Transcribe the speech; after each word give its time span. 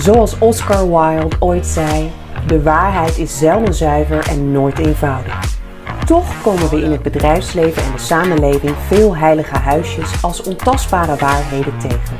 Zoals 0.00 0.38
Oscar 0.38 0.88
Wilde 0.88 1.36
ooit 1.38 1.66
zei: 1.66 2.10
de 2.46 2.62
waarheid 2.62 3.18
is 3.18 3.38
zelden 3.38 3.74
zuiver 3.74 4.28
en 4.28 4.52
nooit 4.52 4.78
eenvoudig. 4.78 5.58
Toch 6.06 6.42
komen 6.42 6.68
we 6.70 6.82
in 6.82 6.90
het 6.90 7.02
bedrijfsleven 7.02 7.82
en 7.82 7.92
de 7.92 7.98
samenleving 7.98 8.76
veel 8.86 9.16
heilige 9.16 9.58
huisjes 9.58 10.22
als 10.22 10.42
ontastbare 10.42 11.16
waarheden 11.16 11.78
tegen. 11.78 12.16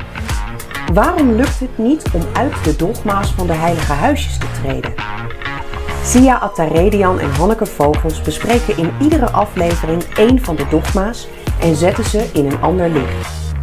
Waarom 0.92 1.32
lukt 1.32 1.60
het 1.60 1.78
niet 1.78 2.02
om 2.12 2.20
uit 2.32 2.64
de 2.64 2.76
dogma's 2.76 3.30
van 3.30 3.46
de 3.46 3.52
heilige 3.52 3.92
huisjes 3.92 4.38
te 4.38 4.46
treden? 4.62 4.94
Sia 6.04 6.36
Attaredian 6.36 7.18
en 7.18 7.30
Hanneke 7.30 7.66
Vogels 7.66 8.22
bespreken 8.22 8.76
in 8.76 8.92
iedere 9.00 9.30
aflevering 9.30 10.02
één 10.02 10.40
van 10.44 10.56
de 10.56 10.66
dogma's 10.70 11.28
en 11.60 11.74
zetten 11.74 12.04
ze 12.04 12.30
in 12.32 12.46
een 12.46 12.60
ander 12.60 12.88
licht. 12.88 13.54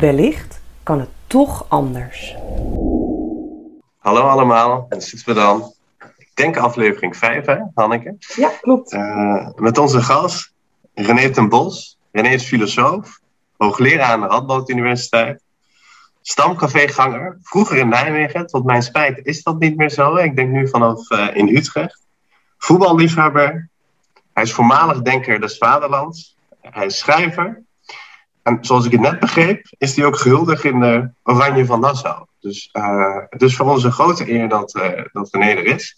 Wellicht 0.00 0.60
kan 0.82 0.98
het 1.00 1.08
toch 1.26 1.64
anders. 1.68 2.36
Hallo 4.00 4.20
allemaal, 4.20 4.86
en 4.88 5.02
zitten 5.02 5.28
we 5.28 5.34
dan, 5.34 5.72
ik 6.16 6.30
denk 6.34 6.56
aflevering 6.56 7.16
5 7.16 7.46
hè, 7.46 7.56
Hanneke? 7.74 8.16
Ja, 8.36 8.50
klopt. 8.60 8.92
Uh, 8.92 9.48
met 9.56 9.78
onze 9.78 10.02
gast 10.02 10.52
René 10.94 11.30
ten 11.30 11.48
Bos. 11.48 11.98
René 12.12 12.28
is 12.28 12.44
filosoof, 12.44 13.20
hoogleraar 13.56 14.12
aan 14.12 14.20
de 14.20 14.26
Radboud 14.26 14.68
Universiteit, 14.70 15.42
stamcaféganger, 16.22 17.38
vroeger 17.42 17.76
in 17.76 17.88
Nijmegen. 17.88 18.46
Tot 18.46 18.64
mijn 18.64 18.82
spijt 18.82 19.26
is 19.26 19.42
dat 19.42 19.58
niet 19.58 19.76
meer 19.76 19.90
zo. 19.90 20.16
Ik 20.16 20.36
denk 20.36 20.50
nu 20.50 20.68
vanaf 20.68 21.10
uh, 21.10 21.28
in 21.32 21.56
Utrecht. 21.56 22.06
Voetballiefhebber. 22.58 23.68
Hij 24.32 24.42
is 24.42 24.52
voormalig 24.52 25.02
denker 25.02 25.40
des 25.40 25.58
vaderlands. 25.58 26.36
Hij 26.60 26.86
is 26.86 26.98
schrijver. 26.98 27.62
En 28.42 28.58
zoals 28.60 28.84
ik 28.84 28.92
het 28.92 29.00
net 29.00 29.20
begreep, 29.20 29.66
is 29.78 29.96
hij 29.96 30.04
ook 30.04 30.16
gehuldigd 30.16 30.64
in 30.64 30.80
de 30.80 31.10
Oranje 31.22 31.66
van 31.66 31.80
Nassau. 31.80 32.28
Dus 32.40 32.68
uh, 32.72 33.16
het 33.28 33.42
is 33.42 33.56
voor 33.56 33.66
ons 33.66 33.84
een 33.84 33.92
grote 33.92 34.30
eer 34.30 34.48
dat, 34.48 34.74
uh, 34.74 35.04
dat 35.12 35.28
René 35.30 35.50
er 35.50 35.64
is. 35.64 35.96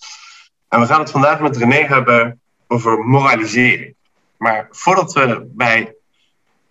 En 0.69 0.81
we 0.81 0.87
gaan 0.87 1.01
het 1.01 1.11
vandaag 1.11 1.41
met 1.41 1.57
René 1.57 1.87
hebben 1.87 2.41
over 2.67 2.99
moralisering. 2.99 3.95
Maar 4.37 4.67
voordat 4.71 5.13
we 5.13 5.51
bij, 5.55 5.95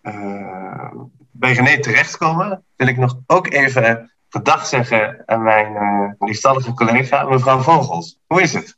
uh, 0.04 0.92
bij 1.32 1.54
René 1.54 1.80
terechtkomen, 1.80 2.64
wil 2.76 2.88
ik 2.88 2.98
nog 2.98 3.18
ook 3.28 3.48
even 3.48 4.12
gedag 4.30 4.66
zeggen 4.66 5.24
aan 5.26 5.44
mijn 5.44 5.74
uh, 5.74 6.12
liefstallige 6.28 6.74
collega, 6.74 7.24
mevrouw 7.24 7.60
Vogels. 7.60 8.20
Hoe 8.28 8.42
is 8.42 8.54
het? 8.54 8.78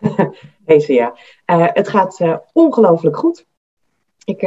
Hey 0.68 1.12
het 1.46 1.88
gaat 1.88 2.22
ongelooflijk 2.52 3.16
goed. 3.16 3.46
Ik 4.24 4.40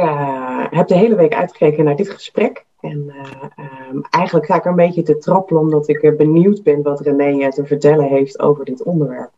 heb 0.70 0.86
de 0.86 0.96
hele 0.96 1.14
week 1.14 1.34
uitgekeken 1.34 1.84
naar 1.84 1.96
dit 1.96 2.10
gesprek. 2.10 2.64
En 2.82 3.14
um, 3.90 4.02
eigenlijk 4.10 4.46
ga 4.46 4.56
ik 4.56 4.64
er 4.64 4.70
een 4.70 4.76
beetje 4.76 5.02
te 5.02 5.18
trappelen, 5.18 5.62
omdat 5.62 5.88
ik 5.88 6.16
benieuwd 6.16 6.62
ben 6.62 6.82
wat 6.82 7.00
René 7.00 7.50
te 7.50 7.66
vertellen 7.66 8.08
heeft 8.08 8.38
over 8.38 8.64
dit 8.64 8.82
onderwerp. 8.82 9.30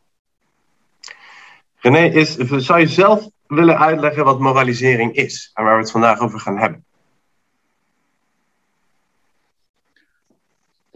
René, 1.76 2.04
is, 2.04 2.36
zou 2.36 2.80
je 2.80 2.86
zelf 2.86 3.28
willen 3.46 3.78
uitleggen 3.78 4.24
wat 4.24 4.38
moralisering 4.38 5.14
is 5.14 5.50
en 5.54 5.64
waar 5.64 5.74
we 5.74 5.82
het 5.82 5.90
vandaag 5.90 6.20
over 6.20 6.40
gaan 6.40 6.58
hebben? 6.58 6.84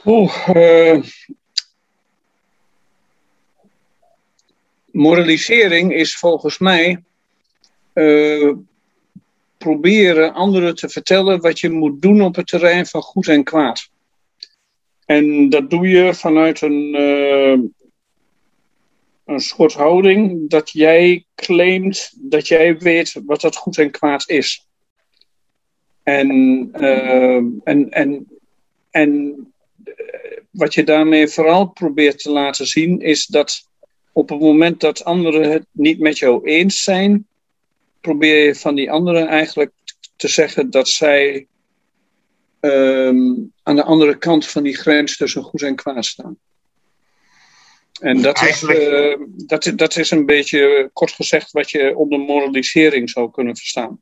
Oeh, 0.05 0.49
uh, 0.49 1.03
moralisering 4.91 5.93
is 5.93 6.17
volgens 6.17 6.59
mij 6.59 7.03
uh, 7.95 8.55
proberen 9.59 10.35
anderen 10.35 10.75
te 10.75 10.89
vertellen 10.89 11.41
wat 11.41 11.61
je 11.61 11.71
moet 11.71 12.03
doen 12.03 12.23
op 12.23 12.37
het 12.37 12.47
terrein 12.47 12.87
van 12.87 13.03
goed 13.03 13.29
en 13.29 13.45
kwaad. 13.45 13.91
En 15.07 15.49
dat 15.49 15.71
doe 15.71 15.89
je 15.89 16.15
vanuit 16.15 16.61
een, 16.61 16.95
uh, 16.95 17.59
een 19.25 19.41
soort 19.41 19.73
houding 19.73 20.51
dat 20.51 20.71
jij 20.71 21.25
claimt 21.35 22.13
dat 22.17 22.49
jij 22.49 22.79
weet 22.79 23.21
wat 23.25 23.41
dat 23.41 23.57
goed 23.57 23.79
en 23.79 23.91
kwaad 23.91 24.29
is. 24.29 24.67
En, 26.03 26.71
en, 27.65 27.91
en, 27.91 28.27
en 28.91 29.37
wat 30.51 30.75
je 30.75 30.85
daarmee 30.85 31.29
vooral 31.29 31.67
probeert 31.67 32.19
te 32.19 32.31
laten 32.31 32.67
zien, 32.67 33.01
is 33.01 33.27
dat 33.27 33.69
op 34.13 34.29
het 34.29 34.41
moment 34.41 34.81
dat 34.81 35.05
anderen 35.05 35.51
het 35.51 35.67
niet 35.73 35.99
met 35.99 36.19
jou 36.19 36.45
eens 36.45 36.83
zijn, 36.83 37.27
probeer 38.01 38.45
je 38.45 38.55
van 38.55 38.75
die 38.75 38.91
anderen 38.91 39.27
eigenlijk 39.27 39.73
te 40.17 40.29
zeggen 40.29 40.71
dat 40.71 40.89
zij 40.89 41.47
um, 42.61 43.53
aan 43.63 43.77
de 43.77 43.85
andere 43.85 44.19
kant 44.19 44.47
van 44.47 44.63
die 44.63 44.77
grens 44.77 45.17
tussen 45.17 45.43
goed 45.43 45.63
en 45.63 45.77
kwaad 45.77 46.05
staan. 46.05 46.39
En 48.01 48.23
dat, 48.23 48.37
eigenlijk... 48.37 48.79
is, 48.79 48.89
uh, 48.89 49.17
dat, 49.47 49.73
dat 49.75 49.97
is 49.97 50.11
een 50.11 50.27
beetje 50.27 50.91
kort 50.93 51.13
gezegd 51.13 51.53
wat 51.53 51.71
je 51.71 51.97
onder 51.97 52.19
moralisering 52.19 53.11
zou 53.11 53.31
kunnen 53.31 53.57
verstaan. 53.57 54.01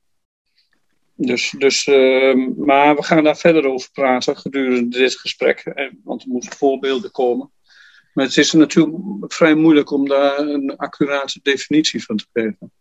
Dus, 1.15 1.55
dus, 1.59 1.87
uh, 1.87 2.49
maar 2.57 2.97
we 2.97 3.03
gaan 3.03 3.25
daar 3.25 3.37
verder 3.37 3.67
over 3.67 3.91
praten 3.93 4.37
gedurende 4.37 4.99
dit 4.99 5.19
gesprek, 5.19 5.91
want 6.05 6.23
er 6.23 6.28
moeten 6.28 6.57
voorbeelden 6.57 7.11
komen. 7.11 7.51
Maar 8.15 8.25
het 8.25 8.37
is 8.37 8.53
natuurlijk 8.53 9.33
vrij 9.33 9.55
moeilijk 9.55 9.91
om 9.91 10.09
daar 10.09 10.39
een 10.39 10.77
accurate 10.77 11.41
definitie 11.43 12.05
van 12.05 12.17
te 12.17 12.27
geven. 12.33 12.73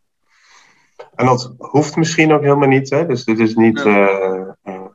En 1.16 1.26
dat 1.26 1.54
hoeft 1.58 1.96
misschien 1.96 2.34
ook 2.34 2.42
helemaal 2.42 2.68
niet, 2.68 2.90
hè? 2.90 3.06
Dus 3.06 3.24
dit 3.24 3.40
is 3.40 3.56
niet. 3.56 3.84
Ja. 3.84 4.10
Uh, 4.10 4.52
uh, 4.64 4.86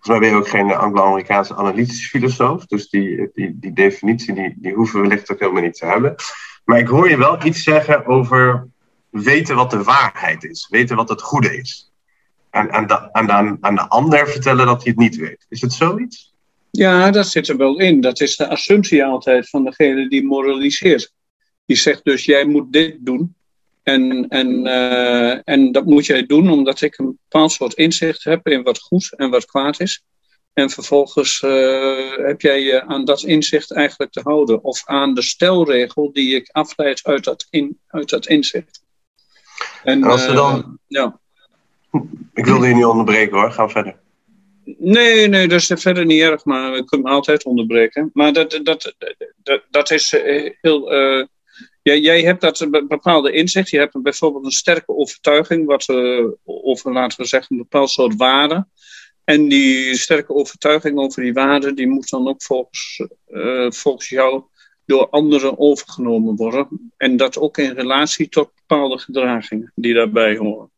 volgens 0.00 0.06
mij 0.06 0.18
ben 0.18 0.28
je 0.28 0.34
ook 0.34 0.48
geen 0.48 0.74
Anglo-Amerikaanse 0.74 1.56
analytische 1.56 2.08
filosoof. 2.08 2.66
Dus 2.66 2.88
die, 2.88 3.30
die, 3.34 3.58
die 3.58 3.72
definitie 3.72 4.34
die, 4.34 4.54
die 4.56 4.74
hoeven 4.74 5.00
we 5.00 5.08
wellicht 5.08 5.32
ook 5.32 5.40
helemaal 5.40 5.62
niet 5.62 5.74
te 5.74 5.86
hebben. 5.86 6.14
Maar 6.64 6.78
ik 6.78 6.88
hoor 6.88 7.08
je 7.08 7.16
wel 7.16 7.44
iets 7.44 7.62
zeggen 7.62 8.06
over 8.06 8.68
weten 9.10 9.56
wat 9.56 9.70
de 9.70 9.82
waarheid 9.82 10.44
is, 10.44 10.66
weten 10.70 10.96
wat 10.96 11.08
het 11.08 11.22
goede 11.22 11.56
is 11.56 11.92
aan, 12.50 12.72
aan, 12.72 12.86
de, 12.86 13.12
aan, 13.12 13.26
de, 13.26 13.56
aan 13.60 13.74
de 13.74 13.88
ander 13.88 14.28
vertellen 14.28 14.66
dat 14.66 14.82
hij 14.82 14.92
het 14.92 15.00
niet 15.00 15.16
weet. 15.16 15.46
Is 15.48 15.60
het 15.60 15.72
zoiets? 15.72 16.34
Ja, 16.70 17.10
dat 17.10 17.26
zit 17.26 17.48
er 17.48 17.56
wel 17.56 17.78
in. 17.78 18.00
Dat 18.00 18.20
is 18.20 18.36
de 18.36 18.48
assumptie 18.48 19.04
altijd 19.04 19.48
van 19.48 19.64
degene 19.64 20.08
die 20.08 20.24
moraliseert. 20.24 21.12
Die 21.66 21.76
zegt 21.76 22.04
dus, 22.04 22.24
jij 22.24 22.44
moet 22.44 22.72
dit 22.72 22.96
doen. 23.00 23.34
En, 23.82 24.28
en, 24.28 24.66
uh, 24.66 25.48
en 25.48 25.72
dat 25.72 25.84
moet 25.84 26.06
jij 26.06 26.26
doen 26.26 26.50
omdat 26.50 26.80
ik 26.80 26.98
een 26.98 27.18
bepaald 27.28 27.52
soort 27.52 27.74
inzicht 27.74 28.24
heb 28.24 28.48
in 28.48 28.62
wat 28.62 28.78
goed 28.78 29.14
en 29.16 29.30
wat 29.30 29.44
kwaad 29.44 29.80
is. 29.80 30.04
En 30.52 30.70
vervolgens 30.70 31.42
uh, 31.42 32.16
heb 32.16 32.40
jij 32.40 32.60
je 32.60 32.86
aan 32.86 33.04
dat 33.04 33.22
inzicht 33.22 33.72
eigenlijk 33.72 34.12
te 34.12 34.20
houden. 34.22 34.64
Of 34.64 34.82
aan 34.84 35.14
de 35.14 35.22
stelregel 35.22 36.12
die 36.12 36.34
ik 36.34 36.48
afleid 36.52 37.04
uit 37.04 37.24
dat, 37.24 37.46
in, 37.50 37.78
uit 37.86 38.08
dat 38.08 38.26
inzicht. 38.26 38.82
En, 39.84 40.02
en 40.02 40.10
als 40.10 40.26
we 40.26 40.32
dan... 40.32 40.56
Uh, 40.56 40.64
ja. 40.86 41.18
Ik 42.34 42.44
wilde 42.44 42.66
je 42.66 42.74
niet 42.74 42.84
onderbreken 42.84 43.38
hoor, 43.38 43.52
ga 43.52 43.68
verder. 43.68 43.96
Nee, 44.78 45.28
nee, 45.28 45.48
dat 45.48 45.60
is 45.60 45.72
verder 45.82 46.04
niet 46.04 46.20
erg, 46.20 46.44
maar 46.44 46.72
we 46.72 46.84
kunnen 46.84 47.06
me 47.06 47.12
altijd 47.12 47.44
onderbreken. 47.44 48.10
Maar 48.12 48.32
dat, 48.32 48.60
dat, 48.62 48.94
dat, 49.42 49.62
dat 49.70 49.90
is 49.90 50.12
eh, 50.12 50.52
heel. 50.60 50.94
Uh, 50.94 51.26
jij, 51.82 52.00
jij 52.00 52.22
hebt 52.22 52.40
dat 52.40 52.60
een 52.60 52.70
bepaalde 52.88 53.32
inzicht. 53.32 53.70
Je 53.70 53.78
hebt 53.78 54.02
bijvoorbeeld 54.02 54.44
een 54.44 54.50
sterke 54.50 54.96
overtuiging, 54.96 55.66
wat, 55.66 55.88
uh, 55.88 56.26
over 56.44 56.92
laten 56.92 57.20
we 57.20 57.26
zeggen, 57.26 57.56
een 57.56 57.62
bepaald 57.62 57.90
soort 57.90 58.16
waarde. 58.16 58.66
En 59.24 59.48
die 59.48 59.96
sterke 59.96 60.34
overtuiging 60.34 60.98
over 60.98 61.22
die 61.22 61.32
waarde, 61.32 61.74
die 61.74 61.88
moet 61.88 62.10
dan 62.10 62.28
ook 62.28 62.42
volgens, 62.42 63.06
uh, 63.28 63.70
volgens 63.70 64.08
jou 64.08 64.42
door 64.84 65.08
anderen 65.10 65.58
overgenomen 65.58 66.36
worden. 66.36 66.92
En 66.96 67.16
dat 67.16 67.38
ook 67.38 67.58
in 67.58 67.72
relatie 67.72 68.28
tot 68.28 68.50
bepaalde 68.54 68.98
gedragingen 68.98 69.72
die 69.74 69.94
daarbij 69.94 70.36
horen. 70.36 70.70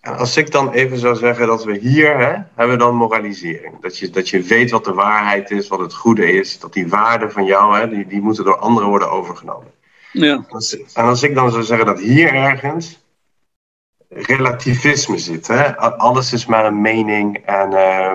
Als 0.00 0.36
ik 0.36 0.50
dan 0.50 0.72
even 0.72 0.98
zou 0.98 1.16
zeggen 1.16 1.46
dat 1.46 1.64
we 1.64 1.78
hier 1.78 2.18
hè, 2.18 2.42
hebben 2.54 2.78
dan 2.78 2.94
moralisering. 2.94 3.80
Dat 3.80 3.98
je, 3.98 4.10
dat 4.10 4.28
je 4.28 4.42
weet 4.42 4.70
wat 4.70 4.84
de 4.84 4.92
waarheid 4.92 5.50
is, 5.50 5.68
wat 5.68 5.78
het 5.78 5.94
goede 5.94 6.32
is. 6.32 6.58
Dat 6.58 6.72
die 6.72 6.88
waarden 6.88 7.32
van 7.32 7.44
jou, 7.44 7.78
hè, 7.78 7.88
die, 7.88 8.06
die 8.06 8.20
moeten 8.20 8.44
door 8.44 8.58
anderen 8.58 8.88
worden 8.88 9.10
overgenomen. 9.10 9.72
Ja. 10.16 10.44
En 10.94 11.04
als 11.04 11.22
ik 11.22 11.34
dan 11.34 11.50
zou 11.50 11.62
zeggen 11.62 11.86
dat 11.86 11.98
hier 11.98 12.34
ergens 12.34 12.98
relativisme 14.08 15.18
zit. 15.18 15.46
Hè? 15.46 15.76
Alles 15.76 16.32
is 16.32 16.46
maar 16.46 16.64
een 16.64 16.80
mening 16.80 17.36
en 17.36 17.72
uh, 17.72 18.12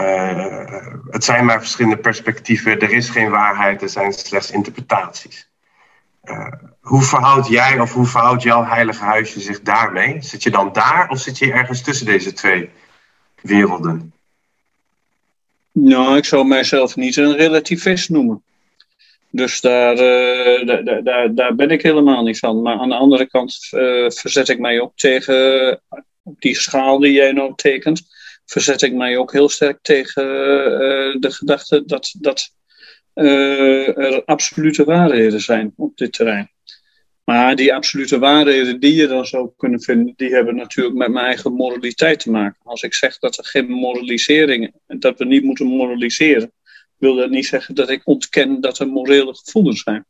uh, 0.00 0.86
het 1.10 1.24
zijn 1.24 1.44
maar 1.44 1.60
verschillende 1.60 1.98
perspectieven. 1.98 2.80
Er 2.80 2.92
is 2.92 3.10
geen 3.10 3.30
waarheid, 3.30 3.82
er 3.82 3.88
zijn 3.88 4.12
slechts 4.12 4.50
interpretaties. 4.50 5.48
Uh, 6.24 6.52
hoe 6.80 7.02
verhoudt 7.02 7.48
jij 7.48 7.80
of 7.80 7.92
hoe 7.92 8.06
verhoudt 8.06 8.42
jouw 8.42 8.64
heilige 8.64 9.04
huisje 9.04 9.40
zich 9.40 9.60
daarmee? 9.60 10.22
Zit 10.22 10.42
je 10.42 10.50
dan 10.50 10.72
daar 10.72 11.08
of 11.08 11.18
zit 11.18 11.38
je 11.38 11.52
ergens 11.52 11.82
tussen 11.82 12.06
deze 12.06 12.32
twee 12.32 12.70
werelden? 13.40 14.12
Nou, 15.72 16.16
ik 16.16 16.24
zou 16.24 16.46
mijzelf 16.46 16.96
niet 16.96 17.16
een 17.16 17.36
relativist 17.36 18.08
noemen. 18.10 18.42
Dus 19.34 19.60
daar, 19.60 19.92
uh, 19.92 20.66
daar, 20.66 21.02
daar, 21.04 21.34
daar, 21.34 21.54
ben 21.54 21.70
ik 21.70 21.82
helemaal 21.82 22.22
niet 22.22 22.38
van. 22.38 22.62
Maar 22.62 22.78
aan 22.78 22.88
de 22.88 22.94
andere 22.94 23.26
kant 23.26 23.68
uh, 23.72 24.10
verzet 24.10 24.48
ik 24.48 24.58
mij 24.58 24.80
ook 24.80 24.96
tegen, 24.96 25.80
op 26.22 26.40
die 26.40 26.54
schaal 26.54 26.98
die 26.98 27.12
jij 27.12 27.32
nou 27.32 27.52
tekent, 27.56 28.02
verzet 28.44 28.82
ik 28.82 28.92
mij 28.92 29.16
ook 29.16 29.32
heel 29.32 29.48
sterk 29.48 29.78
tegen 29.82 30.24
uh, 30.24 31.20
de 31.20 31.30
gedachte 31.30 31.84
dat, 31.84 32.14
dat 32.18 32.48
er 33.14 34.24
absolute 34.24 34.84
waarheden 34.84 35.40
zijn 35.40 35.72
op 35.76 35.96
dit 35.96 36.12
terrein. 36.12 36.50
Maar 37.24 37.56
die 37.56 37.74
absolute 37.74 38.18
waarheden 38.18 38.80
die 38.80 38.94
je 38.94 39.06
dan 39.06 39.26
zou 39.26 39.50
kunnen 39.56 39.80
vinden, 39.80 40.14
die 40.16 40.34
hebben 40.34 40.56
natuurlijk 40.56 40.96
met 40.96 41.10
mijn 41.10 41.26
eigen 41.26 41.52
moraliteit 41.52 42.20
te 42.20 42.30
maken. 42.30 42.60
Als 42.62 42.82
ik 42.82 42.94
zeg 42.94 43.18
dat 43.18 43.38
er 43.38 43.44
geen 43.44 43.70
moralisering, 43.70 44.74
dat 44.86 45.18
we 45.18 45.24
niet 45.24 45.44
moeten 45.44 45.66
moraliseren, 45.66 46.52
wil 47.04 47.14
dat 47.14 47.30
niet 47.30 47.46
zeggen 47.46 47.74
dat 47.74 47.90
ik 47.90 48.00
ontken 48.04 48.60
dat 48.60 48.78
er 48.78 48.88
morele 48.88 49.34
gevoelens 49.34 49.82
zijn. 49.82 50.04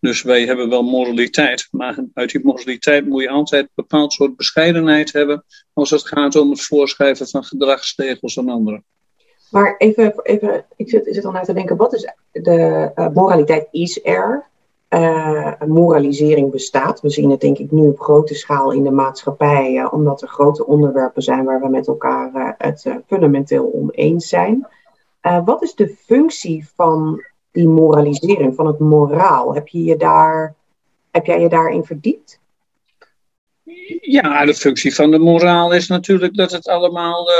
Dus 0.00 0.22
wij 0.22 0.46
hebben 0.46 0.68
wel 0.68 0.82
moraliteit, 0.82 1.68
maar 1.70 2.04
uit 2.14 2.30
die 2.30 2.44
moraliteit 2.44 3.06
moet 3.06 3.22
je 3.22 3.28
altijd 3.28 3.62
een 3.62 3.70
bepaald 3.74 4.12
soort 4.12 4.36
bescheidenheid 4.36 5.12
hebben 5.12 5.44
als 5.72 5.90
het 5.90 6.06
gaat 6.06 6.36
om 6.36 6.50
het 6.50 6.62
voorschrijven 6.62 7.28
van 7.28 7.44
gedragsregels 7.44 8.38
aan 8.38 8.48
anderen. 8.48 8.84
Maar 9.50 9.74
even, 9.78 10.20
even 10.22 10.64
ik 10.76 10.90
zit, 10.90 11.06
zit 11.10 11.24
al 11.24 11.32
na 11.32 11.40
te 11.40 11.52
denken, 11.52 11.76
wat 11.76 11.94
is 11.94 12.12
de 12.32 12.90
uh, 12.94 13.08
moraliteit 13.14 13.68
is 13.70 14.04
er? 14.04 14.44
Uh, 14.90 15.52
moralisering 15.66 16.50
bestaat. 16.50 17.00
We 17.00 17.10
zien 17.10 17.30
het 17.30 17.40
denk 17.40 17.58
ik 17.58 17.70
nu 17.70 17.86
op 17.86 18.00
grote 18.00 18.34
schaal 18.34 18.72
in 18.72 18.82
de 18.82 18.90
maatschappij, 18.90 19.74
uh, 19.74 19.92
omdat 19.92 20.22
er 20.22 20.28
grote 20.28 20.66
onderwerpen 20.66 21.22
zijn 21.22 21.44
waar 21.44 21.60
we 21.60 21.68
met 21.68 21.86
elkaar 21.86 22.54
het 22.58 22.86
fundamenteel 23.06 23.72
oneens 23.72 24.28
zijn. 24.28 24.66
Wat 25.44 25.62
is 25.62 25.74
de 25.74 25.96
functie 26.06 26.68
van 26.74 27.24
die 27.50 27.68
moralisering, 27.68 28.54
van 28.54 28.66
het 28.66 28.78
moraal? 28.78 29.54
Heb, 29.54 29.68
je 29.68 29.84
je 29.84 29.96
daar, 29.96 30.54
heb 31.10 31.26
jij 31.26 31.40
je 31.40 31.48
daarin 31.48 31.84
verdiept? 31.84 32.40
Ja, 34.00 34.44
de 34.44 34.54
functie 34.54 34.94
van 34.94 35.10
de 35.10 35.18
moraal 35.18 35.72
is 35.72 35.86
natuurlijk 35.86 36.36
dat 36.36 36.52
het 36.52 36.68
allemaal 36.68 37.30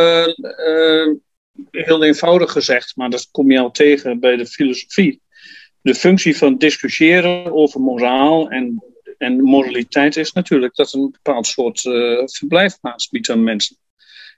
heel 1.71 2.05
eenvoudig 2.05 2.53
gezegd, 2.53 2.97
maar 2.97 3.11
dat 3.11 3.29
kom 3.31 3.51
je 3.51 3.59
al 3.59 3.71
tegen 3.71 4.21
bij 4.21 4.37
de 4.37 4.47
filosofie 4.47 5.21
de 5.87 5.95
functie 5.95 6.37
van 6.37 6.57
discussiëren 6.57 7.53
over 7.53 7.81
moraal 7.81 8.49
en, 8.51 8.85
en 9.19 9.43
moraliteit 9.43 10.17
is 10.17 10.33
natuurlijk 10.33 10.75
dat 10.75 10.93
een 10.93 11.11
bepaald 11.11 11.47
soort 11.47 11.81
verblijfplaats 12.25 13.09
biedt 13.09 13.31
aan 13.31 13.45
mensen. 13.45 13.77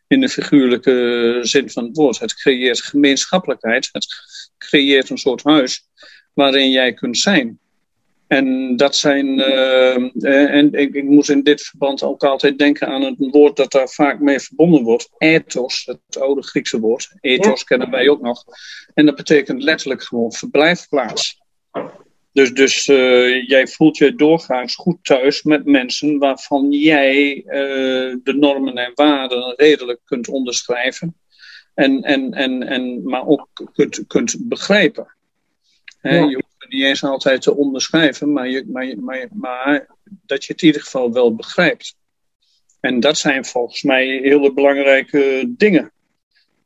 In 0.08 0.20
de 0.20 0.28
figuurlijke 0.28 1.38
zin 1.42 1.70
van 1.70 1.84
het 1.84 1.96
woord. 1.96 2.18
Het 2.18 2.34
creëert 2.34 2.82
gemeenschappelijkheid. 2.82 3.88
Het 3.92 4.06
creëert 4.58 5.10
een 5.10 5.18
soort 5.18 5.42
huis 5.42 5.88
waarin 6.34 6.70
jij 6.70 6.94
kunt 6.94 7.18
zijn. 7.18 7.58
En 8.28 8.76
dat 8.76 8.96
zijn. 8.96 9.26
Uh, 9.26 10.54
en 10.54 10.72
ik, 10.72 10.94
ik 10.94 11.04
moet 11.04 11.28
in 11.28 11.42
dit 11.42 11.62
verband 11.62 12.02
ook 12.02 12.24
altijd 12.24 12.58
denken 12.58 12.88
aan 12.88 13.02
een 13.02 13.28
woord 13.30 13.56
dat 13.56 13.70
daar 13.70 13.88
vaak 13.88 14.20
mee 14.20 14.40
verbonden 14.40 14.82
wordt: 14.82 15.10
ethos, 15.18 15.84
het 15.84 16.20
oude 16.20 16.42
Griekse 16.42 16.80
woord. 16.80 17.10
Ethos 17.20 17.64
kennen 17.64 17.90
wij 17.90 18.08
ook 18.08 18.20
nog. 18.20 18.44
En 18.94 19.06
dat 19.06 19.16
betekent 19.16 19.62
letterlijk 19.62 20.02
gewoon 20.02 20.32
verblijfplaats. 20.32 21.40
Dus, 22.38 22.52
dus 22.52 22.86
uh, 22.86 23.46
jij 23.48 23.66
voelt 23.66 23.96
je 23.96 24.14
doorgaans 24.14 24.74
goed 24.74 24.98
thuis 25.02 25.42
met 25.42 25.64
mensen 25.64 26.18
waarvan 26.18 26.70
jij 26.70 27.36
uh, 27.36 28.16
de 28.22 28.34
normen 28.38 28.76
en 28.76 28.92
waarden 28.94 29.54
redelijk 29.56 30.00
kunt 30.04 30.28
onderschrijven. 30.28 31.16
En, 31.74 32.02
en, 32.02 32.32
en, 32.32 32.62
en, 32.62 33.02
maar 33.02 33.26
ook 33.26 33.48
kunt, 33.72 34.06
kunt 34.06 34.36
begrijpen. 34.40 35.16
Ja. 36.02 36.10
Je 36.10 36.34
hoeft 36.34 36.54
het 36.58 36.70
niet 36.70 36.82
eens 36.82 37.04
altijd 37.04 37.42
te 37.42 37.56
onderschrijven, 37.56 38.32
maar, 38.32 38.48
je, 38.48 38.64
maar, 38.66 38.94
maar, 38.98 39.28
maar 39.32 39.86
dat 40.04 40.44
je 40.44 40.52
het 40.52 40.62
in 40.62 40.66
ieder 40.66 40.82
geval 40.82 41.12
wel 41.12 41.34
begrijpt. 41.34 41.96
En 42.80 43.00
dat 43.00 43.18
zijn 43.18 43.44
volgens 43.44 43.82
mij 43.82 44.06
hele 44.06 44.52
belangrijke 44.52 45.44
dingen 45.56 45.92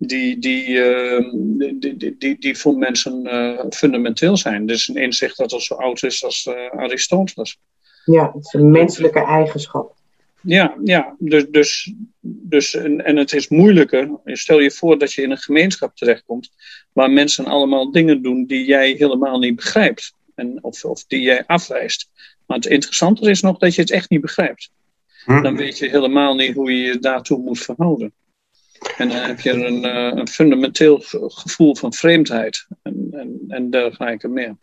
die, 0.07 0.39
die, 0.39 0.69
uh, 0.69 1.33
die, 1.79 1.97
die, 1.97 2.17
die, 2.19 2.39
die, 2.39 2.59
voor 2.59 2.77
mensen 2.77 3.27
uh, 3.27 3.65
fundamenteel 3.71 4.37
zijn. 4.37 4.67
Dus 4.67 4.89
een 4.89 4.97
inzicht 4.97 5.37
dat 5.37 5.53
al 5.53 5.61
zo 5.61 5.75
oud 5.75 6.03
is 6.03 6.25
als 6.25 6.47
uh, 6.47 6.81
Aristoteles. 6.81 7.59
Ja, 8.05 8.33
het 8.35 8.45
is 8.45 8.53
een 8.53 8.71
menselijke 8.71 9.25
eigenschap. 9.25 9.95
Ja, 10.41 10.75
ja 10.85 11.17
dus, 11.19 11.47
dus, 11.51 11.93
dus 12.21 12.75
en, 12.75 13.05
en 13.05 13.17
het 13.17 13.33
is 13.33 13.49
moeilijker. 13.49 14.11
Stel 14.25 14.61
je 14.61 14.71
voor 14.71 14.99
dat 14.99 15.13
je 15.13 15.23
in 15.23 15.31
een 15.31 15.39
gemeenschap 15.39 15.97
terechtkomt 15.97 16.51
waar 16.93 17.11
mensen 17.11 17.45
allemaal 17.45 17.91
dingen 17.91 18.23
doen 18.23 18.45
die 18.47 18.65
jij 18.65 18.91
helemaal 18.91 19.39
niet 19.39 19.57
begrijpt. 19.57 20.15
En, 20.35 20.59
of, 20.61 20.85
of 20.85 21.05
die 21.05 21.21
jij 21.21 21.45
afwijst. 21.47 22.11
Maar 22.47 22.57
het 22.57 22.67
interessante 22.67 23.31
is 23.31 23.41
nog 23.41 23.59
dat 23.59 23.75
je 23.75 23.81
het 23.81 23.91
echt 23.91 24.11
niet 24.11 24.21
begrijpt. 24.21 24.71
Hm. 25.25 25.43
Dan 25.43 25.57
weet 25.57 25.79
je 25.79 25.89
helemaal 25.89 26.35
niet 26.35 26.55
hoe 26.55 26.73
je 26.73 26.85
je 26.85 26.99
daartoe 26.99 27.39
moet 27.39 27.59
verhouden. 27.59 28.13
En 28.97 29.09
dan 29.09 29.19
heb 29.19 29.41
je 29.41 29.51
een, 29.51 29.85
uh, 29.85 30.19
een 30.19 30.29
fundamenteel 30.29 31.03
gevoel 31.29 31.77
van 31.77 31.93
vreemdheid 31.93 32.67
en, 32.83 33.09
en, 33.11 33.45
en 33.49 33.71
dergelijke 33.71 34.29
meer. 34.29 34.57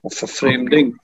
Of 0.00 0.14
vervreemding. 0.14 1.00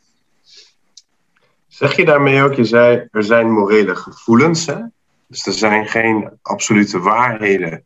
Zeg 1.67 1.97
je 1.97 2.05
daarmee 2.05 2.43
ook, 2.43 2.55
je 2.55 2.65
zei 2.65 3.09
er 3.11 3.25
zijn 3.25 3.53
morele 3.53 3.95
gevoelens, 3.95 4.67
hè? 4.67 4.77
dus 5.27 5.47
er 5.47 5.53
zijn 5.53 5.89
geen 5.89 6.31
absolute 6.43 6.99
waarheden. 6.99 7.85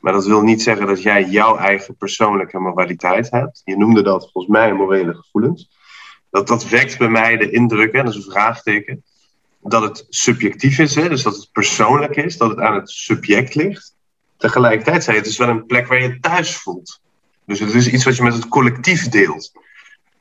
Maar 0.00 0.12
dat 0.12 0.26
wil 0.26 0.42
niet 0.42 0.62
zeggen 0.62 0.86
dat 0.86 1.02
jij 1.02 1.24
jouw 1.24 1.56
eigen 1.56 1.96
persoonlijke 1.96 2.58
moraliteit 2.58 3.30
hebt. 3.30 3.62
Je 3.64 3.76
noemde 3.76 4.02
dat 4.02 4.30
volgens 4.32 4.46
mij 4.46 4.72
morele 4.72 5.14
gevoelens. 5.14 5.70
Dat, 6.30 6.46
dat 6.46 6.68
wekt 6.68 6.98
bij 6.98 7.08
mij 7.08 7.36
de 7.36 7.50
indruk, 7.50 7.92
en 7.92 8.04
dat 8.04 8.14
is 8.14 8.24
een 8.24 8.32
vraagteken, 8.32 9.04
dat 9.60 9.82
het 9.82 10.06
subjectief 10.08 10.78
is, 10.78 10.94
hè? 10.94 11.08
dus 11.08 11.22
dat 11.22 11.36
het 11.36 11.52
persoonlijk 11.52 12.16
is, 12.16 12.36
dat 12.36 12.50
het 12.50 12.58
aan 12.58 12.74
het 12.74 12.90
subject 12.90 13.54
ligt. 13.54 13.94
Tegelijkertijd 14.36 15.04
zei 15.04 15.16
je, 15.16 15.22
het 15.22 15.30
is 15.30 15.38
wel 15.38 15.48
een 15.48 15.66
plek 15.66 15.86
waar 15.86 16.02
je 16.02 16.20
thuis 16.20 16.56
voelt. 16.56 17.00
Dus 17.44 17.60
het 17.60 17.74
is 17.74 17.88
iets 17.88 18.04
wat 18.04 18.16
je 18.16 18.22
met 18.22 18.34
het 18.34 18.48
collectief 18.48 19.08
deelt. 19.08 19.52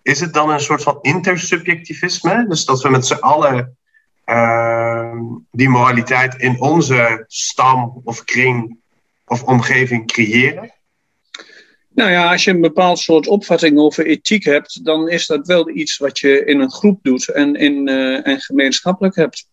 Is 0.01 0.19
het 0.19 0.33
dan 0.33 0.49
een 0.49 0.59
soort 0.59 0.83
van 0.83 0.97
intersubjectivisme? 1.01 2.45
Dus 2.47 2.65
dat 2.65 2.81
we 2.81 2.89
met 2.89 3.05
z'n 3.05 3.13
allen 3.13 3.77
uh, 4.25 5.21
die 5.51 5.69
moraliteit 5.69 6.35
in 6.35 6.61
onze 6.61 7.23
stam 7.27 8.01
of 8.03 8.23
kring 8.23 8.77
of 9.25 9.43
omgeving 9.43 10.07
creëren? 10.07 10.73
Nou 11.99 12.11
ja, 12.11 12.31
als 12.31 12.43
je 12.43 12.51
een 12.51 12.61
bepaald 12.61 12.99
soort 12.99 13.27
opvatting 13.27 13.79
over 13.79 14.05
ethiek 14.05 14.43
hebt, 14.43 14.85
dan 14.85 15.09
is 15.09 15.27
dat 15.27 15.47
wel 15.47 15.69
iets 15.69 15.97
wat 15.97 16.19
je 16.19 16.45
in 16.45 16.59
een 16.59 16.71
groep 16.71 16.99
doet 17.03 17.27
en, 17.27 17.55
in, 17.55 17.87
uh, 17.87 18.27
en 18.27 18.39
gemeenschappelijk 18.39 19.15
hebt. 19.15 19.47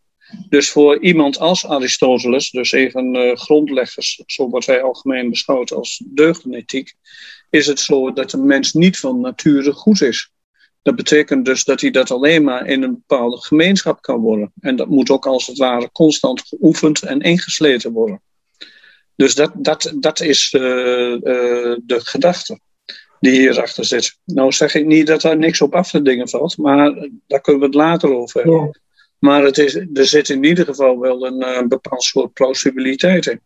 Dus 0.49 0.71
voor 0.71 1.01
iemand 1.01 1.39
als 1.39 1.67
Aristoteles, 1.67 2.51
dus 2.51 2.71
van 2.93 3.13
de 3.13 3.33
grondleggers, 3.35 4.23
zo 4.27 4.49
wordt 4.49 4.67
hij 4.67 4.83
algemeen 4.83 5.31
beschouwd 5.31 5.73
als 5.73 6.03
deugdenethiek, 6.07 6.95
is 7.51 7.67
het 7.67 7.81
zo 7.81 8.13
dat 8.13 8.33
een 8.33 8.47
mens 8.47 8.73
niet 8.73 8.99
van 8.99 9.21
nature 9.21 9.73
goed 9.73 10.03
is. 10.03 10.33
Dat 10.83 10.97
betekent 10.97 11.45
dus 11.45 11.65
dat 11.65 11.81
hij 11.81 11.91
dat 11.91 12.11
alleen 12.11 12.45
maar 12.45 12.67
in 12.67 12.83
een 12.83 13.05
bepaalde 13.07 13.41
gemeenschap 13.41 14.03
kan 14.03 14.21
worden. 14.21 14.53
En 14.61 14.77
dat 14.77 14.89
moet 14.89 15.11
ook 15.11 15.27
als 15.27 15.47
het 15.47 15.59
ware 15.59 15.91
constant 15.93 16.43
geoefend 16.47 17.03
en 17.03 17.21
ingesleten 17.21 17.93
worden. 17.93 18.21
Dus 19.17 19.35
dat, 19.35 19.53
dat, 19.55 19.93
dat 20.01 20.21
is 20.21 20.53
uh, 20.53 20.63
uh, 20.63 21.21
de 21.83 22.01
gedachte 22.01 22.59
die 23.21 23.41
hierachter 23.41 23.85
zit. 23.85 24.19
Nou 24.25 24.53
zeg 24.53 24.75
ik 24.75 24.87
niet 24.87 25.07
dat 25.07 25.21
daar 25.21 25.37
niks 25.37 25.61
op 25.61 25.75
af 25.75 25.91
te 25.91 26.03
dingen 26.03 26.29
valt, 26.29 26.57
maar 26.57 27.09
daar 27.27 27.41
kunnen 27.41 27.61
we 27.61 27.67
het 27.67 27.75
later 27.75 28.15
over 28.15 28.41
hebben. 28.41 28.61
Ja. 28.61 28.81
Maar 29.19 29.43
het 29.43 29.59
is, 29.59 29.75
er 29.75 30.07
zit 30.07 30.29
in 30.29 30.45
ieder 30.45 30.65
geval 30.65 30.99
wel 30.99 31.27
een 31.27 31.43
uh, 31.43 31.69
bepaald 31.69 32.03
soort 32.03 32.33
plausibiliteit 32.33 33.27
in. 33.27 33.41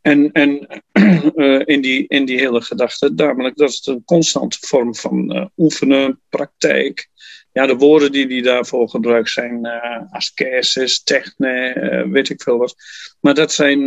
En, 0.00 0.32
en 0.32 0.82
uh, 0.92 1.60
in, 1.74 1.80
die, 1.80 2.04
in 2.08 2.24
die 2.24 2.38
hele 2.38 2.60
gedachte, 2.60 3.12
namelijk 3.14 3.56
dat 3.56 3.74
het 3.74 3.86
een 3.86 4.04
constante 4.04 4.58
vorm 4.60 4.94
van 4.94 5.50
oefenen, 5.56 6.20
praktijk. 6.28 7.08
Ja, 7.54 7.66
de 7.66 7.76
woorden 7.76 8.12
die, 8.12 8.26
die 8.26 8.42
daarvoor 8.42 8.88
gebruikt 8.88 9.30
zijn 9.30 9.66
uh, 9.66 10.00
ascesis, 10.10 11.02
techne, 11.02 12.06
weet 12.10 12.30
ik 12.30 12.42
veel 12.42 12.58
wat. 12.58 12.74
Maar 13.20 13.34
dat 13.34 13.52
zijn. 13.52 13.86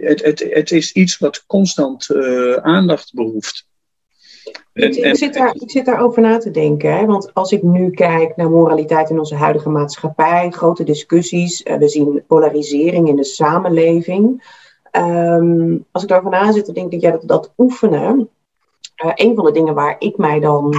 het, 0.00 0.24
het, 0.24 0.46
het 0.50 0.70
is 0.70 0.92
iets 0.92 1.18
wat 1.18 1.44
constant 1.46 2.08
aandacht 2.62 3.14
behoeft. 3.14 3.66
En, 4.72 4.88
ik, 4.88 4.94
ik, 4.94 5.16
zit 5.16 5.34
daar, 5.34 5.54
ik 5.54 5.70
zit 5.70 5.84
daarover 5.84 6.22
na 6.22 6.38
te 6.38 6.50
denken. 6.50 6.96
Hè? 6.96 7.06
Want 7.06 7.34
als 7.34 7.52
ik 7.52 7.62
nu 7.62 7.90
kijk 7.90 8.36
naar 8.36 8.50
moraliteit 8.50 9.10
in 9.10 9.18
onze 9.18 9.34
huidige 9.34 9.68
maatschappij, 9.68 10.50
grote 10.50 10.84
discussies, 10.84 11.62
we 11.62 11.88
zien 11.88 12.24
polarisering 12.26 13.08
in 13.08 13.16
de 13.16 13.24
samenleving. 13.24 14.44
Um, 14.92 15.86
als 15.90 16.02
ik 16.02 16.08
daarover 16.08 16.38
na 16.38 16.52
zit, 16.52 16.66
dan 16.66 16.74
denk 16.74 16.92
ik 16.92 17.00
ja, 17.00 17.10
dat, 17.10 17.22
dat 17.28 17.52
oefenen, 17.56 18.28
uh, 19.04 19.12
een 19.14 19.34
van 19.34 19.44
de 19.44 19.52
dingen 19.52 19.74
waar 19.74 19.96
ik 19.98 20.16
mij 20.16 20.40
dan 20.40 20.74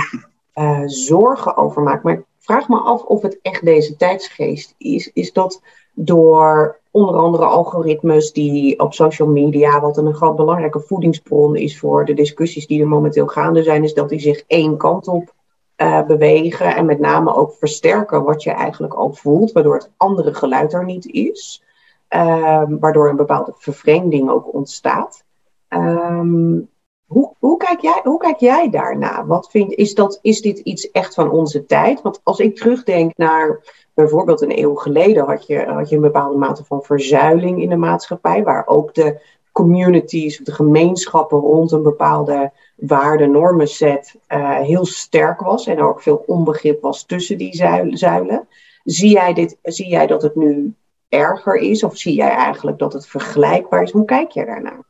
uh, 0.57 0.81
zorgen 0.85 1.57
over 1.57 1.81
maak, 1.81 2.03
maar 2.03 2.13
ik 2.13 2.25
vraag 2.37 2.67
me 2.67 2.77
af 2.77 3.03
of 3.03 3.21
het 3.21 3.39
echt 3.41 3.65
deze 3.65 3.95
tijdsgeest 3.95 4.75
is, 4.77 5.11
is 5.13 5.33
dat 5.33 5.61
door 5.93 6.79
onder 6.91 7.15
andere 7.15 7.45
algoritmes 7.45 8.31
die 8.31 8.79
op 8.79 8.93
social 8.93 9.27
media, 9.27 9.79
wat 9.79 9.97
een 9.97 10.13
groot 10.13 10.35
belangrijke 10.35 10.79
voedingsbron 10.79 11.55
is 11.55 11.79
voor 11.79 12.05
de 12.05 12.13
discussies 12.13 12.67
die 12.67 12.81
er 12.81 12.87
momenteel 12.87 13.27
gaande 13.27 13.63
zijn, 13.63 13.83
is 13.83 13.93
dat 13.93 14.09
die 14.09 14.19
zich 14.19 14.43
één 14.47 14.77
kant 14.77 15.07
op 15.07 15.33
uh, 15.77 16.05
bewegen 16.05 16.75
en 16.75 16.85
met 16.85 16.99
name 16.99 17.35
ook 17.35 17.53
versterken 17.53 18.23
wat 18.23 18.43
je 18.43 18.51
eigenlijk 18.51 18.93
al 18.93 19.13
voelt, 19.13 19.51
waardoor 19.51 19.75
het 19.75 19.91
andere 19.97 20.33
geluid 20.33 20.73
er 20.73 20.85
niet 20.85 21.05
is, 21.05 21.63
uh, 22.09 22.63
waardoor 22.79 23.09
een 23.09 23.15
bepaalde 23.15 23.53
vervreemding 23.57 24.29
ook 24.29 24.53
ontstaat. 24.53 25.23
Um, 25.69 26.69
Hoe, 27.07 27.33
hoe, 27.39 27.57
kijk 27.57 27.81
jij, 27.81 27.99
hoe 28.03 28.19
kijk 28.19 28.39
jij 28.39 28.69
daarna? 28.69 29.25
Wat 29.25 29.49
vind, 29.49 29.73
is, 29.73 29.95
dat, 29.95 30.19
is 30.21 30.41
dit 30.41 30.59
iets 30.59 30.91
echt 30.91 31.13
van 31.13 31.31
onze 31.31 31.65
tijd? 31.65 32.01
Want 32.01 32.19
als 32.23 32.39
ik 32.39 32.55
terugdenk 32.55 33.17
naar 33.17 33.59
bijvoorbeeld 33.93 34.41
een 34.41 34.59
eeuw 34.59 34.75
geleden, 34.75 35.25
had 35.25 35.47
je, 35.47 35.65
had 35.65 35.89
je 35.89 35.95
een 35.95 36.01
bepaalde 36.01 36.37
mate 36.37 36.63
van 36.63 36.83
verzuiling 36.83 37.61
in 37.61 37.69
de 37.69 37.75
maatschappij, 37.75 38.43
waar 38.43 38.67
ook 38.67 38.93
de 38.93 39.21
communities, 39.51 40.37
de 40.37 40.51
gemeenschappen 40.51 41.39
rond 41.39 41.71
een 41.71 41.83
bepaalde 41.83 42.51
waarde 42.75 43.61
set 43.63 44.15
uh, 44.29 44.59
heel 44.59 44.85
sterk 44.85 45.39
was 45.39 45.67
en 45.67 45.77
er 45.77 45.89
ook 45.89 46.01
veel 46.01 46.23
onbegrip 46.27 46.81
was 46.81 47.03
tussen 47.03 47.37
die 47.37 47.55
zuilen. 47.97 48.47
Zie 48.83 49.09
jij, 49.11 49.33
dit, 49.33 49.57
zie 49.63 49.87
jij 49.87 50.07
dat 50.07 50.21
het 50.21 50.35
nu 50.35 50.73
erger 51.09 51.55
is 51.55 51.83
of 51.83 51.97
zie 51.97 52.15
jij 52.15 52.29
eigenlijk 52.29 52.77
dat 52.77 52.93
het 52.93 53.07
vergelijkbaar 53.07 53.83
is? 53.83 53.91
Hoe 53.91 54.05
kijk 54.05 54.31
jij 54.31 54.45
daarnaar? 54.45 54.86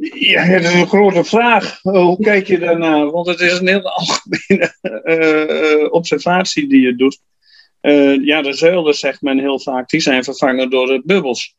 Ja, 0.00 0.48
dat 0.48 0.62
is 0.62 0.74
een 0.74 0.88
grote 0.88 1.24
vraag. 1.24 1.78
Hoe 1.82 2.20
kijk 2.20 2.46
je 2.46 2.58
daarnaar? 2.58 3.10
Want 3.10 3.26
het 3.26 3.40
is 3.40 3.58
een 3.58 3.68
hele 3.68 3.90
algemene 3.98 4.74
uh, 4.82 5.92
observatie 5.92 6.68
die 6.68 6.80
je 6.80 6.96
doet. 6.96 7.20
Uh, 7.82 8.24
ja, 8.24 8.42
de 8.42 8.52
zuilen, 8.52 8.94
zegt 8.94 9.22
men 9.22 9.38
heel 9.38 9.60
vaak, 9.60 9.88
die 9.88 10.00
zijn 10.00 10.24
vervangen 10.24 10.70
door 10.70 10.86
de 10.86 11.02
bubbels. 11.04 11.56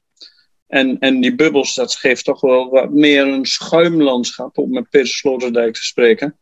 En, 0.68 1.00
en 1.00 1.22
die 1.22 1.36
bubbels, 1.36 1.74
dat 1.74 1.96
geeft 1.96 2.26
toch 2.26 2.42
wel 2.42 2.70
wat 2.70 2.92
meer 2.92 3.28
een 3.28 3.46
schuimlandschap, 3.46 4.58
om 4.58 4.70
met 4.70 4.90
Peter 4.90 5.08
Sloterdijk 5.08 5.74
te 5.74 5.84
spreken. 5.84 6.38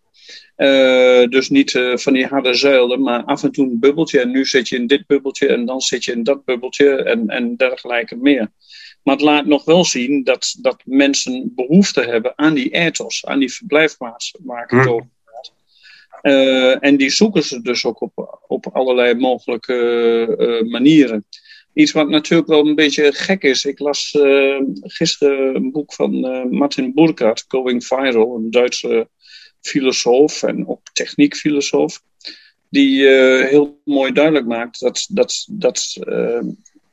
Uh, 0.58 1.28
dus 1.28 1.50
niet 1.50 1.72
van 1.94 2.14
die 2.14 2.26
harde 2.26 2.54
zuilen, 2.54 3.02
maar 3.02 3.24
af 3.24 3.44
en 3.44 3.52
toe 3.52 3.66
een 3.66 3.80
bubbeltje. 3.80 4.20
En 4.20 4.32
nu 4.32 4.46
zit 4.46 4.70
je 4.70 4.76
in 4.76 4.88
dit 4.88 5.08
bubbeltje 5.08 5.48
en 5.48 5.66
dan 5.66 5.82
zit 5.82 6.04
je 6.04 6.12
in 6.12 6.24
dat 6.24 6.46
bubbeltje 6.46 7.04
en, 7.04 7.28
en 7.28 7.56
dergelijke 7.56 8.16
meer. 8.16 8.52
Maar 9.04 9.16
het 9.16 9.24
laat 9.24 9.46
nog 9.46 9.66
wel 9.66 9.86
zien 9.86 10.24
dat, 10.24 10.56
dat 10.60 10.82
mensen 10.86 11.52
behoefte 11.56 12.02
hebben 12.02 12.34
aan 12.36 12.54
die 12.54 12.70
ethos, 12.70 13.26
aan 13.26 13.40
die 13.40 13.54
verblijfplaats 13.54 14.36
waar 14.40 14.64
ik 14.64 14.70
het 14.70 14.88
over 14.88 15.10
uh, 16.22 16.84
en 16.84 16.98
die 16.98 17.10
zoeken 17.10 17.44
ze 17.44 17.62
dus 17.62 17.86
ook 17.86 18.02
op, 18.02 18.44
op 18.48 18.68
allerlei 18.74 19.14
mogelijke 19.14 19.76
uh, 20.38 20.72
manieren. 20.72 21.26
Iets 21.74 21.92
wat 21.92 22.10
natuurlijk 22.10 22.50
wel 22.50 22.68
een 22.68 22.76
beetje 22.76 23.14
gek 23.14 23.44
is. 23.44 23.66
Ik 23.66 23.80
las 23.80 24.14
uh, 24.14 24.62
gisteren 24.82 25.56
een 25.56 25.72
boek 25.72 25.94
van 25.94 26.20
Martin 26.50 26.94
Burkhardt, 26.94 27.46
Going 27.48 27.86
Viral, 27.86 28.36
een 28.36 28.52
Duitse 28.52 29.10
filosoof 29.62 30.44
en 30.44 30.68
ook 30.68 30.82
techniekfilosoof. 30.94 32.02
Die 32.70 33.08
heel 33.08 33.82
mooi 33.86 34.12
duidelijk 34.12 34.46
maakt 34.46 34.80
dat, 34.80 35.08
dat, 35.10 35.48
dat 35.52 35.98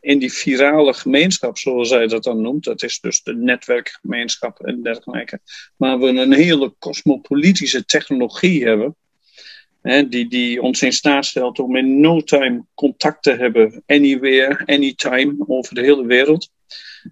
in 0.00 0.18
die 0.18 0.32
virale 0.32 0.94
gemeenschap, 0.94 1.58
zoals 1.58 1.88
zij 1.88 2.06
dat 2.06 2.22
dan 2.24 2.40
noemt, 2.40 2.64
dat 2.64 2.82
is 2.82 3.00
dus 3.00 3.22
de 3.22 3.34
netwerkgemeenschap 3.34 4.60
en 4.60 4.82
dergelijke, 4.82 5.40
maar 5.76 5.98
we 5.98 6.06
een 6.06 6.32
hele 6.32 6.74
cosmopolitische 6.78 7.84
technologie 7.84 8.66
hebben, 8.66 8.96
hè, 9.82 10.08
die, 10.08 10.28
die 10.28 10.62
ons 10.62 10.82
in 10.82 10.92
staat 10.92 11.24
stelt 11.24 11.58
om 11.58 11.76
in 11.76 12.00
no 12.00 12.20
time 12.20 12.64
contact 12.74 13.22
te 13.22 13.32
hebben, 13.32 13.82
anywhere, 13.86 14.62
anytime, 14.66 15.34
over 15.46 15.74
de 15.74 15.82
hele 15.82 16.06
wereld. 16.06 16.50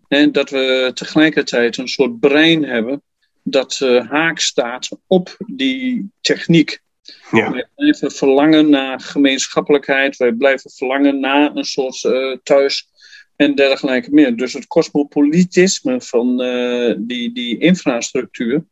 En 0.09 0.33
dat 0.33 0.50
we 0.50 0.90
tegelijkertijd 0.95 1.76
een 1.76 1.88
soort 1.88 2.21
brein 2.21 2.64
hebben 2.64 3.02
dat 3.43 3.81
uh, 3.83 4.11
haak 4.11 4.38
staat 4.38 4.88
op 5.07 5.37
die 5.47 6.11
techniek. 6.21 6.83
Ja. 7.31 7.53
Wij 7.53 7.67
blijven 7.75 8.11
verlangen 8.11 8.71
naar 8.71 9.01
gemeenschappelijkheid, 9.01 10.17
wij 10.17 10.33
blijven 10.33 10.71
verlangen 10.71 11.21
naar 11.21 11.57
een 11.57 11.65
soort 11.65 12.05
uh, 12.05 12.37
thuis 12.43 12.89
en 13.37 13.55
dergelijke 13.55 14.11
meer. 14.11 14.37
Dus 14.37 14.53
het 14.53 14.67
cosmopolitisme 14.67 16.01
van 16.01 16.43
uh, 16.43 16.95
die, 16.99 17.33
die 17.33 17.59
infrastructuur, 17.59 18.65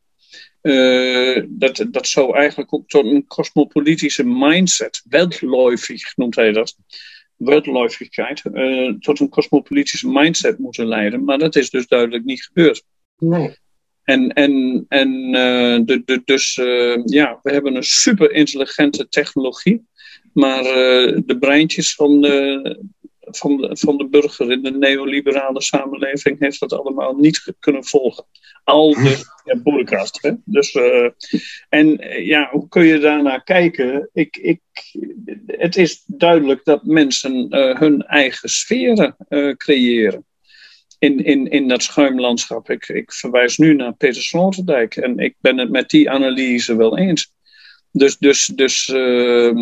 uh, 0.63 1.45
dat, 1.49 1.87
dat 1.91 2.07
zou 2.07 2.37
eigenlijk 2.37 2.75
ook 2.75 2.89
tot 2.89 3.05
een 3.05 3.27
cosmopolitische 3.27 4.25
mindset, 4.25 5.03
weltläufig 5.09 6.17
noemt 6.17 6.35
hij 6.35 6.53
dat, 6.53 6.77
weltläufigheid, 7.37 8.43
tot 9.01 9.21
een 9.21 9.29
cosmopolitische 9.29 10.09
mindset 10.09 10.59
moeten 10.59 10.87
leiden. 10.87 11.25
Maar 11.25 11.39
dat 11.39 11.57
is 11.57 11.71
dus 11.71 11.87
duidelijk 11.87 12.25
niet 12.25 12.43
gebeurd. 12.43 12.85
Nee. 13.19 13.57
En, 14.05 14.33
en, 14.33 14.85
en 14.89 15.09
uh, 15.35 15.79
de, 15.85 16.03
de, 16.05 16.23
dus 16.25 16.57
uh, 16.57 17.03
ja, 17.05 17.39
we 17.43 17.53
hebben 17.53 17.75
een 17.75 17.83
super 17.83 18.33
intelligente 18.33 19.09
technologie. 19.09 19.87
Maar 20.33 20.65
uh, 20.65 21.19
de 21.27 21.37
breintjes 21.39 21.95
van 21.95 22.21
de, 22.21 22.79
van, 23.21 23.57
de, 23.57 23.77
van 23.77 23.97
de 23.97 24.09
burger 24.09 24.51
in 24.53 24.63
de 24.63 24.71
neoliberale 24.71 25.63
samenleving 25.63 26.39
heeft 26.39 26.61
dat 26.61 26.73
allemaal 26.73 27.15
niet 27.15 27.55
kunnen 27.59 27.85
volgen. 27.85 28.25
Al 28.65 28.93
de 28.93 29.25
ja, 29.45 29.57
boerenkast. 29.57 30.23
Hè? 30.23 30.33
Dus, 30.45 30.79
en 31.69 31.97
ja, 32.25 32.49
hoe 32.51 32.69
kun 32.69 32.85
je 32.85 32.99
daarnaar 32.99 33.45
kijken? 33.45 34.11
Ik, 34.13 34.37
ik, 34.37 34.61
het 35.47 35.77
is 35.77 36.05
duidelijk 36.07 36.65
dat 36.65 36.85
mensen 36.85 37.47
hun 37.79 38.03
eigen 38.03 38.49
sferen 38.49 39.17
creëren 39.57 40.25
in, 41.05 41.25
in, 41.25 41.51
in 41.51 41.69
dat 41.69 41.83
schuimlandschap. 41.83 42.71
Ik, 42.71 42.89
ik 42.89 43.13
verwijs 43.13 43.57
nu 43.59 43.75
naar 43.75 43.95
Peter 43.95 44.23
Sloterdijk 44.23 44.97
en 44.97 45.19
ik 45.19 45.35
ben 45.41 45.59
het 45.59 45.71
met 45.71 45.91
die 45.91 46.11
analyse 46.11 46.77
wel 46.77 46.99
eens. 46.99 47.33
Dus, 47.91 48.19
dus, 48.19 48.47
dus 48.47 48.89
uh, 48.89 49.53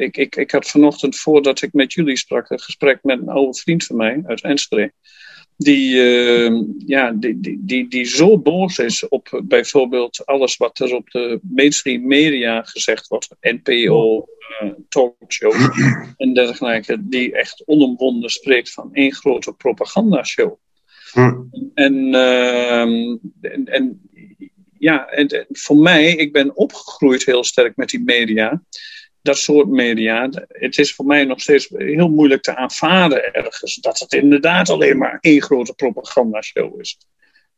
ik, 0.00 0.16
ik, 0.16 0.36
ik 0.36 0.50
had 0.50 0.68
vanochtend 0.68 1.16
voordat 1.16 1.62
ik 1.62 1.72
met 1.72 1.92
jullie 1.92 2.16
sprak 2.16 2.50
een 2.50 2.60
gesprek 2.60 2.98
met 3.02 3.20
een 3.20 3.28
oude 3.28 3.58
vriend 3.58 3.84
van 3.84 3.96
mij 3.96 4.22
uit 4.26 4.42
Enschede. 4.42 4.92
Die, 5.60 5.94
uh, 5.94 6.62
ja, 6.86 7.12
die, 7.12 7.40
die, 7.40 7.58
die, 7.60 7.88
die 7.88 8.04
zo 8.04 8.38
boos 8.38 8.78
is 8.78 9.08
op 9.08 9.42
bijvoorbeeld 9.44 10.26
alles 10.26 10.56
wat 10.56 10.78
er 10.78 10.94
op 10.94 11.10
de 11.10 11.40
mainstream 11.42 12.06
media 12.06 12.62
gezegd 12.62 13.06
wordt. 13.06 13.28
NPO, 13.40 14.26
uh, 14.62 14.70
talkshow 14.88 15.52
en 16.16 16.34
dergelijke, 16.34 17.08
die 17.08 17.32
echt 17.32 17.62
onomwonden 17.66 18.30
spreekt 18.30 18.70
van 18.70 18.88
één 18.92 19.14
grote 19.14 19.52
propagandashow. 19.52 20.56
Hm. 21.12 21.34
En, 21.74 21.94
uh, 22.14 22.80
en, 23.40 23.64
en, 23.64 24.10
ja, 24.78 25.06
en, 25.06 25.46
voor 25.48 25.76
mij, 25.76 26.14
ik 26.14 26.32
ben 26.32 26.56
opgegroeid 26.56 27.24
heel 27.24 27.44
sterk 27.44 27.76
met 27.76 27.88
die 27.88 28.02
media. 28.04 28.62
Dat 29.28 29.38
soort 29.38 29.68
media. 29.68 30.28
Het 30.48 30.78
is 30.78 30.94
voor 30.94 31.04
mij 31.04 31.24
nog 31.24 31.40
steeds 31.40 31.68
heel 31.68 32.08
moeilijk 32.08 32.42
te 32.42 32.56
aanvaarden 32.56 33.32
ergens 33.32 33.74
dat 33.74 33.98
het 33.98 34.12
inderdaad 34.12 34.70
alleen 34.70 34.98
maar 34.98 35.18
één 35.20 35.42
grote 35.42 35.74
propagandashow 35.74 36.80
is. 36.80 36.98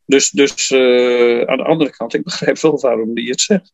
Dus, 0.05 0.29
dus 0.29 0.71
uh, 0.71 1.41
aan 1.41 1.57
de 1.57 1.63
andere 1.63 1.89
kant, 1.89 2.13
ik 2.13 2.23
begrijp 2.23 2.59
wel 2.59 2.79
waarom 2.79 3.13
die 3.13 3.29
het 3.29 3.41
zegt. 3.41 3.73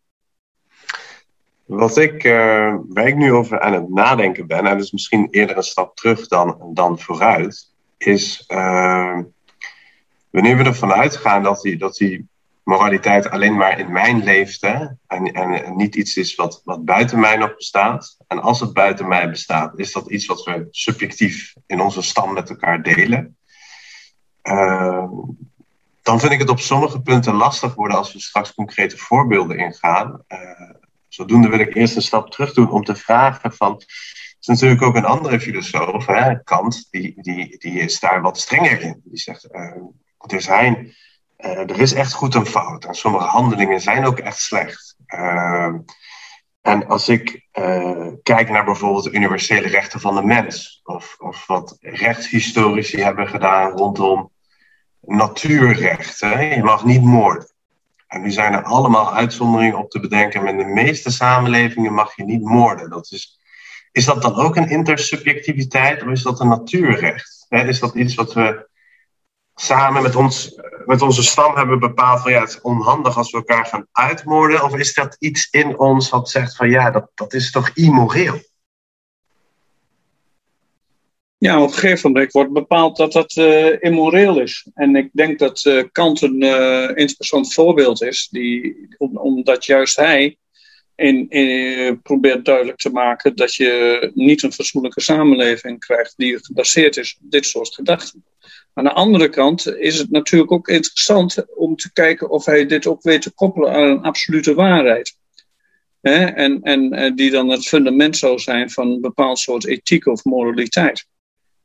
Wat 1.66 1.98
ik, 1.98 2.24
uh, 2.24 2.76
waar 2.88 3.08
ik 3.08 3.16
nu 3.16 3.32
over 3.32 3.60
aan 3.60 3.74
het 3.74 3.90
nadenken 3.90 4.48
ben, 4.48 4.58
en 4.58 4.78
dat 4.78 4.84
is 4.84 4.92
misschien 4.92 5.28
eerder 5.32 5.58
een 5.58 5.64
stap 5.64 5.96
terug 5.96 6.28
dan, 6.28 6.72
dan 6.74 7.00
vooruit, 7.00 7.74
is 7.98 8.44
uh, 8.48 9.20
wanneer 10.30 10.58
we 10.58 10.64
ervan 10.64 10.92
uitgaan 10.92 11.44
dat 11.44 11.62
die, 11.62 11.78
dat 11.78 11.96
die 11.96 12.28
moraliteit 12.68 13.30
alleen 13.30 13.56
maar 13.56 13.80
in 13.80 13.92
mijn 13.92 14.24
leeft 14.24 14.62
hè, 14.62 14.86
en, 15.08 15.34
en 15.34 15.76
niet 15.76 15.96
iets 15.96 16.18
is 16.18 16.36
wat, 16.36 16.62
wat 16.64 16.86
buiten 16.86 17.20
mij 17.20 17.36
nog 17.36 17.56
bestaat. 17.56 18.18
En 18.28 18.42
als 18.42 18.60
het 18.60 18.74
buiten 18.74 19.08
mij 19.08 19.30
bestaat, 19.30 19.80
is 19.80 19.92
dat 19.92 20.10
iets 20.10 20.26
wat 20.26 20.44
we 20.44 20.68
subjectief 20.72 21.54
in 21.66 21.82
onze 21.82 22.02
stam 22.02 22.34
met 22.34 22.50
elkaar 22.50 22.84
delen. 22.84 23.38
Uh, 24.44 25.12
dan 26.02 26.20
vind 26.20 26.32
ik 26.32 26.40
het 26.40 26.50
op 26.50 26.60
sommige 26.60 27.02
punten 27.02 27.34
lastig 27.34 27.76
worden 27.76 27.98
als 27.98 28.14
we 28.14 28.20
straks 28.20 28.54
concrete 28.54 28.98
voorbeelden 28.98 29.58
ingaan. 29.58 30.24
Uh, 30.28 30.72
Zodoende 31.08 31.50
wil 31.50 31.60
ik 31.60 31.76
eerst 31.76 31.96
een 31.96 32.02
stap 32.02 32.32
terug 32.32 32.54
doen 32.54 32.72
om 32.72 32.84
te 32.84 32.96
vragen 32.96 33.54
van... 33.54 33.74
Er 33.76 34.54
is 34.54 34.62
natuurlijk 34.62 34.82
ook 34.82 34.96
een 34.96 35.06
andere 35.06 35.40
filosoof, 35.40 36.06
hè, 36.06 36.44
Kant, 36.44 36.88
die, 36.92 37.14
die, 37.22 37.58
die 37.58 37.80
is 37.80 38.00
daar 38.00 38.22
wat 38.22 38.40
strenger 38.40 38.82
in. 38.82 39.02
Die 39.04 39.20
zegt, 39.20 39.48
uh, 39.52 39.72
er, 40.28 40.42
zijn, 40.42 40.96
uh, 41.38 41.60
er 41.60 41.80
is 41.80 41.94
echt 41.94 42.14
goed 42.14 42.36
en 42.36 42.46
fout. 42.46 42.86
En 42.86 42.96
sommige 42.96 43.26
handelingen 43.26 43.82
zijn 43.82 44.06
ook 44.06 44.20
echt 44.20 44.40
slecht. 44.40 44.96
Uh, 45.08 45.74
en 46.62 46.88
als 46.88 47.10
ik 47.10 47.48
uh, 47.54 48.08
kijk 48.24 48.50
naar 48.50 48.66
bijvoorbeeld 48.66 49.04
de 49.04 49.12
universele 49.12 49.68
rechten 49.68 50.00
van 50.00 50.16
de 50.16 50.24
mens, 50.24 50.82
of, 50.84 51.16
of 51.20 51.48
wat 51.48 51.78
rechtshistorici 51.80 53.02
hebben 53.02 53.28
gedaan 53.28 53.72
rondom 53.72 54.32
natuurrechten, 55.02 56.56
je 56.56 56.64
mag 56.64 56.86
niet 56.86 57.04
moorden. 57.04 57.52
En 58.08 58.22
nu 58.22 58.32
zijn 58.32 58.54
er 58.54 58.64
allemaal 58.64 59.14
uitzonderingen 59.14 59.78
op 59.78 59.90
te 59.90 60.00
bedenken. 60.00 60.42
Maar 60.42 60.52
in 60.52 60.58
de 60.58 60.66
meeste 60.66 61.12
samenlevingen 61.12 61.94
mag 61.94 62.16
je 62.16 62.24
niet 62.24 62.44
moorden. 62.44 62.90
Dat 62.90 63.12
is, 63.12 63.40
is 63.92 64.06
dat 64.06 64.22
dan 64.22 64.36
ook 64.36 64.56
een 64.56 64.70
intersubjectiviteit 64.70 66.04
of 66.04 66.10
is 66.10 66.24
dat 66.24 66.40
een 66.40 66.48
natuurrecht? 66.48 67.46
is 67.50 67.80
dat 67.80 67.96
iets 67.96 68.16
wat 68.16 68.34
we 68.34 68.70
samen 69.60 70.02
met, 70.02 70.16
ons, 70.16 70.60
met 70.86 71.02
onze 71.02 71.24
stam 71.24 71.56
hebben 71.56 71.80
bepaald 71.80 72.22
van 72.22 72.32
ja, 72.32 72.40
het 72.40 72.50
is 72.50 72.62
onhandig 72.62 73.18
als 73.18 73.32
we 73.32 73.38
elkaar 73.38 73.66
gaan 73.66 73.88
uitmoorden? 73.92 74.64
Of 74.64 74.76
is 74.76 74.94
dat 74.94 75.16
iets 75.20 75.48
in 75.52 75.80
ons 75.80 76.10
wat 76.10 76.30
zegt 76.30 76.56
van 76.56 76.70
ja, 76.70 76.92
dat, 76.92 77.10
dat 77.16 77.34
is 77.34 77.52
toch 77.52 77.70
immoreel? 77.74 78.40
Ja, 81.38 81.62
op 81.62 81.68
een 81.68 81.74
gegeven 81.74 82.12
moment 82.12 82.32
wordt 82.32 82.54
bepaald 82.54 82.98
dat 82.98 83.12
dat 83.12 83.36
uh, 83.36 83.76
immoreel 83.80 84.40
is. 84.40 84.68
En 84.74 84.96
ik 84.96 85.10
denk 85.14 85.40
dat 85.40 85.66
uh, 85.66 85.84
Kant 85.92 86.22
een 86.22 86.44
uh, 86.44 86.90
interessant 86.96 87.54
voorbeeld 87.54 88.02
is, 88.02 88.28
die, 88.32 88.88
omdat 88.98 89.66
juist 89.66 89.96
hij 89.96 90.38
in, 90.96 91.30
in, 91.30 92.02
probeert 92.02 92.46
duidelijk 92.46 92.78
te 92.78 92.90
maken 92.90 93.36
dat 93.36 93.56
je 93.56 94.12
niet 94.14 94.44
een 94.44 94.54
fatsoenlijke 94.54 95.02
samenleving 95.02 95.80
krijgt 95.80 96.14
die 96.18 96.46
gebaseerd 96.46 96.98
is 96.98 97.18
op 97.24 97.32
dit 97.32 97.46
soort 97.46 97.76
gedachten. 97.76 98.24
Aan 98.78 98.84
de 98.84 98.94
andere 98.94 99.30
kant 99.30 99.76
is 99.76 99.98
het 99.98 100.10
natuurlijk 100.12 100.52
ook 100.52 100.68
interessant 100.68 101.56
om 101.56 101.76
te 101.76 101.94
kijken 101.94 102.30
of 102.30 102.46
hij 102.46 102.66
dit 102.66 102.88
ook 102.88 103.02
weet 103.02 103.22
te 103.22 103.34
koppelen 103.34 103.72
aan 103.72 103.84
een 103.84 104.02
absolute 104.02 104.54
waarheid. 104.54 105.18
En, 106.02 106.62
en 106.62 107.16
die 107.16 107.32
dan 107.32 107.50
het 107.50 107.68
fundament 107.68 108.18
zou 108.18 108.40
zijn 108.40 108.70
van 108.70 108.92
een 108.92 109.02
bepaald 109.02 109.40
soort 109.40 109.66
ethiek 109.66 110.06
of 110.06 110.24
moraliteit. 110.24 111.08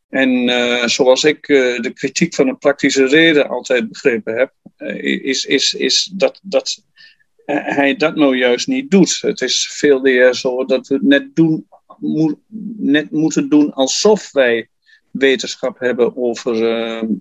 En 0.08 0.48
uh, 0.48 0.86
zoals 0.86 1.24
ik 1.24 1.48
uh, 1.48 1.80
de 1.80 1.92
kritiek 1.92 2.34
van 2.34 2.48
een 2.48 2.58
praktische 2.58 3.06
reden 3.06 3.48
altijd 3.48 3.88
begrepen 3.88 4.36
heb, 4.36 4.52
is, 5.02 5.44
is, 5.44 5.74
is 5.74 6.10
dat, 6.14 6.40
dat 6.42 6.84
hij 7.46 7.96
dat 7.96 8.16
nou 8.16 8.36
juist 8.36 8.66
niet 8.66 8.90
doet. 8.90 9.18
Het 9.20 9.40
is 9.40 9.70
veel 9.72 10.00
meer 10.00 10.34
zo 10.34 10.64
dat 10.64 10.86
we 10.86 10.94
het 10.94 11.02
net, 11.02 11.34
doen, 11.34 11.66
net 12.78 13.10
moeten 13.10 13.48
doen 13.48 13.72
alsof 13.72 14.32
wij 14.32 14.68
wetenschap 15.12 15.78
hebben 15.78 16.16
over, 16.16 16.54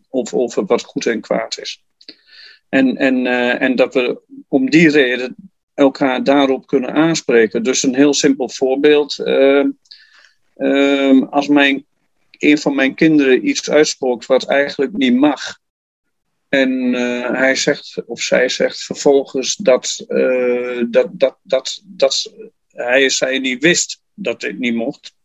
over, 0.10 0.38
over 0.38 0.66
wat 0.66 0.84
goed 0.84 1.06
en 1.06 1.22
kwaad 1.22 1.58
is. 1.60 1.84
En, 2.70 2.98
en, 2.98 3.26
en 3.60 3.76
dat 3.76 3.94
we 3.94 4.22
om 4.48 4.70
die 4.70 4.90
reden 4.90 5.36
elkaar 5.74 6.24
daarop 6.24 6.68
kunnen 6.68 6.94
aanspreken. 6.94 7.64
Dus 7.64 7.84
een 7.84 7.96
heel 7.96 8.14
simpel 8.14 8.50
voorbeeld. 8.50 9.20
als 11.30 11.48
mijn 11.48 11.86
een 12.42 12.58
van 12.58 12.76
mijn 12.76 12.96
kinderen 12.96 13.48
iets 13.48 13.70
uitspookt 13.70 14.26
wat 14.26 14.46
eigenlijk 14.48 14.92
niet 14.98 15.16
mag. 15.16 15.60
En 16.50 16.72
uh, 16.72 17.30
hij 17.30 17.56
zegt, 17.56 18.04
of 18.06 18.22
zij 18.22 18.50
zegt 18.50 18.84
vervolgens 18.84 19.56
dat, 19.56 20.06
uh, 20.08 20.84
dat, 20.90 21.08
dat, 21.12 21.38
dat, 21.44 21.82
dat 21.86 22.34
hij 22.68 23.10
zij 23.10 23.40
niet 23.40 23.64
wist 23.64 24.02
dat 24.14 24.42
dit 24.42 24.60
niet 24.60 24.74
mocht. 24.74 25.16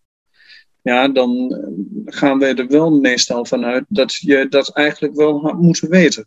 Ja, 0.86 1.08
dan 1.08 1.58
gaan 2.04 2.38
wij 2.38 2.54
er 2.54 2.66
wel 2.66 2.90
meestal 2.90 3.44
vanuit 3.44 3.84
dat 3.88 4.14
je 4.14 4.48
dat 4.48 4.72
eigenlijk 4.72 5.14
wel 5.14 5.40
had 5.40 5.60
moeten 5.60 5.90
weten. 5.90 6.26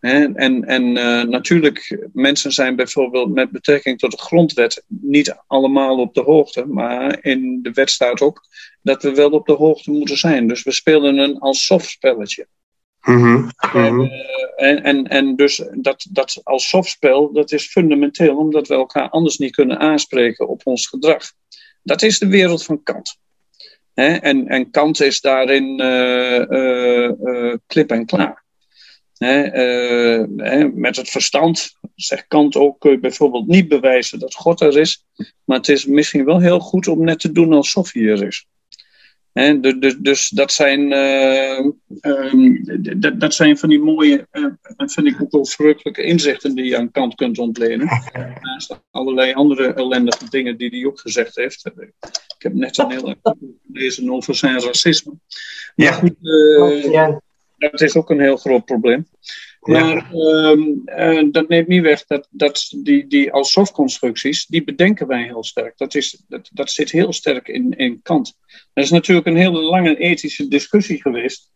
En, 0.00 0.64
en 0.64 0.96
uh, 0.96 1.22
natuurlijk, 1.22 2.08
mensen 2.12 2.52
zijn 2.52 2.76
bijvoorbeeld 2.76 3.34
met 3.34 3.50
betrekking 3.50 3.98
tot 3.98 4.10
de 4.10 4.18
grondwet 4.18 4.84
niet 4.86 5.36
allemaal 5.46 5.98
op 5.98 6.14
de 6.14 6.20
hoogte. 6.20 6.66
Maar 6.66 7.24
in 7.24 7.58
de 7.62 7.70
wet 7.72 7.90
staat 7.90 8.20
ook 8.20 8.42
dat 8.82 9.02
we 9.02 9.14
wel 9.14 9.30
op 9.30 9.46
de 9.46 9.52
hoogte 9.52 9.90
moeten 9.90 10.18
zijn. 10.18 10.48
Dus 10.48 10.62
we 10.62 10.72
spelen 10.72 11.18
een 11.18 11.38
alsof 11.38 11.84
spelletje. 11.84 12.46
Mm 13.02 13.50
-hmm. 13.70 14.10
En, 14.56 14.82
en, 14.82 15.06
en 15.08 15.36
dus 15.36 15.64
dat, 15.72 16.06
dat 16.10 16.40
als 16.42 16.68
softspel, 16.68 17.32
dat 17.32 17.52
is 17.52 17.66
fundamenteel 17.66 18.36
omdat 18.36 18.68
we 18.68 18.74
elkaar 18.74 19.08
anders 19.08 19.38
niet 19.38 19.54
kunnen 19.54 19.78
aanspreken 19.78 20.48
op 20.48 20.60
ons 20.64 20.86
gedrag. 20.86 21.32
Dat 21.86 22.02
is 22.02 22.18
de 22.18 22.28
wereld 22.28 22.64
van 22.64 22.82
Kant. 22.82 23.18
En, 23.94 24.48
en 24.48 24.70
Kant 24.70 25.00
is 25.00 25.20
daarin 25.20 25.80
uh, 25.80 26.40
uh, 26.48 27.10
uh, 27.22 27.54
klip 27.66 27.90
en 27.90 28.06
klaar. 28.06 28.44
Met 30.74 30.96
het 30.96 31.08
verstand, 31.08 31.72
zegt 31.94 32.24
Kant 32.28 32.56
ook, 32.56 32.80
kun 32.80 32.90
je 32.90 32.98
bijvoorbeeld 32.98 33.46
niet 33.46 33.68
bewijzen 33.68 34.18
dat 34.18 34.34
God 34.34 34.60
er 34.60 34.78
is. 34.78 35.04
Maar 35.44 35.56
het 35.56 35.68
is 35.68 35.86
misschien 35.86 36.24
wel 36.24 36.40
heel 36.40 36.60
goed 36.60 36.88
om 36.88 37.04
net 37.04 37.20
te 37.20 37.32
doen 37.32 37.52
alsof 37.52 37.92
hij 37.92 38.02
er 38.02 38.26
is. 38.26 38.46
He, 39.36 39.60
dus, 39.60 39.96
dus, 39.98 40.28
dat, 40.28 40.52
zijn, 40.52 40.92
uh, 40.92 41.70
um, 42.00 42.64
dat, 43.00 43.20
dat 43.20 43.34
zijn 43.34 43.58
van 43.58 43.68
die 43.68 43.78
mooie, 43.78 44.26
uh, 44.32 44.46
vind 44.76 45.06
ik 45.06 45.22
ook 45.22 45.30
wel 45.30 45.46
verrukkelijke 45.46 46.02
inzichten 46.02 46.54
die 46.54 46.64
je 46.64 46.76
aan 46.76 46.90
Kant 46.90 47.14
kunt 47.14 47.38
ontlenen. 47.38 47.86
Naast 48.40 48.80
allerlei 48.90 49.32
andere 49.32 49.74
ellendige 49.74 50.30
dingen 50.30 50.56
die 50.56 50.68
hij 50.68 50.86
ook 50.86 51.00
gezegd 51.00 51.36
heeft. 51.36 51.66
Ik 51.66 51.92
heb 52.38 52.54
net 52.54 52.78
een 52.78 52.90
heel 52.90 53.14
gelezen 53.72 54.10
over 54.10 54.34
zijn 54.34 54.60
racisme. 54.60 55.12
Maar 55.74 55.86
ja. 55.86 55.92
goed, 55.92 56.14
uh, 56.22 57.16
dat 57.56 57.80
is 57.80 57.96
ook 57.96 58.10
een 58.10 58.20
heel 58.20 58.36
groot 58.36 58.64
probleem. 58.64 59.06
Maar 59.66 60.14
um, 60.14 60.82
uh, 60.86 61.24
dat 61.30 61.48
neemt 61.48 61.68
niet 61.68 61.82
weg 61.82 62.06
dat, 62.06 62.28
dat 62.30 62.74
die, 62.76 63.06
die 63.06 63.32
alsof-constructies, 63.32 64.46
die 64.46 64.64
bedenken 64.64 65.06
wij 65.06 65.22
heel 65.22 65.44
sterk. 65.44 65.78
Dat, 65.78 65.94
is, 65.94 66.22
dat, 66.28 66.50
dat 66.52 66.70
zit 66.70 66.90
heel 66.90 67.12
sterk 67.12 67.48
in, 67.48 67.76
in 67.76 68.02
Kant. 68.02 68.38
Er 68.72 68.82
is 68.82 68.90
natuurlijk 68.90 69.26
een 69.26 69.36
hele 69.36 69.60
lange 69.60 69.96
ethische 69.96 70.48
discussie 70.48 71.00
geweest. 71.00 71.52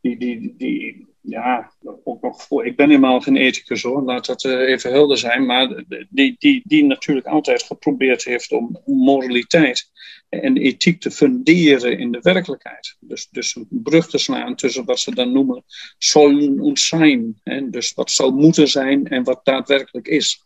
Die, 0.00 0.18
die, 0.18 0.54
die, 0.56 1.06
ja, 1.20 1.72
ook 2.04 2.22
nog 2.22 2.42
voor. 2.42 2.66
Ik 2.66 2.76
ben 2.76 2.88
helemaal 2.88 3.20
geen 3.20 3.36
ethicus 3.36 3.82
hoor, 3.82 4.02
laat 4.02 4.26
dat 4.26 4.44
uh, 4.44 4.52
even 4.52 4.90
helder 4.90 5.18
zijn. 5.18 5.46
Maar 5.46 5.84
die, 6.10 6.36
die, 6.38 6.62
die 6.64 6.84
natuurlijk 6.84 7.26
altijd 7.26 7.62
geprobeerd 7.62 8.24
heeft 8.24 8.52
om 8.52 8.80
moraliteit 8.84 9.90
en 10.30 10.56
ethiek 10.56 11.00
te 11.00 11.10
funderen 11.10 11.98
in 11.98 12.12
de 12.12 12.20
werkelijkheid. 12.22 12.96
Dus, 13.00 13.28
dus 13.30 13.56
een 13.56 13.66
brug 13.68 14.08
te 14.08 14.18
slaan 14.18 14.56
tussen 14.56 14.84
wat 14.84 15.00
ze 15.00 15.14
dan 15.14 15.32
noemen 15.32 15.64
sollen 15.98 16.68
en 16.68 16.78
zijn. 16.78 17.40
Hè? 17.44 17.70
Dus 17.70 17.92
wat 17.92 18.10
zou 18.10 18.32
moeten 18.32 18.68
zijn 18.68 19.08
en 19.08 19.24
wat 19.24 19.44
daadwerkelijk 19.44 20.08
is. 20.08 20.44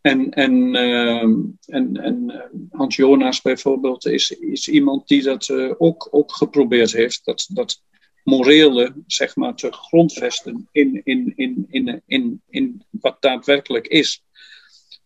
En, 0.00 0.30
en, 0.30 0.74
uh, 0.74 1.22
en, 1.66 1.96
en 1.96 2.30
eh, 2.30 2.40
Hans 2.70 2.96
Jonas 2.96 3.42
bijvoorbeeld 3.42 4.06
is, 4.06 4.30
is 4.30 4.68
iemand 4.68 5.08
die 5.08 5.22
dat 5.22 5.48
uh, 5.48 5.72
ook, 5.78 6.08
ook 6.10 6.32
geprobeerd 6.32 6.92
heeft. 6.92 7.24
Dat, 7.24 7.48
dat 7.52 7.82
morele, 8.24 8.94
zeg 9.06 9.36
maar, 9.36 9.54
te 9.54 9.72
grondvesten 9.72 10.68
in, 10.72 11.00
in, 11.04 11.32
in, 11.36 11.66
in, 11.68 12.02
in, 12.06 12.42
in 12.48 12.82
wat 12.90 13.16
daadwerkelijk 13.20 13.86
is. 13.86 14.24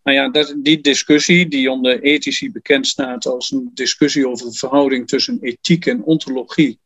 Nou 0.03 0.17
ja, 0.17 0.29
dat, 0.29 0.55
die 0.57 0.81
discussie, 0.81 1.49
die 1.49 1.71
onder 1.71 2.03
ethici 2.03 2.53
bekend 2.53 2.87
staat 2.87 3.27
als 3.27 3.51
een 3.51 3.71
discussie 3.75 4.29
over 4.29 4.47
de 4.47 4.59
verhouding 4.59 5.09
tussen 5.09 5.39
ethiek 5.41 5.87
en 5.87 6.03
ontologie, 6.03 6.79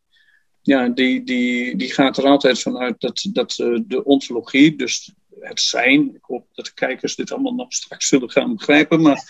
ja, 0.62 0.88
die, 0.88 1.24
die, 1.24 1.76
die 1.76 1.92
gaat 1.92 2.16
er 2.16 2.24
altijd 2.24 2.60
vanuit 2.60 3.00
dat, 3.00 3.28
dat 3.32 3.58
uh, 3.58 3.80
de 3.86 4.04
ontologie, 4.04 4.76
dus 4.76 5.14
het 5.40 5.60
zijn, 5.60 6.14
ik 6.14 6.22
hoop 6.24 6.46
dat 6.52 6.64
de 6.64 6.74
kijkers 6.74 7.16
dit 7.16 7.32
allemaal 7.32 7.54
nog 7.54 7.72
straks 7.72 8.08
zullen 8.08 8.30
gaan 8.30 8.56
begrijpen, 8.56 9.02
maar 9.02 9.22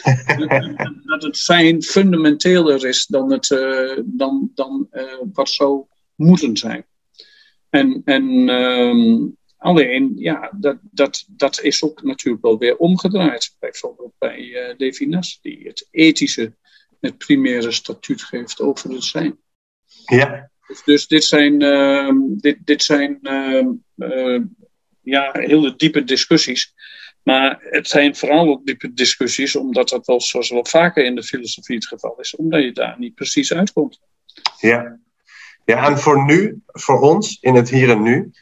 dat 1.05 1.23
het 1.23 1.37
zijn 1.37 1.83
fundamenteler 1.83 2.87
is 2.87 3.07
dan, 3.07 3.33
het, 3.33 3.51
uh, 3.51 3.99
dan, 4.05 4.51
dan 4.55 4.89
uh, 4.93 5.03
wat 5.33 5.51
zou 5.51 5.85
moeten 6.15 6.57
zijn. 6.57 6.85
En, 7.71 8.03
en 8.05 8.49
um, 8.49 9.37
alleen, 9.65 10.13
ja, 10.17 10.51
dat, 10.57 10.79
dat, 10.83 11.25
dat 11.29 11.61
is 11.61 11.83
ook 11.83 12.03
natuurlijk 12.03 12.45
wel 12.45 12.59
weer 12.59 12.77
omgedraaid. 12.77 13.57
Bijvoorbeeld 13.59 14.13
bij 14.19 14.41
uh, 14.41 14.75
Levinas, 14.77 15.39
die 15.43 15.67
het 15.67 15.89
ethische, 15.91 16.57
het 17.01 17.19
primaire 17.19 17.71
statuut 17.71 18.23
geeft 18.23 18.61
over 18.61 18.91
het 18.91 19.05
zijn. 19.05 19.39
Ja. 20.05 20.51
Dus, 20.67 20.83
dus 20.85 21.07
dit 21.07 21.25
zijn, 21.25 21.63
uh, 21.63 22.11
dit, 22.37 22.59
dit 22.65 22.83
zijn 22.83 23.19
uh, 23.23 24.41
ja, 25.03 25.31
hele 25.33 25.77
diepe 25.77 26.05
discussies. 26.05 26.75
Maar 27.23 27.59
het 27.61 27.89
zijn 27.89 28.17
vooral 28.17 28.49
ook 28.49 28.67
diepe 28.67 28.93
discussies, 28.93 29.57
omdat 29.57 29.89
dat 29.89 30.07
wel, 30.07 30.21
zoals 30.21 30.51
wel 30.51 30.65
vaker 30.65 31.05
in 31.05 31.15
de 31.15 31.23
filosofie 31.23 31.77
het 31.77 31.87
geval 31.87 32.21
is, 32.21 32.37
omdat 32.37 32.63
je 32.63 32.73
daar 32.73 32.99
niet 32.99 33.15
precies 33.15 33.53
uitkomt. 33.53 34.01
Ja, 34.59 35.01
ja, 35.65 35.87
en 35.87 35.99
voor 35.99 36.25
nu, 36.25 36.63
voor 36.67 37.01
ons, 37.01 37.39
in 37.41 37.55
het 37.55 37.71
hier 37.71 37.91
en 37.91 38.03
nu, 38.03 38.33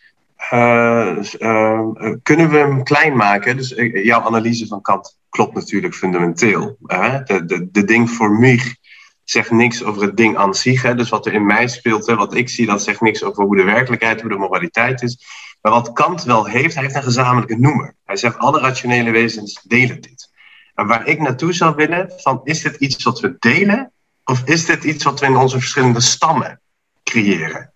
kunnen 2.22 2.50
we 2.50 2.56
hem 2.56 2.82
klein 2.82 3.16
maken. 3.16 3.56
Dus 3.56 3.74
jouw 3.92 4.20
analyse 4.20 4.66
van 4.66 4.80
Kant 4.80 5.18
klopt 5.30 5.54
natuurlijk 5.54 5.94
fundamenteel. 5.94 6.76
de, 6.80 7.42
de, 7.46 7.68
de 7.70 7.84
ding 7.84 8.10
voor 8.10 8.30
mij 8.30 8.76
zegt 9.24 9.50
niks 9.50 9.82
over 9.84 10.02
het 10.02 10.16
ding 10.16 10.36
aan 10.36 10.54
zich. 10.54 10.82
Hè? 10.82 10.94
Dus 10.94 11.08
wat 11.08 11.26
er 11.26 11.32
in 11.32 11.46
mij 11.46 11.68
speelt, 11.68 12.06
wat 12.06 12.34
ik 12.34 12.48
zie, 12.48 12.66
dat 12.66 12.82
zegt 12.82 13.00
niks 13.00 13.22
over 13.22 13.44
hoe 13.44 13.56
de 13.56 13.62
werkelijkheid, 13.62 14.20
hoe 14.20 14.30
de 14.30 14.36
moraliteit 14.36 15.02
is. 15.02 15.18
Maar 15.60 15.72
wat 15.72 15.92
Kant 15.92 16.24
wel 16.24 16.44
heeft, 16.44 16.74
hij 16.74 16.82
heeft 16.82 16.94
een 16.94 17.02
gezamenlijke 17.02 17.58
noemer. 17.58 17.94
Hij 18.04 18.16
zegt 18.16 18.38
alle 18.38 18.60
rationele 18.60 19.10
wezens 19.10 19.62
delen 19.62 20.00
dit. 20.00 20.30
En 20.74 20.86
waar 20.86 21.06
ik 21.06 21.20
naartoe 21.20 21.52
zou 21.52 21.74
willen, 21.74 22.12
van 22.16 22.40
is 22.44 22.62
dit 22.62 22.76
iets 22.76 23.04
wat 23.04 23.20
we 23.20 23.36
delen? 23.38 23.92
Of 24.24 24.42
is 24.44 24.64
dit 24.64 24.84
iets 24.84 25.04
wat 25.04 25.20
we 25.20 25.26
in 25.26 25.36
onze 25.36 25.58
verschillende 25.58 26.00
stammen 26.00 26.60
creëren. 27.04 27.71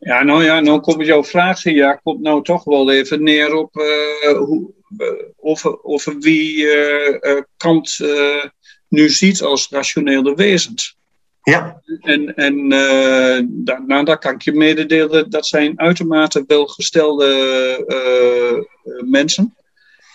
Ja, 0.00 0.22
nou 0.22 0.44
ja, 0.44 0.60
nou 0.60 0.80
komt 0.80 1.06
jouw 1.06 1.24
vraag, 1.24 1.62
ja, 1.62 1.92
komt 1.92 2.20
nou 2.20 2.42
toch 2.42 2.64
wel 2.64 2.90
even 2.90 3.22
neer 3.22 3.54
op 3.54 3.76
uh, 3.76 4.38
hoe, 4.38 4.72
uh, 4.98 5.08
over, 5.36 5.84
over 5.84 6.18
wie 6.18 6.56
uh, 6.56 7.40
Kant 7.56 7.98
nu 8.88 9.08
ziet 9.08 9.42
als 9.42 9.68
rationele 9.70 10.34
wezens. 10.34 10.98
Ja. 11.42 11.82
En, 12.00 12.34
en 12.34 12.66
nou, 13.86 14.04
daar 14.04 14.18
kan 14.18 14.34
ik 14.34 14.42
je 14.42 14.52
mededelen, 14.52 15.30
dat 15.30 15.46
zijn 15.46 15.80
uitermate 15.80 16.44
welgestelde 16.46 17.26
mensen. 19.04 19.54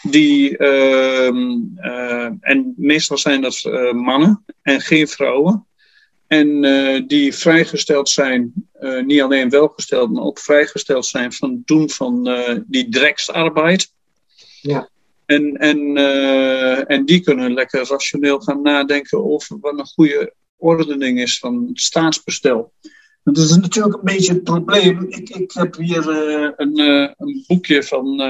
Die, 0.01 0.57
ehm, 0.57 1.59
en 2.39 2.73
meestal 2.77 3.17
zijn 3.17 3.41
dat 3.41 3.63
mannen 3.93 4.45
en 4.61 4.81
geen 4.81 5.07
vrouwen 5.07 5.65
En 6.39 7.07
die 7.07 7.33
vrijgesteld 7.33 8.09
zijn, 8.09 8.53
niet 9.05 9.21
alleen 9.21 9.49
welgesteld, 9.49 10.11
maar 10.11 10.23
ook 10.23 10.39
vrijgesteld 10.39 11.05
zijn 11.05 11.33
van 11.33 11.51
het 11.51 11.67
doen 11.67 11.89
van 11.89 12.29
die 12.67 12.89
dreksarbeid. 12.89 13.91
Ja. 14.61 14.89
En, 15.25 15.57
en, 15.57 15.97
en 16.87 17.05
die 17.05 17.21
kunnen 17.21 17.53
lekker 17.53 17.87
rationeel 17.87 18.39
gaan 18.39 18.61
nadenken 18.61 19.25
over 19.25 19.59
wat 19.59 19.79
een 19.79 19.85
goede 19.85 20.33
ordening 20.57 21.21
is 21.21 21.39
van 21.39 21.65
het 21.67 21.81
staatsbestel. 21.81 22.73
Dat 23.23 23.37
is 23.37 23.55
natuurlijk 23.55 23.95
een 23.95 24.01
beetje 24.03 24.33
het 24.33 24.43
probleem. 24.43 25.05
Ik, 25.09 25.29
ik 25.29 25.51
heb 25.51 25.75
hier 25.75 26.07
een, 26.57 26.79
een 27.17 27.43
boekje 27.47 27.83
van 27.83 28.21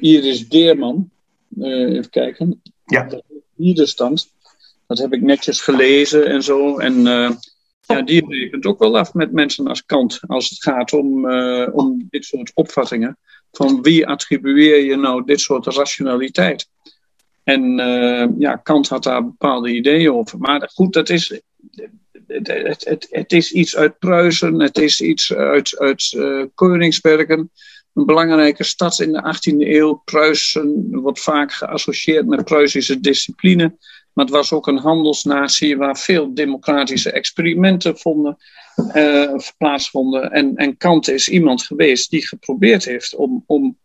Iris 0.00 0.48
Deerman. 0.48 1.10
even 1.58 2.10
kijken. 2.10 2.62
Ja. 2.84 3.22
Wederstand. 3.54 4.32
Dat 4.88 4.98
heb 4.98 5.12
ik 5.12 5.22
netjes 5.22 5.60
gelezen 5.60 6.26
en 6.26 6.42
zo. 6.42 6.78
En 6.78 6.98
uh, 6.98 7.30
ja, 7.80 8.02
die 8.02 8.24
rekent 8.28 8.66
ook 8.66 8.78
wel 8.78 8.98
af 8.98 9.14
met 9.14 9.32
mensen 9.32 9.66
als 9.66 9.84
Kant. 9.84 10.20
Als 10.26 10.48
het 10.48 10.62
gaat 10.62 10.92
om, 10.92 11.30
uh, 11.30 11.68
om 11.72 12.06
dit 12.10 12.24
soort 12.24 12.50
opvattingen. 12.54 13.18
Van 13.52 13.82
wie 13.82 14.06
attribueer 14.06 14.84
je 14.84 14.96
nou 14.96 15.24
dit 15.24 15.40
soort 15.40 15.66
rationaliteit? 15.66 16.68
En 17.44 17.78
uh, 17.78 18.26
ja, 18.38 18.56
Kant 18.56 18.88
had 18.88 19.02
daar 19.02 19.24
bepaalde 19.24 19.70
ideeën 19.70 20.12
over. 20.12 20.38
Maar 20.38 20.70
goed, 20.72 20.92
dat 20.92 21.08
is, 21.08 21.40
het, 22.26 22.46
het, 22.46 22.84
het, 22.84 23.06
het 23.10 23.32
is 23.32 23.52
iets 23.52 23.76
uit 23.76 23.98
Pruisen. 23.98 24.60
Het 24.60 24.78
is 24.78 25.00
iets 25.00 25.34
uit, 25.34 25.78
uit 25.78 26.18
Koningsbergen 26.54 27.50
een 27.98 28.06
belangrijke 28.06 28.64
stad 28.64 29.00
in 29.00 29.12
de 29.12 29.34
18e 29.34 29.58
eeuw. 29.58 30.02
Pruisen 30.04 30.88
wordt 30.90 31.20
vaak 31.20 31.52
geassocieerd 31.52 32.26
met 32.26 32.44
Pruisische 32.44 33.00
discipline. 33.00 33.76
Maar 34.18 34.26
het 34.26 34.36
was 34.36 34.52
ook 34.52 34.66
een 34.66 34.78
handelsnatie 34.78 35.76
waar 35.76 35.96
veel 35.96 36.34
democratische 36.34 37.12
experimenten 37.12 37.98
vonden, 37.98 38.36
uh, 38.94 39.38
plaatsvonden. 39.58 40.32
En, 40.32 40.56
en 40.56 40.76
Kant 40.76 41.08
is 41.08 41.28
iemand 41.28 41.62
geweest 41.62 42.10
die 42.10 42.26
geprobeerd 42.26 42.84
heeft 42.84 43.14
om, 43.14 43.44
om, 43.46 43.78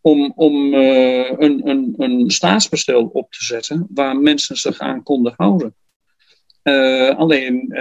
om, 0.00 0.32
om 0.36 0.74
uh, 0.74 1.30
een, 1.30 1.68
een, 1.68 1.94
een 1.96 2.30
staatsbestel 2.30 3.10
op 3.12 3.32
te 3.32 3.44
zetten 3.44 3.86
waar 3.90 4.16
mensen 4.16 4.56
zich 4.56 4.78
aan 4.78 5.02
konden 5.02 5.34
houden. 5.36 5.74
Uh, 6.62 7.16
alleen, 7.16 7.72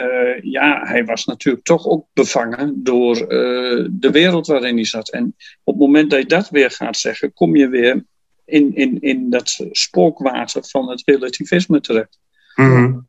ja, 0.41 0.85
hij 0.85 1.05
was 1.05 1.25
natuurlijk 1.25 1.65
toch 1.65 1.87
ook 1.87 2.05
bevangen 2.13 2.83
door 2.83 3.15
de 3.91 4.09
wereld 4.11 4.47
waarin 4.47 4.75
hij 4.75 4.85
zat. 4.85 5.09
En 5.09 5.35
op 5.63 5.73
het 5.73 5.83
moment 5.83 6.09
dat 6.09 6.19
je 6.19 6.25
dat 6.25 6.49
weer 6.49 6.71
gaat 6.71 6.97
zeggen, 6.97 7.33
kom 7.33 7.55
je 7.55 7.67
weer 7.67 8.05
in, 8.45 8.75
in, 8.75 9.01
in 9.01 9.29
dat 9.29 9.59
spookwater 9.71 10.63
van 10.63 10.89
het 10.89 11.01
relativisme 11.05 11.81
terecht. 11.81 12.19
Mm 12.55 13.07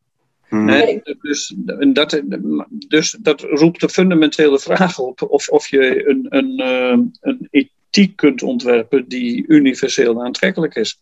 -hmm. 0.48 0.66
dus, 1.20 1.54
dat, 1.92 2.22
dus 2.88 3.16
dat 3.20 3.40
roept 3.40 3.80
de 3.80 3.88
fundamentele 3.88 4.58
vraag 4.58 4.98
op 4.98 5.22
of, 5.22 5.48
of 5.48 5.68
je 5.68 6.08
een, 6.08 6.26
een, 6.28 6.60
een 7.20 7.48
ethiek 7.50 8.16
kunt 8.16 8.42
ontwerpen 8.42 9.08
die 9.08 9.44
universeel 9.46 10.24
aantrekkelijk 10.24 10.74
is. 10.74 11.00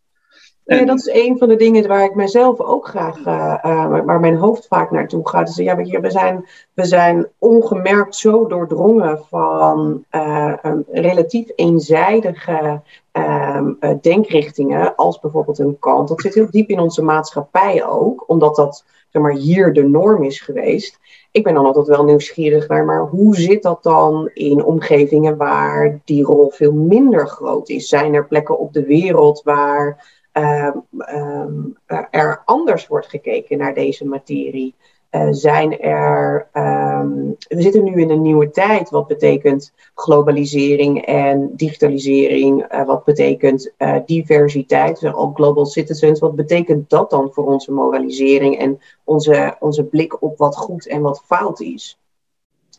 En... 0.64 0.78
Ja, 0.78 0.84
dat 0.84 0.98
is 0.98 1.12
een 1.12 1.38
van 1.38 1.48
de 1.48 1.56
dingen 1.56 1.88
waar 1.88 2.04
ik 2.04 2.14
mezelf 2.14 2.60
ook 2.60 2.88
graag, 2.88 3.18
uh, 3.18 3.58
uh, 3.64 4.04
waar 4.04 4.20
mijn 4.20 4.36
hoofd 4.36 4.66
vaak 4.66 4.90
naartoe 4.90 5.28
gaat. 5.28 5.46
Dus 5.46 5.56
ja, 5.56 5.76
we, 5.76 6.10
zijn, 6.10 6.48
we 6.74 6.84
zijn 6.84 7.28
ongemerkt 7.38 8.16
zo 8.16 8.46
doordrongen 8.46 9.20
van 9.28 10.04
uh, 10.10 10.54
um, 10.62 10.84
relatief 10.90 11.50
eenzijdige 11.56 12.80
ehm, 13.12 13.72
denkrichtingen, 14.00 14.96
als 14.96 15.20
bijvoorbeeld 15.20 15.58
een 15.58 15.78
kant. 15.78 16.08
Dat 16.08 16.20
zit 16.20 16.34
heel 16.34 16.50
diep 16.50 16.68
in 16.68 16.80
onze 16.80 17.02
maatschappij 17.02 17.86
ook, 17.86 18.24
omdat 18.26 18.56
dat 18.56 18.84
zeg 19.14 19.22
maar, 19.22 19.32
hier 19.32 19.72
de 19.72 19.88
norm 19.88 20.22
is 20.22 20.40
geweest. 20.40 20.98
Ik 21.30 21.44
ben 21.44 21.54
dan 21.54 21.64
altijd 21.64 21.86
wel 21.86 22.04
nieuwsgierig 22.04 22.68
naar, 22.68 22.84
maar 22.84 23.02
hoe 23.02 23.36
zit 23.36 23.62
dat 23.62 23.82
dan 23.82 24.30
in 24.34 24.64
omgevingen 24.64 25.36
waar 25.36 26.00
die 26.04 26.24
rol 26.24 26.50
veel 26.50 26.72
minder 26.72 27.28
groot 27.28 27.68
is? 27.68 27.88
Zijn 27.88 28.14
er 28.14 28.26
plekken 28.26 28.58
op 28.58 28.72
de 28.72 28.84
wereld 28.84 29.42
waar 29.42 30.12
um, 30.34 31.76
er 32.10 32.42
anders 32.44 32.86
wordt 32.86 33.06
gekeken 33.06 33.58
naar 33.58 33.74
deze 33.74 34.06
materie. 34.06 34.74
Uh, 35.10 35.26
zijn 35.30 35.80
er, 35.80 36.48
um, 36.52 37.36
we 37.48 37.62
zitten 37.62 37.84
nu 37.84 38.00
in 38.00 38.10
een 38.10 38.22
nieuwe 38.22 38.50
tijd, 38.50 38.90
wat 38.90 39.06
betekent 39.06 39.72
globalisering 39.94 41.04
en 41.04 41.50
digitalisering, 41.56 42.72
uh, 42.72 42.86
wat 42.86 43.04
betekent 43.04 43.72
uh, 43.78 43.96
diversiteit, 44.06 45.00
dus 45.00 45.14
ook 45.14 45.36
global 45.36 45.66
citizens, 45.66 46.20
wat 46.20 46.34
betekent 46.34 46.90
dat 46.90 47.10
dan 47.10 47.30
voor 47.32 47.44
onze 47.44 47.72
moralisering 47.72 48.58
en 48.58 48.80
onze, 49.04 49.56
onze 49.58 49.84
blik 49.84 50.22
op 50.22 50.38
wat 50.38 50.56
goed 50.56 50.86
en 50.86 51.00
wat 51.00 51.22
fout 51.26 51.60
is? 51.60 51.98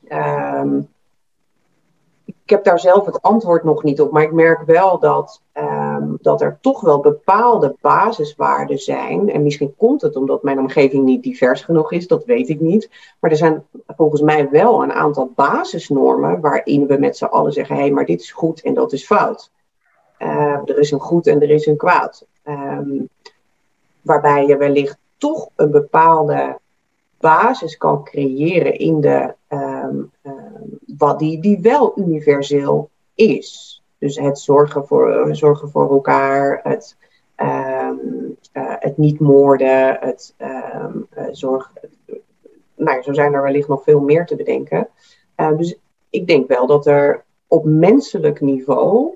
Um, 0.09 0.87
ik 2.45 2.51
heb 2.51 2.63
daar 2.63 2.79
zelf 2.79 3.05
het 3.05 3.21
antwoord 3.21 3.63
nog 3.63 3.83
niet 3.83 4.01
op, 4.01 4.11
maar 4.11 4.23
ik 4.23 4.31
merk 4.31 4.61
wel 4.65 4.99
dat, 4.99 5.41
um, 5.53 6.17
dat 6.21 6.41
er 6.41 6.57
toch 6.61 6.81
wel 6.81 6.99
bepaalde 6.99 7.75
basiswaarden 7.81 8.77
zijn. 8.77 9.31
En 9.31 9.43
misschien 9.43 9.75
komt 9.77 10.01
het 10.01 10.15
omdat 10.15 10.43
mijn 10.43 10.59
omgeving 10.59 11.03
niet 11.03 11.23
divers 11.23 11.61
genoeg 11.61 11.91
is, 11.91 12.07
dat 12.07 12.25
weet 12.25 12.49
ik 12.49 12.59
niet. 12.59 12.89
Maar 13.19 13.31
er 13.31 13.37
zijn 13.37 13.63
volgens 13.87 14.21
mij 14.21 14.49
wel 14.49 14.83
een 14.83 14.93
aantal 14.93 15.31
basisnormen 15.35 16.41
waarin 16.41 16.87
we 16.87 16.97
met 16.97 17.17
z'n 17.17 17.25
allen 17.25 17.53
zeggen: 17.53 17.75
hé, 17.75 17.81
hey, 17.81 17.91
maar 17.91 18.05
dit 18.05 18.21
is 18.21 18.31
goed 18.31 18.61
en 18.61 18.73
dat 18.73 18.93
is 18.93 19.05
fout. 19.05 19.51
Uh, 20.19 20.59
er 20.65 20.79
is 20.79 20.91
een 20.91 20.99
goed 20.99 21.27
en 21.27 21.41
er 21.41 21.49
is 21.49 21.65
een 21.65 21.77
kwaad. 21.77 22.25
Um, 22.43 23.09
waarbij 24.01 24.45
je 24.45 24.57
wellicht 24.57 24.97
toch 25.17 25.49
een 25.55 25.71
bepaalde 25.71 26.59
basis 27.19 27.77
kan 27.77 28.03
creëren 28.03 28.77
in 28.77 29.01
de, 29.01 29.33
um, 29.49 30.11
wat 30.97 31.19
die, 31.19 31.41
die 31.41 31.59
wel 31.61 31.93
universeel 31.95 32.89
is. 33.15 33.81
Dus 33.97 34.19
het 34.19 34.39
zorgen 34.39 34.87
voor, 34.87 35.35
zorgen 35.35 35.69
voor 35.69 35.89
elkaar, 35.89 36.59
het, 36.63 36.97
um, 37.37 38.37
uh, 38.53 38.73
het 38.79 38.97
niet 38.97 39.19
moorden, 39.19 39.97
het 39.99 40.33
uh, 40.37 40.85
zorgen. 41.31 41.71
Nou, 42.75 43.01
zo 43.01 43.13
zijn 43.13 43.33
er 43.33 43.41
wellicht 43.41 43.67
nog 43.67 43.83
veel 43.83 43.99
meer 43.99 44.25
te 44.25 44.35
bedenken. 44.35 44.87
Uh, 45.37 45.57
dus 45.57 45.77
ik 46.09 46.27
denk 46.27 46.47
wel 46.47 46.67
dat 46.67 46.85
er 46.85 47.23
op 47.47 47.65
menselijk 47.65 48.41
niveau 48.41 49.13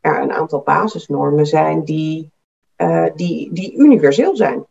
er 0.00 0.22
een 0.22 0.32
aantal 0.32 0.60
basisnormen 0.60 1.46
zijn 1.46 1.84
die, 1.84 2.30
die, 3.14 3.52
die 3.52 3.76
universeel 3.76 4.36
zijn. 4.36 4.64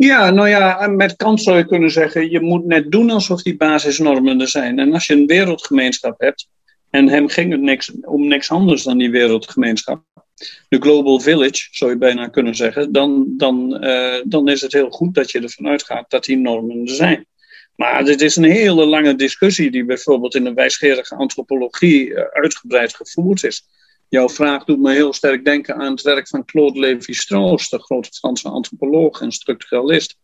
Ja, 0.00 0.30
nou 0.30 0.48
ja, 0.48 0.86
met 0.86 1.16
Kant 1.16 1.42
zou 1.42 1.56
je 1.56 1.66
kunnen 1.66 1.90
zeggen, 1.90 2.30
je 2.30 2.40
moet 2.40 2.64
net 2.64 2.90
doen 2.90 3.10
alsof 3.10 3.42
die 3.42 3.56
basisnormen 3.56 4.40
er 4.40 4.48
zijn. 4.48 4.78
En 4.78 4.92
als 4.92 5.06
je 5.06 5.14
een 5.14 5.26
wereldgemeenschap 5.26 6.20
hebt, 6.20 6.48
en 6.90 7.08
hem 7.08 7.28
ging 7.28 7.50
het 7.52 7.60
niks, 7.60 7.92
om 8.00 8.28
niks 8.28 8.50
anders 8.50 8.82
dan 8.82 8.98
die 8.98 9.10
wereldgemeenschap, 9.10 10.02
de 10.68 10.80
Global 10.80 11.20
Village, 11.20 11.68
zou 11.70 11.90
je 11.90 11.96
bijna 11.96 12.28
kunnen 12.28 12.54
zeggen, 12.54 12.92
dan, 12.92 13.34
dan, 13.36 13.84
uh, 13.84 14.22
dan 14.24 14.48
is 14.48 14.60
het 14.60 14.72
heel 14.72 14.90
goed 14.90 15.14
dat 15.14 15.30
je 15.30 15.40
ervan 15.40 15.66
uitgaat 15.66 16.10
dat 16.10 16.24
die 16.24 16.36
normen 16.36 16.80
er 16.80 16.94
zijn. 16.94 17.26
Maar 17.76 18.04
dit 18.04 18.20
is 18.20 18.36
een 18.36 18.44
hele 18.44 18.86
lange 18.86 19.14
discussie 19.14 19.70
die 19.70 19.84
bijvoorbeeld 19.84 20.34
in 20.34 20.44
de 20.44 20.54
wijsgerige 20.54 21.14
antropologie 21.14 22.08
uh, 22.08 22.22
uitgebreid 22.30 22.94
gevoerd 22.94 23.44
is. 23.44 23.66
Jouw 24.10 24.28
vraag 24.28 24.64
doet 24.64 24.80
me 24.80 24.92
heel 24.92 25.12
sterk 25.12 25.44
denken 25.44 25.74
aan 25.74 25.90
het 25.90 26.02
werk 26.02 26.28
van 26.28 26.44
Claude 26.44 26.80
Lévi-Strauss, 26.80 27.68
de 27.68 27.78
grote 27.78 28.12
Franse 28.12 28.48
antropoloog 28.48 29.20
en 29.20 29.32
structuralist. 29.32 30.16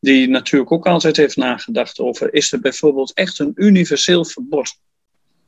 Die 0.00 0.28
natuurlijk 0.28 0.72
ook 0.72 0.86
altijd 0.86 1.16
heeft 1.16 1.36
nagedacht 1.36 1.98
over: 1.98 2.34
is 2.34 2.52
er 2.52 2.60
bijvoorbeeld 2.60 3.12
echt 3.12 3.38
een 3.38 3.52
universeel 3.54 4.24
verbod? 4.24 4.78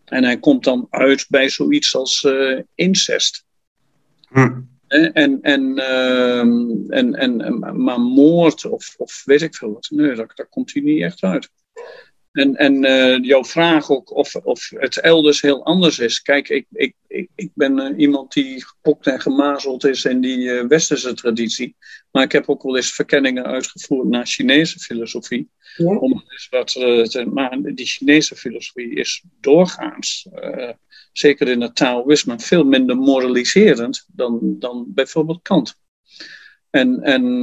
En 0.04 0.24
hij 0.24 0.38
komt 0.38 0.64
dan 0.64 0.86
uit 0.90 1.26
bij 1.28 1.48
zoiets 1.48 1.94
als 1.96 2.22
uh, 2.22 2.60
incest. 2.74 3.44
Hm. 4.28 4.60
En, 4.88 5.42
en, 5.42 5.76
uh, 5.76 6.38
en, 6.88 7.14
en, 7.14 7.82
maar 7.82 8.00
moord 8.00 8.64
of, 8.64 8.94
of 8.96 9.22
weet 9.24 9.42
ik 9.42 9.54
veel 9.54 9.72
wat. 9.72 9.88
Nee, 9.90 10.14
daar, 10.14 10.32
daar 10.34 10.48
komt 10.48 10.72
hij 10.72 10.82
niet 10.82 11.02
echt 11.02 11.22
uit. 11.22 11.50
En, 12.32 12.56
en 12.56 12.84
uh, 12.84 13.24
jouw 13.24 13.44
vraag 13.44 13.90
ook 13.90 14.14
of, 14.14 14.34
of 14.34 14.70
het 14.74 15.00
elders 15.00 15.40
heel 15.40 15.64
anders 15.64 15.98
is. 15.98 16.22
Kijk, 16.22 16.48
ik, 16.48 16.66
ik, 16.72 16.94
ik, 17.06 17.28
ik 17.34 17.50
ben 17.54 17.78
uh, 17.78 17.98
iemand 17.98 18.32
die 18.32 18.66
gepokt 18.66 19.06
en 19.06 19.20
gemazeld 19.20 19.84
is 19.84 20.04
in 20.04 20.20
die 20.20 20.38
uh, 20.38 20.66
westerse 20.66 21.14
traditie. 21.14 21.76
Maar 22.10 22.22
ik 22.22 22.32
heb 22.32 22.48
ook 22.48 22.62
wel 22.62 22.76
eens 22.76 22.92
verkenningen 22.92 23.44
uitgevoerd 23.44 24.08
naar 24.08 24.26
Chinese 24.26 24.78
filosofie. 24.78 25.50
Ja. 25.76 25.96
Om 25.96 26.24
eens 26.28 26.46
wat 26.50 26.72
te, 27.10 27.26
maar 27.32 27.58
die 27.62 27.86
Chinese 27.86 28.36
filosofie 28.36 28.94
is 28.94 29.22
doorgaans, 29.40 30.28
zeker 31.12 31.48
in 31.48 31.60
het 31.60 31.76
Taoïsme, 31.76 32.38
veel 32.38 32.64
minder 32.64 32.96
moraliserend 32.96 34.06
dan, 34.12 34.56
dan 34.58 34.84
bijvoorbeeld 34.88 35.42
Kant. 35.42 35.76
En, 36.70 37.02
en 37.02 37.40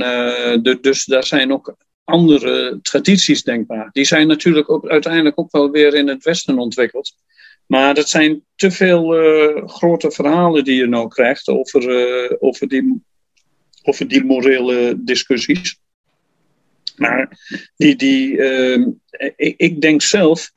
de, 0.61 0.77
dus 0.81 1.05
daar 1.05 1.23
zijn 1.23 1.53
ook 1.53 1.75
andere 2.05 2.79
tradities 2.81 3.43
denkbaar. 3.43 3.89
Die 3.91 4.05
zijn 4.05 4.27
natuurlijk 4.27 4.69
ook 4.69 4.87
uiteindelijk 4.87 5.39
ook 5.39 5.51
wel 5.51 5.71
weer 5.71 5.93
in 5.93 6.07
het 6.07 6.23
Westen 6.23 6.59
ontwikkeld. 6.59 7.15
Maar 7.65 7.93
dat 7.93 8.09
zijn 8.09 8.43
te 8.55 8.71
veel 8.71 9.23
uh, 9.23 9.67
grote 9.67 10.11
verhalen 10.11 10.63
die 10.63 10.75
je 10.75 10.87
nou 10.87 11.07
krijgt 11.07 11.47
over, 11.47 11.81
uh, 11.81 12.31
over, 12.39 12.67
die, 12.67 13.01
over 13.83 14.07
die 14.07 14.23
morele 14.23 14.95
discussies. 15.03 15.79
Maar 16.95 17.39
die, 17.75 17.95
die, 17.95 18.37
ehm, 18.37 18.89
ik, 19.35 19.53
ik, 19.57 19.81
denk 19.81 20.01
zelf 20.01 20.51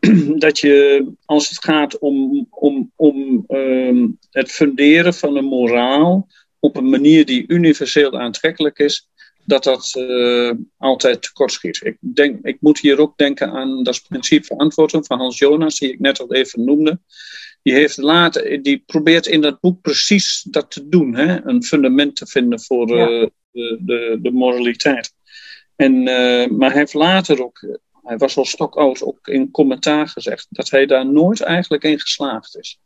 dat 0.44 0.58
je, 0.58 1.06
als 1.24 1.48
het 1.48 1.64
gaat 1.64 1.98
om, 1.98 2.46
om, 2.50 2.92
om 2.96 3.44
ehm, 3.46 4.06
het 4.30 4.50
funderen 4.50 5.14
van 5.14 5.36
een 5.36 5.44
moraal 5.44 6.28
op 6.58 6.76
een 6.76 6.88
manier 6.88 7.26
die 7.26 7.44
universeel 7.46 8.18
aantrekkelijk 8.18 8.78
is, 8.78 9.08
dat 9.46 9.64
dat 9.64 9.94
uh, 9.98 10.52
altijd 10.76 11.22
tekortschiet. 11.22 11.80
Ik, 11.84 11.96
denk, 12.00 12.46
ik 12.46 12.56
moet 12.60 12.78
hier 12.78 13.00
ook 13.00 13.16
denken 13.16 13.50
aan 13.50 13.82
dat 13.82 14.02
principe 14.08 14.46
verantwoording 14.46 15.06
van 15.06 15.18
Hans 15.18 15.38
Jonas, 15.38 15.78
die 15.78 15.92
ik 15.92 16.00
net 16.00 16.20
al 16.20 16.32
even 16.32 16.64
noemde. 16.64 17.00
Die, 17.62 17.72
heeft 17.72 17.96
later, 17.96 18.62
die 18.62 18.82
probeert 18.86 19.26
in 19.26 19.40
dat 19.40 19.60
boek 19.60 19.80
precies 19.80 20.42
dat 20.50 20.70
te 20.70 20.88
doen, 20.88 21.14
hè? 21.14 21.46
een 21.46 21.64
fundament 21.64 22.16
te 22.16 22.26
vinden 22.26 22.60
voor 22.60 22.90
uh, 22.90 23.28
de, 23.50 23.78
de, 23.80 24.18
de, 24.22 24.30
moraliteit. 24.30 25.14
En, 25.76 25.94
uh, 25.94 26.46
maar 26.46 26.70
hij 26.70 26.78
heeft 26.78 26.94
later 26.94 27.44
ook, 27.44 27.78
hij 28.02 28.16
was 28.16 28.36
al 28.36 28.44
stokoud, 28.44 29.02
ook 29.02 29.28
in 29.28 29.50
commentaar 29.50 30.08
gezegd 30.08 30.46
dat 30.50 30.70
hij 30.70 30.86
daar 30.86 31.06
nooit 31.06 31.40
eigenlijk 31.40 31.84
in 31.84 32.00
geslaagd 32.00 32.56
is 32.56 32.78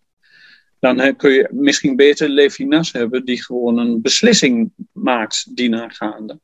dan 0.80 1.16
kun 1.16 1.30
je 1.30 1.48
misschien 1.50 1.96
beter 1.96 2.28
Levinas 2.28 2.92
hebben 2.92 3.24
die 3.24 3.44
gewoon 3.44 3.78
een 3.78 4.02
beslissing 4.02 4.72
maakt 4.92 5.56
dienaargaande. 5.56 6.40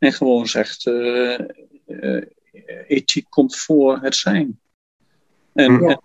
En 0.00 0.12
gewoon 0.12 0.46
zegt, 0.46 0.86
uh, 0.86 1.38
uh, 1.86 2.22
ethiek 2.86 3.26
komt 3.28 3.56
voor 3.56 3.98
het 4.02 4.16
zijn. 4.16 4.60
En, 5.52 5.84
en, 5.84 6.00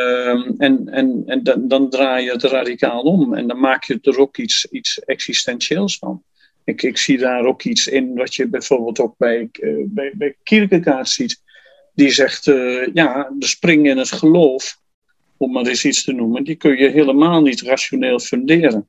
uh, 0.00 0.50
en, 0.58 0.88
en, 0.88 1.22
en 1.26 1.42
dan, 1.42 1.68
dan, 1.68 1.90
draai 1.90 2.24
je 2.24 2.30
het 2.30 2.42
radicaal 2.42 3.02
om 3.02 3.34
en 3.34 3.46
dan 3.46 3.60
maak 3.60 3.84
je 3.84 3.98
er 4.02 4.18
ook 4.18 4.36
iets, 4.36 4.66
iets 4.70 4.98
existentieels 4.98 5.98
van. 5.98 6.22
Ik, 6.64 6.82
ik 6.82 6.98
zie 6.98 7.18
daar 7.18 7.44
ook 7.44 7.62
iets 7.62 7.86
in 7.86 8.14
wat 8.14 8.34
je 8.34 8.48
bijvoorbeeld 8.48 9.00
ook 9.00 9.14
bij, 9.16 9.48
uh, 9.60 9.84
bij, 9.86 10.12
bij 10.14 10.36
Kierkegaard 10.42 11.08
ziet. 11.08 11.42
Die 11.94 12.10
zegt, 12.10 12.44
ja, 12.92 13.32
de 13.38 13.46
spring 13.46 13.86
in 13.86 13.98
het 13.98 14.12
geloof 14.12 14.78
om 15.36 15.52
maar 15.52 15.66
eens 15.66 15.84
iets 15.84 16.04
te 16.04 16.12
noemen, 16.12 16.44
die 16.44 16.56
kun 16.56 16.76
je 16.76 16.88
helemaal 16.88 17.40
niet 17.40 17.60
rationeel 17.60 18.18
funderen. 18.18 18.88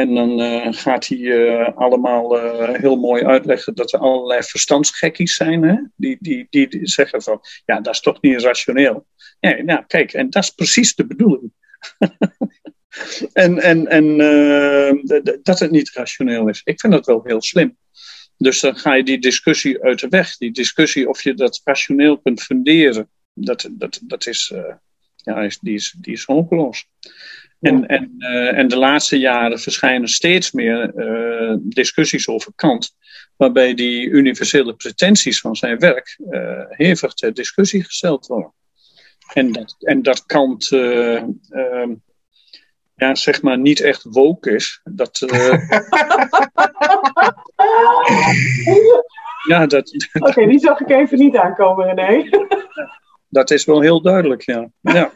En 0.00 0.14
dan 0.14 0.40
uh, 0.40 0.66
gaat 0.70 1.06
hij 1.06 1.18
uh, 1.18 1.76
allemaal 1.76 2.36
uh, 2.36 2.68
heel 2.78 2.96
mooi 2.96 3.24
uitleggen 3.24 3.74
dat 3.74 3.92
er 3.92 3.98
allerlei 3.98 4.42
verstandsgekkies 4.42 5.34
zijn, 5.34 5.62
hè? 5.62 5.76
Die, 5.96 6.16
die, 6.20 6.46
die, 6.50 6.78
zeggen 6.82 7.22
van, 7.22 7.40
ja, 7.64 7.80
dat 7.80 7.94
is 7.94 8.00
toch 8.00 8.20
niet 8.20 8.40
rationeel. 8.40 9.06
Ja, 9.40 9.62
nou, 9.62 9.84
kijk, 9.86 10.12
en 10.12 10.30
dat 10.30 10.42
is 10.42 10.50
precies 10.50 10.94
de 10.94 11.06
bedoeling. 11.06 11.52
en 13.32 13.58
en, 13.58 13.86
en 13.86 14.16
dat 15.42 15.58
het 15.58 15.70
niet 15.70 15.90
rationeel 15.90 16.48
is. 16.48 16.60
Ik 16.64 16.80
vind 16.80 16.92
dat 16.92 17.06
wel 17.06 17.22
heel 17.24 17.42
slim. 17.42 17.76
Dus 18.36 18.60
dan 18.60 18.76
ga 18.76 18.94
je 18.94 19.04
die 19.04 19.18
discussie 19.18 19.82
uit 19.82 20.00
de 20.00 20.08
weg. 20.08 20.36
Die 20.36 20.52
discussie 20.52 21.08
of 21.08 21.22
je 21.22 21.34
dat 21.34 21.60
rationeel 21.64 22.18
kunt 22.18 22.42
funderen, 22.42 23.10
dat, 23.34 23.68
dat, 23.70 24.00
dat 24.02 24.26
is 24.26 24.52
ja, 25.24 25.48
die 25.60 25.74
is, 25.74 25.94
die 25.98 26.12
is 26.12 26.24
hopeloos. 26.24 26.86
En, 27.60 27.86
en, 27.86 28.14
uh, 28.18 28.58
en 28.58 28.68
de 28.68 28.76
laatste 28.76 29.18
jaren 29.18 29.58
verschijnen 29.58 30.08
steeds 30.08 30.52
meer 30.52 30.92
uh, 30.96 31.56
discussies 31.60 32.28
over 32.28 32.52
Kant, 32.54 32.96
waarbij 33.36 33.74
die 33.74 34.08
universele 34.08 34.74
pretenties 34.74 35.40
van 35.40 35.56
zijn 35.56 35.78
werk 35.78 36.18
uh, 36.30 36.62
hevig 36.68 37.14
ter 37.14 37.34
discussie 37.34 37.84
gesteld 37.84 38.26
worden. 38.26 38.52
En 39.32 39.52
dat, 39.52 39.76
en 39.78 40.02
dat 40.02 40.26
Kant, 40.26 40.72
ehm, 40.72 41.94
ja, 42.94 43.14
zeg 43.14 43.42
maar, 43.42 43.58
niet 43.58 43.80
echt 43.80 44.02
woke 44.02 44.50
is. 44.50 44.80
Dat, 44.84 45.18
ja, 49.48 49.66
dat. 49.66 50.08
Oké, 50.12 50.28
okay, 50.28 50.46
die 50.46 50.58
zag 50.58 50.80
ik 50.80 50.90
even 50.90 51.18
niet 51.18 51.36
aankomen, 51.36 51.94
René. 51.94 52.28
dat 53.28 53.50
is 53.50 53.64
wel 53.64 53.80
heel 53.80 54.02
duidelijk, 54.02 54.42
ja. 54.42 54.70
ja. 54.80 55.12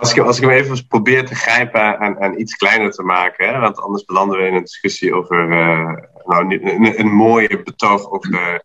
Als 0.00 0.14
ik, 0.14 0.18
als 0.18 0.36
ik 0.36 0.42
hem 0.42 0.52
even 0.52 0.86
probeer 0.86 1.26
te 1.26 1.34
grijpen 1.34 1.98
aan 2.20 2.38
iets 2.38 2.54
kleiner 2.54 2.90
te 2.90 3.02
maken, 3.02 3.48
hè, 3.48 3.58
want 3.58 3.80
anders 3.80 4.04
belanden 4.04 4.38
we 4.38 4.46
in 4.46 4.54
een 4.54 4.62
discussie 4.62 5.14
over 5.14 5.42
uh, 5.42 5.94
nou, 6.24 6.54
een, 6.54 7.00
een, 7.00 7.12
mooie 7.12 7.62
betoog 7.62 8.10
over 8.10 8.30
de 8.30 8.64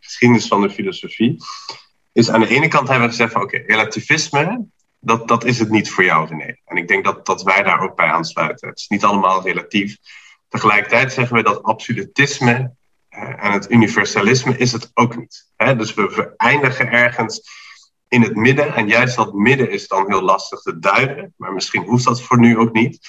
geschiedenis 0.00 0.46
van 0.46 0.60
de 0.60 0.70
filosofie. 0.70 1.36
Is 2.12 2.30
aan 2.30 2.40
de 2.40 2.48
ene 2.48 2.68
kant 2.68 2.88
hebben 2.88 3.08
we 3.08 3.14
gezegd 3.14 3.34
oké, 3.34 3.62
relativisme, 3.66 4.66
dat, 5.00 5.28
dat 5.28 5.44
is 5.44 5.58
het 5.58 5.70
niet 5.70 5.90
voor 5.90 6.04
jou, 6.04 6.28
René. 6.28 6.56
En 6.64 6.76
ik 6.76 6.88
denk 6.88 7.04
dat, 7.04 7.26
dat 7.26 7.42
wij 7.42 7.62
daar 7.62 7.80
ook 7.80 7.96
bij 7.96 8.06
aansluiten. 8.06 8.68
Het 8.68 8.78
is 8.78 8.88
niet 8.88 9.04
allemaal 9.04 9.42
relatief. 9.42 9.96
Tegelijkertijd 10.48 11.12
zeggen 11.12 11.36
we 11.36 11.42
dat 11.42 11.62
absolutisme 11.62 12.74
eh, 13.08 13.44
en 13.44 13.52
het 13.52 13.70
universalisme 13.70 14.56
is 14.56 14.72
het 14.72 14.90
ook 14.94 15.16
niet. 15.16 15.50
Hè? 15.56 15.76
Dus 15.76 15.94
we 15.94 16.34
eindigen 16.36 16.90
ergens 16.90 17.42
in 18.10 18.22
het 18.22 18.36
midden. 18.36 18.74
En 18.74 18.88
juist 18.88 19.16
dat 19.16 19.32
midden 19.32 19.70
is 19.70 19.88
dan 19.88 20.04
heel 20.08 20.22
lastig 20.22 20.60
te 20.60 20.78
duiden. 20.78 21.34
Maar 21.36 21.52
misschien 21.52 21.82
hoeft 21.82 22.04
dat 22.04 22.22
voor 22.22 22.38
nu 22.38 22.58
ook 22.58 22.72
niet. 22.72 23.08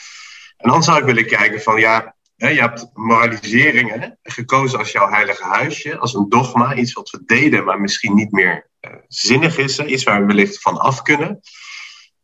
En 0.58 0.70
dan 0.70 0.84
zou 0.84 1.00
ik 1.00 1.06
willen 1.06 1.26
kijken 1.26 1.62
van 1.62 1.80
ja, 1.80 2.16
je 2.36 2.60
hebt 2.60 2.90
moraliseringen 2.94 4.20
gekozen 4.24 4.80
als 4.80 4.92
jouw 4.92 5.10
heilige 5.10 5.44
huisje, 5.44 5.98
als 5.98 6.14
een 6.14 6.30
dogma, 6.30 6.76
iets 6.76 6.94
wat 6.94 7.10
we 7.10 7.24
deden, 7.26 7.64
maar 7.64 7.82
misschien 7.82 8.16
niet 8.16 8.32
meer 8.32 8.70
uh, 8.82 8.92
zinnig 9.08 9.58
is, 9.58 9.80
iets 9.80 10.04
waar 10.04 10.20
we 10.20 10.26
wellicht 10.26 10.62
van 10.62 10.78
af 10.78 11.02
kunnen. 11.02 11.40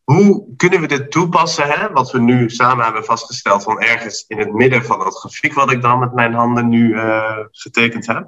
Hoe 0.03 0.55
kunnen 0.55 0.81
we 0.81 0.87
dit 0.87 1.11
toepassen, 1.11 1.67
hè? 1.67 1.89
wat 1.89 2.11
we 2.11 2.19
nu 2.19 2.49
samen 2.49 2.83
hebben 2.83 3.05
vastgesteld, 3.05 3.63
van 3.63 3.81
ergens 3.81 4.25
in 4.27 4.37
het 4.37 4.53
midden 4.53 4.85
van 4.85 4.99
dat 4.99 5.19
grafiek 5.19 5.53
wat 5.53 5.71
ik 5.71 5.81
dan 5.81 5.99
met 5.99 6.13
mijn 6.13 6.33
handen 6.33 6.69
nu 6.69 6.93
uh, 6.93 7.37
getekend 7.51 8.07
heb? 8.07 8.27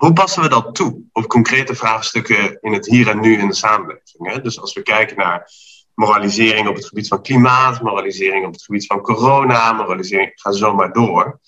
Hoe 0.00 0.12
passen 0.12 0.42
we 0.42 0.48
dat 0.48 0.74
toe 0.74 1.02
op 1.12 1.26
concrete 1.26 1.74
vraagstukken 1.74 2.58
in 2.60 2.72
het 2.72 2.86
hier 2.86 3.08
en 3.08 3.20
nu 3.20 3.38
in 3.38 3.46
de 3.46 3.54
samenleving? 3.54 4.32
Hè? 4.32 4.40
Dus 4.40 4.60
als 4.60 4.72
we 4.72 4.82
kijken 4.82 5.16
naar 5.16 5.50
moralisering 5.94 6.68
op 6.68 6.74
het 6.74 6.86
gebied 6.86 7.08
van 7.08 7.22
klimaat, 7.22 7.82
moralisering 7.82 8.46
op 8.46 8.52
het 8.52 8.62
gebied 8.62 8.86
van 8.86 9.00
corona, 9.00 9.72
moralisering, 9.72 10.32
ga 10.34 10.52
zo 10.52 10.74
maar 10.74 10.92
door. 10.92 11.40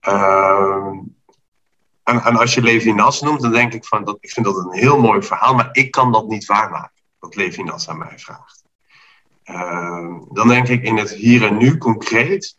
En, 0.00 1.14
en, 2.04 2.36
als 2.36 2.54
je 2.54 2.62
Levinas 2.62 3.20
noemt, 3.20 3.40
dan 3.40 3.52
denk 3.52 3.72
ik 3.72 3.84
van, 3.84 4.04
dat, 4.04 4.16
ik 4.20 4.30
vind 4.30 4.46
dat 4.46 4.56
een 4.56 4.72
heel 4.72 5.00
mooi 5.00 5.22
verhaal, 5.22 5.54
maar 5.54 5.68
ik 5.72 5.90
kan 5.90 6.12
dat 6.12 6.28
niet 6.28 6.46
waarmaken, 6.46 7.02
wat 7.18 7.34
Levinas 7.34 7.88
aan 7.88 7.98
mij 7.98 8.18
vraagt. 8.18 8.62
Ehm, 9.44 10.18
dan 10.30 10.48
denk 10.48 10.68
ik 10.68 10.82
in 10.82 10.96
het 10.96 11.10
hier 11.10 11.46
en 11.46 11.56
nu 11.56 11.78
concreet, 11.78 12.58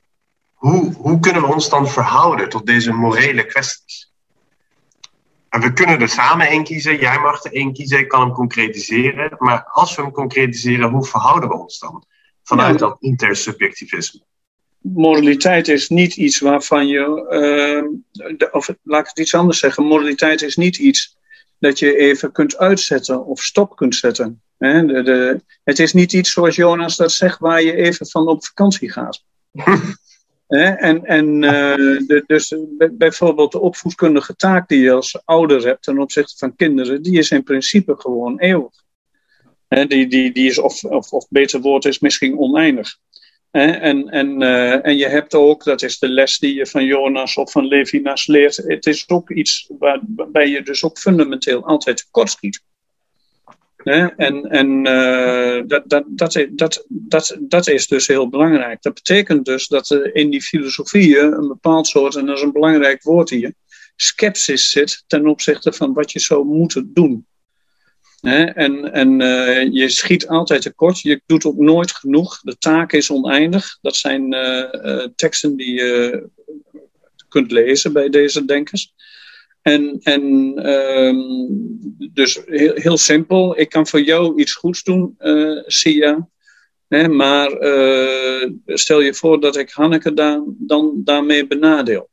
hoe, 0.53 0.93
hoe 0.93 1.19
kunnen 1.19 1.41
we 1.41 1.53
ons 1.53 1.69
dan 1.69 1.87
verhouden 1.87 2.49
tot 2.49 2.65
deze 2.65 2.91
morele 2.91 3.45
kwesties? 3.45 4.12
En 5.53 5.61
we 5.61 5.73
kunnen 5.73 6.01
er 6.01 6.09
samen 6.09 6.47
één 6.47 6.63
kiezen, 6.63 6.99
jij 6.99 7.19
mag 7.19 7.43
er 7.43 7.53
één 7.53 7.73
kiezen, 7.73 7.99
ik 7.99 8.07
kan 8.07 8.21
hem 8.21 8.31
concretiseren. 8.31 9.35
Maar 9.37 9.63
als 9.63 9.95
we 9.95 10.01
hem 10.01 10.11
concretiseren, 10.11 10.89
hoe 10.89 11.05
verhouden 11.05 11.49
we 11.49 11.55
ons 11.55 11.79
dan 11.79 12.05
vanuit 12.43 12.79
dat 12.79 12.97
intersubjectivisme? 12.99 14.21
Moraliteit 14.81 15.67
is 15.67 15.89
niet 15.89 16.15
iets 16.15 16.39
waarvan 16.39 16.87
je, 16.87 17.25
uh, 18.09 18.47
of 18.51 18.69
laat 18.83 19.01
ik 19.01 19.07
het 19.07 19.19
iets 19.19 19.35
anders 19.35 19.59
zeggen, 19.59 19.83
moraliteit 19.83 20.41
is 20.41 20.55
niet 20.55 20.77
iets 20.77 21.17
dat 21.59 21.79
je 21.79 21.97
even 21.97 22.31
kunt 22.31 22.57
uitzetten 22.57 23.25
of 23.25 23.41
stop 23.41 23.75
kunt 23.75 23.95
zetten. 23.95 24.41
De, 24.57 25.01
de, 25.03 25.41
het 25.63 25.79
is 25.79 25.93
niet 25.93 26.13
iets 26.13 26.31
zoals 26.31 26.55
Jonas 26.55 26.95
dat 26.95 27.11
zegt 27.11 27.39
waar 27.39 27.61
je 27.61 27.75
even 27.75 28.07
van 28.07 28.27
op 28.27 28.45
vakantie 28.45 28.91
gaat. 28.91 29.23
en 30.57 31.05
en 31.05 31.43
uh, 31.43 31.75
de, 32.07 32.23
dus 32.27 32.55
bijvoorbeeld 32.91 33.51
de 33.51 33.59
opvoedkundige 33.59 34.35
taak 34.35 34.67
die 34.67 34.79
je 34.79 34.91
als 34.91 35.21
ouder 35.25 35.65
hebt 35.65 35.83
ten 35.83 35.99
opzichte 35.99 36.37
van 36.37 36.55
kinderen, 36.55 37.01
die 37.01 37.17
is 37.17 37.31
in 37.31 37.43
principe 37.43 37.95
gewoon 37.97 38.39
eeuwig. 38.39 38.83
die, 39.67 40.07
die, 40.07 40.31
die 40.31 40.49
is, 40.49 40.57
of, 40.57 40.83
of, 40.83 41.11
of 41.11 41.25
beter 41.29 41.61
woord 41.61 41.85
is 41.85 41.99
misschien 41.99 42.37
oneindig. 42.37 42.97
En, 43.51 44.09
en, 44.09 44.41
uh, 44.41 44.85
en 44.85 44.97
je 44.97 45.07
hebt 45.07 45.33
ook, 45.33 45.63
dat 45.63 45.81
is 45.81 45.99
de 45.99 46.09
les 46.09 46.39
die 46.39 46.53
je 46.53 46.65
van 46.65 46.85
Jonas 46.85 47.37
of 47.37 47.51
van 47.51 47.67
Levinas 47.67 48.27
leert, 48.27 48.55
het 48.55 48.85
is 48.85 49.09
ook 49.09 49.29
iets 49.29 49.69
waarbij 49.79 50.47
je 50.49 50.61
dus 50.61 50.83
ook 50.83 50.97
fundamenteel 50.97 51.65
altijd 51.65 51.97
tekort 51.97 52.29
schiet. 52.29 52.63
En, 53.83 54.49
en 54.49 54.87
uh, 54.87 55.61
dat, 55.67 55.83
dat, 55.89 56.03
dat, 56.07 56.45
dat, 56.49 56.85
dat, 56.89 57.37
dat 57.39 57.67
is 57.67 57.87
dus 57.87 58.07
heel 58.07 58.29
belangrijk. 58.29 58.81
Dat 58.81 58.93
betekent 58.93 59.45
dus 59.45 59.67
dat 59.67 59.89
er 59.89 60.15
in 60.15 60.29
die 60.29 60.41
filosofieën 60.41 61.33
een 61.33 61.47
bepaald 61.47 61.87
soort, 61.87 62.15
en 62.15 62.25
dat 62.25 62.37
is 62.37 62.43
een 62.43 62.51
belangrijk 62.51 63.03
woord 63.03 63.29
hier, 63.29 63.53
sceptisch 63.95 64.69
zit 64.69 65.03
ten 65.07 65.27
opzichte 65.27 65.73
van 65.73 65.93
wat 65.93 66.11
je 66.11 66.19
zou 66.19 66.45
moeten 66.45 66.91
doen. 66.93 67.25
En, 68.21 68.93
en 68.93 69.19
uh, 69.19 69.73
je 69.73 69.89
schiet 69.89 70.27
altijd 70.27 70.61
tekort, 70.61 70.99
je 70.99 71.21
doet 71.25 71.45
ook 71.45 71.57
nooit 71.57 71.91
genoeg, 71.91 72.39
de 72.41 72.57
taak 72.57 72.93
is 72.93 73.11
oneindig. 73.11 73.77
Dat 73.81 73.95
zijn 73.95 74.33
uh, 74.33 75.05
teksten 75.15 75.55
die 75.55 75.73
je 75.73 76.29
kunt 77.29 77.51
lezen 77.51 77.93
bij 77.93 78.09
deze 78.09 78.45
denkers. 78.45 78.93
En, 79.63 79.99
en 80.01 80.23
um, 80.69 81.79
dus 82.13 82.41
heel, 82.45 82.73
heel, 82.75 82.97
simpel, 82.97 83.59
ik 83.59 83.69
kan 83.69 83.87
voor 83.87 84.01
jou 84.01 84.39
iets 84.39 84.53
goeds 84.53 84.83
doen, 84.83 85.15
uh, 85.19 85.61
Sia. 85.65 86.27
Hè, 86.87 87.07
maar 87.07 87.61
uh, 87.61 88.49
stel 88.65 89.01
je 89.01 89.13
voor 89.13 89.39
dat 89.39 89.57
ik 89.57 89.69
Hanneke 89.69 90.13
daar, 90.13 90.41
dan 90.45 91.01
daarmee 91.03 91.47
benadeel. 91.47 92.09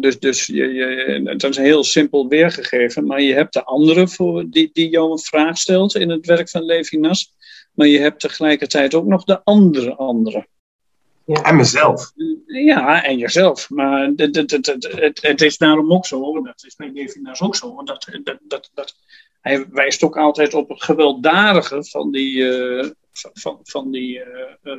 dus 0.00 0.18
dus 0.18 0.46
je, 0.46 0.72
je, 0.72 1.34
dat 1.36 1.50
is 1.50 1.56
heel 1.56 1.84
simpel 1.84 2.28
weergegeven, 2.28 3.06
maar 3.06 3.22
je 3.22 3.34
hebt 3.34 3.52
de 3.52 3.64
andere 3.64 4.08
voor, 4.08 4.44
die, 4.50 4.70
die 4.72 4.88
jou 4.88 5.10
een 5.10 5.18
vraag 5.18 5.58
stelt 5.58 5.94
in 5.94 6.10
het 6.10 6.26
werk 6.26 6.48
van 6.48 6.64
Levinas. 6.64 7.34
Maar 7.72 7.86
je 7.86 7.98
hebt 7.98 8.20
tegelijkertijd 8.20 8.94
ook 8.94 9.06
nog 9.06 9.24
de 9.24 9.44
andere 9.44 9.94
andere. 9.94 10.46
Ja. 11.28 11.42
En 11.42 11.56
mezelf. 11.56 12.12
Ja, 12.46 13.04
en 13.04 13.18
jezelf. 13.18 13.70
Maar 13.70 14.12
het, 14.16 14.36
het, 14.36 14.50
het, 14.50 14.66
het, 14.66 15.22
het 15.22 15.40
is 15.40 15.58
daarom 15.58 15.92
ook 15.92 16.06
zo, 16.06 16.42
dat 16.42 16.64
is 16.64 16.76
bij 16.76 16.90
Levinas 16.92 17.40
ook 17.40 17.56
zo, 17.56 17.82
dat, 17.82 18.08
dat, 18.22 18.38
dat, 18.42 18.70
dat, 18.74 18.96
hij 19.40 19.68
wijst 19.70 20.02
ook 20.02 20.16
altijd 20.16 20.54
op 20.54 20.68
het 20.68 20.82
gewelddadige 20.82 21.84
van 21.84 22.10
die, 22.10 22.36
uh, 22.36 22.90
van, 23.12 23.58
van 23.62 23.90
die 23.90 24.24
uh, 24.62 24.76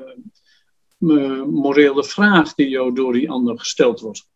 uh, 1.00 1.44
morele 1.44 2.04
vraag 2.04 2.54
die 2.54 2.70
jou 2.70 2.94
door 2.94 3.14
die 3.14 3.30
ander 3.30 3.60
gesteld 3.60 4.00
wordt. 4.00 4.28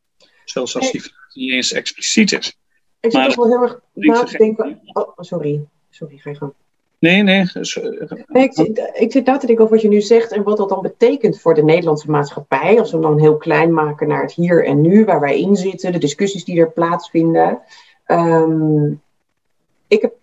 Zelfs 0.45 0.75
als 0.75 0.91
die 0.91 1.01
vraag 1.01 1.33
niet 1.33 1.51
eens 1.51 1.71
expliciet 1.71 2.31
is. 2.31 2.57
Ik 2.99 3.11
zit 3.11 3.25
toch 3.25 3.35
wel 3.35 3.47
heel 3.47 3.61
erg 3.61 3.79
na 3.93 4.23
te 4.23 4.37
denken. 4.37 4.81
Oh, 4.85 5.17
sorry. 5.17 5.67
Sorry, 5.89 6.17
ga 6.17 6.29
je 6.29 6.35
gang. 6.35 6.53
Nee, 7.03 7.23
nee. 7.23 7.45
nee 8.27 8.43
ik, 8.43 8.53
zit, 8.53 8.91
ik 8.93 9.11
zit 9.11 9.25
na 9.25 9.37
te 9.37 9.45
denken 9.45 9.63
over 9.63 9.75
wat 9.75 9.83
je 9.83 9.89
nu 9.89 10.01
zegt 10.01 10.31
en 10.31 10.43
wat 10.43 10.57
dat 10.57 10.69
dan 10.69 10.81
betekent 10.81 11.39
voor 11.39 11.53
de 11.53 11.63
Nederlandse 11.63 12.11
maatschappij. 12.11 12.79
Als 12.79 12.91
we 12.91 12.97
hem 12.97 13.05
dan 13.05 13.19
heel 13.19 13.37
klein 13.37 13.73
maken 13.73 14.07
naar 14.07 14.21
het 14.21 14.33
hier 14.33 14.65
en 14.65 14.81
nu, 14.81 15.05
waar 15.05 15.19
wij 15.19 15.39
in 15.39 15.55
zitten, 15.55 15.91
de 15.91 15.97
discussies 15.97 16.45
die 16.45 16.59
er 16.59 16.71
plaatsvinden. 16.71 17.61
Um, 18.07 19.01
ik 19.87 20.01
heb 20.01 20.13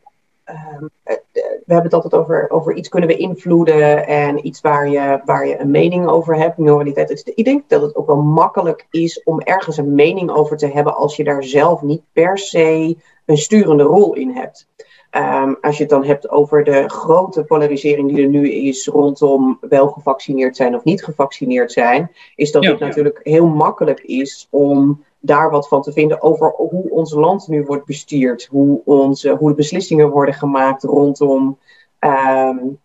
Ehm, 0.51 0.85
eh, 1.03 1.16
we 1.33 1.77
hebben 1.77 1.85
het 1.85 1.95
altijd 1.95 2.14
over, 2.14 2.51
over 2.51 2.75
iets 2.75 2.88
kunnen 2.88 3.09
we 3.09 3.16
invloeden 3.16 4.07
en 4.07 4.47
iets 4.47 4.61
waar 4.61 4.88
je, 4.88 5.21
waar 5.25 5.47
je 5.47 5.61
een 5.61 5.71
mening 5.71 6.09
over 6.09 6.37
hebt. 6.37 6.57
Moraliteit. 6.57 7.33
Ik 7.35 7.45
denk 7.45 7.69
dat 7.69 7.83
het 7.83 7.97
ook 7.97 8.07
wel 8.07 8.23
makkelijk 8.23 8.87
is 8.90 9.23
om 9.23 9.40
ergens 9.40 9.77
een 9.77 9.95
mening 9.95 10.31
over 10.31 10.57
te 10.57 10.66
hebben 10.66 10.97
als 10.97 11.16
je 11.16 11.25
daar 11.25 11.45
zelf 11.45 11.83
niet 11.83 12.03
per 12.12 12.38
se 12.38 12.97
een 13.25 13.37
sturende 13.37 13.83
rol 13.83 14.14
in 14.14 14.31
hebt. 14.31 14.69
Um, 15.16 15.57
als 15.61 15.77
je 15.77 15.83
het 15.83 15.92
dan 15.92 16.05
hebt 16.05 16.31
over 16.31 16.64
de 16.64 16.88
grote 16.88 17.44
polarisering 17.44 18.09
die 18.09 18.23
er 18.23 18.29
nu 18.29 18.51
is 18.51 18.87
rondom 18.87 19.59
wel 19.61 19.88
gevaccineerd 19.88 20.57
zijn 20.57 20.75
of 20.75 20.85
niet 20.85 21.05
gevaccineerd 21.05 21.73
zijn, 21.73 22.11
is 22.35 22.53
dat 22.53 22.64
het 22.64 22.79
natuurlijk 22.79 23.20
heel 23.23 23.46
makkelijk 23.46 24.01
is 24.01 24.46
om 24.51 25.05
daar 25.20 25.51
wat 25.51 25.68
van 25.68 25.83
te 25.83 25.92
vinden 25.92 26.23
over 26.23 26.51
hoe 26.57 26.90
ons 26.90 27.12
land 27.12 27.49
nu 27.49 27.62
wordt 27.64 27.85
bestuurd, 27.85 28.46
hoe, 28.51 28.81
onze, 28.85 29.31
hoe 29.31 29.49
de 29.49 29.55
beslissingen 29.55 30.11
worden 30.11 30.35
gemaakt 30.35 30.83
rondom, 30.83 31.59
um, 32.01 32.79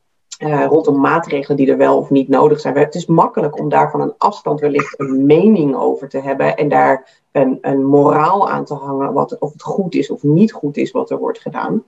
uh, 0.44 0.66
rondom 0.66 1.00
maatregelen 1.00 1.58
die 1.58 1.72
er 1.72 1.78
wel 1.78 1.98
of 1.98 2.10
niet 2.10 2.30
nodig 2.30 2.60
zijn. 2.60 2.78
Het 2.78 2.96
is 2.96 3.06
makkelijk 3.06 3.60
om 3.60 3.70
daar 3.70 3.92
van 3.92 4.02
een 4.02 4.14
afstand 4.18 4.60
wellicht 4.60 5.00
een 5.00 5.26
mening 5.26 5.76
over 5.76 6.10
te 6.10 6.20
hebben 6.20 6.56
en 6.58 6.70
daar 6.70 7.22
een, 7.32 7.58
een 7.62 7.86
moraal 7.86 8.50
aan 8.50 8.66
te 8.66 8.74
hangen, 8.74 9.14
wat, 9.14 9.40
of 9.40 9.52
het 9.52 9.64
goed 9.64 9.96
is 9.96 10.10
of 10.10 10.24
niet 10.24 10.54
goed 10.54 10.78
is 10.78 10.92
wat 10.92 11.10
er 11.10 11.18
wordt 11.18 11.40
gedaan. 11.40 11.84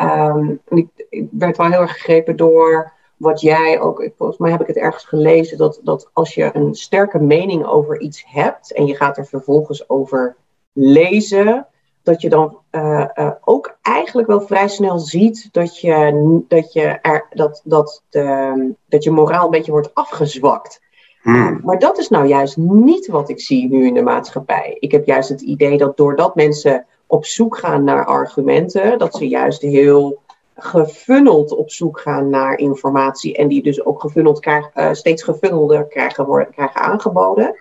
Um, 0.00 0.60
ik, 0.68 0.88
ik 1.08 1.28
werd 1.30 1.56
wel 1.56 1.70
heel 1.70 1.80
erg 1.80 1.92
gegrepen 1.92 2.36
door 2.36 2.92
wat 3.16 3.40
jij 3.40 3.80
ook, 3.80 4.10
volgens 4.16 4.38
mij 4.38 4.50
heb 4.50 4.60
ik 4.60 4.66
het 4.66 4.76
ergens 4.76 5.04
gelezen, 5.04 5.58
dat, 5.58 5.80
dat 5.82 6.10
als 6.12 6.34
je 6.34 6.50
een 6.52 6.74
sterke 6.74 7.18
mening 7.18 7.66
over 7.66 8.00
iets 8.00 8.24
hebt 8.26 8.72
en 8.72 8.86
je 8.86 8.96
gaat 8.96 9.16
er 9.16 9.26
vervolgens 9.26 9.88
over 9.88 10.36
lezen, 10.72 11.66
dat 12.02 12.20
je 12.20 12.28
dan 12.28 12.58
uh, 12.70 13.06
uh, 13.14 13.30
ook 13.44 13.78
eigenlijk 13.82 14.28
wel 14.28 14.40
vrij 14.40 14.68
snel 14.68 14.98
ziet 14.98 15.48
dat 15.52 15.80
je, 15.80 16.44
dat 16.48 16.72
je, 16.72 16.82
er, 16.82 17.26
dat, 17.30 17.60
dat, 17.64 18.02
de, 18.08 18.74
dat 18.88 19.04
je 19.04 19.10
moraal 19.10 19.44
een 19.44 19.50
beetje 19.50 19.72
wordt 19.72 19.94
afgezwakt. 19.94 20.80
Hmm. 21.22 21.60
Maar 21.62 21.78
dat 21.78 21.98
is 21.98 22.08
nou 22.08 22.26
juist 22.26 22.56
niet 22.56 23.06
wat 23.06 23.28
ik 23.28 23.40
zie 23.40 23.68
nu 23.68 23.86
in 23.86 23.94
de 23.94 24.02
maatschappij. 24.02 24.76
Ik 24.78 24.92
heb 24.92 25.06
juist 25.06 25.28
het 25.28 25.40
idee 25.40 25.78
dat 25.78 25.96
doordat 25.96 26.34
mensen 26.34 26.86
op 27.06 27.24
zoek 27.24 27.58
gaan 27.58 27.84
naar 27.84 28.04
argumenten, 28.04 28.98
dat 28.98 29.14
ze 29.14 29.28
juist 29.28 29.62
heel 29.62 30.18
gefunneld 30.56 31.56
op 31.56 31.70
zoek 31.70 32.00
gaan 32.00 32.30
naar 32.30 32.58
informatie 32.58 33.36
en 33.36 33.48
die 33.48 33.62
dus 33.62 33.84
ook 33.84 34.00
gefunneld 34.00 34.46
uh, 34.46 34.92
steeds 34.92 35.22
gefunnelder 35.22 35.86
krijgen, 35.86 36.26
worden, 36.26 36.50
krijgen 36.50 36.80
aangeboden. 36.80 37.56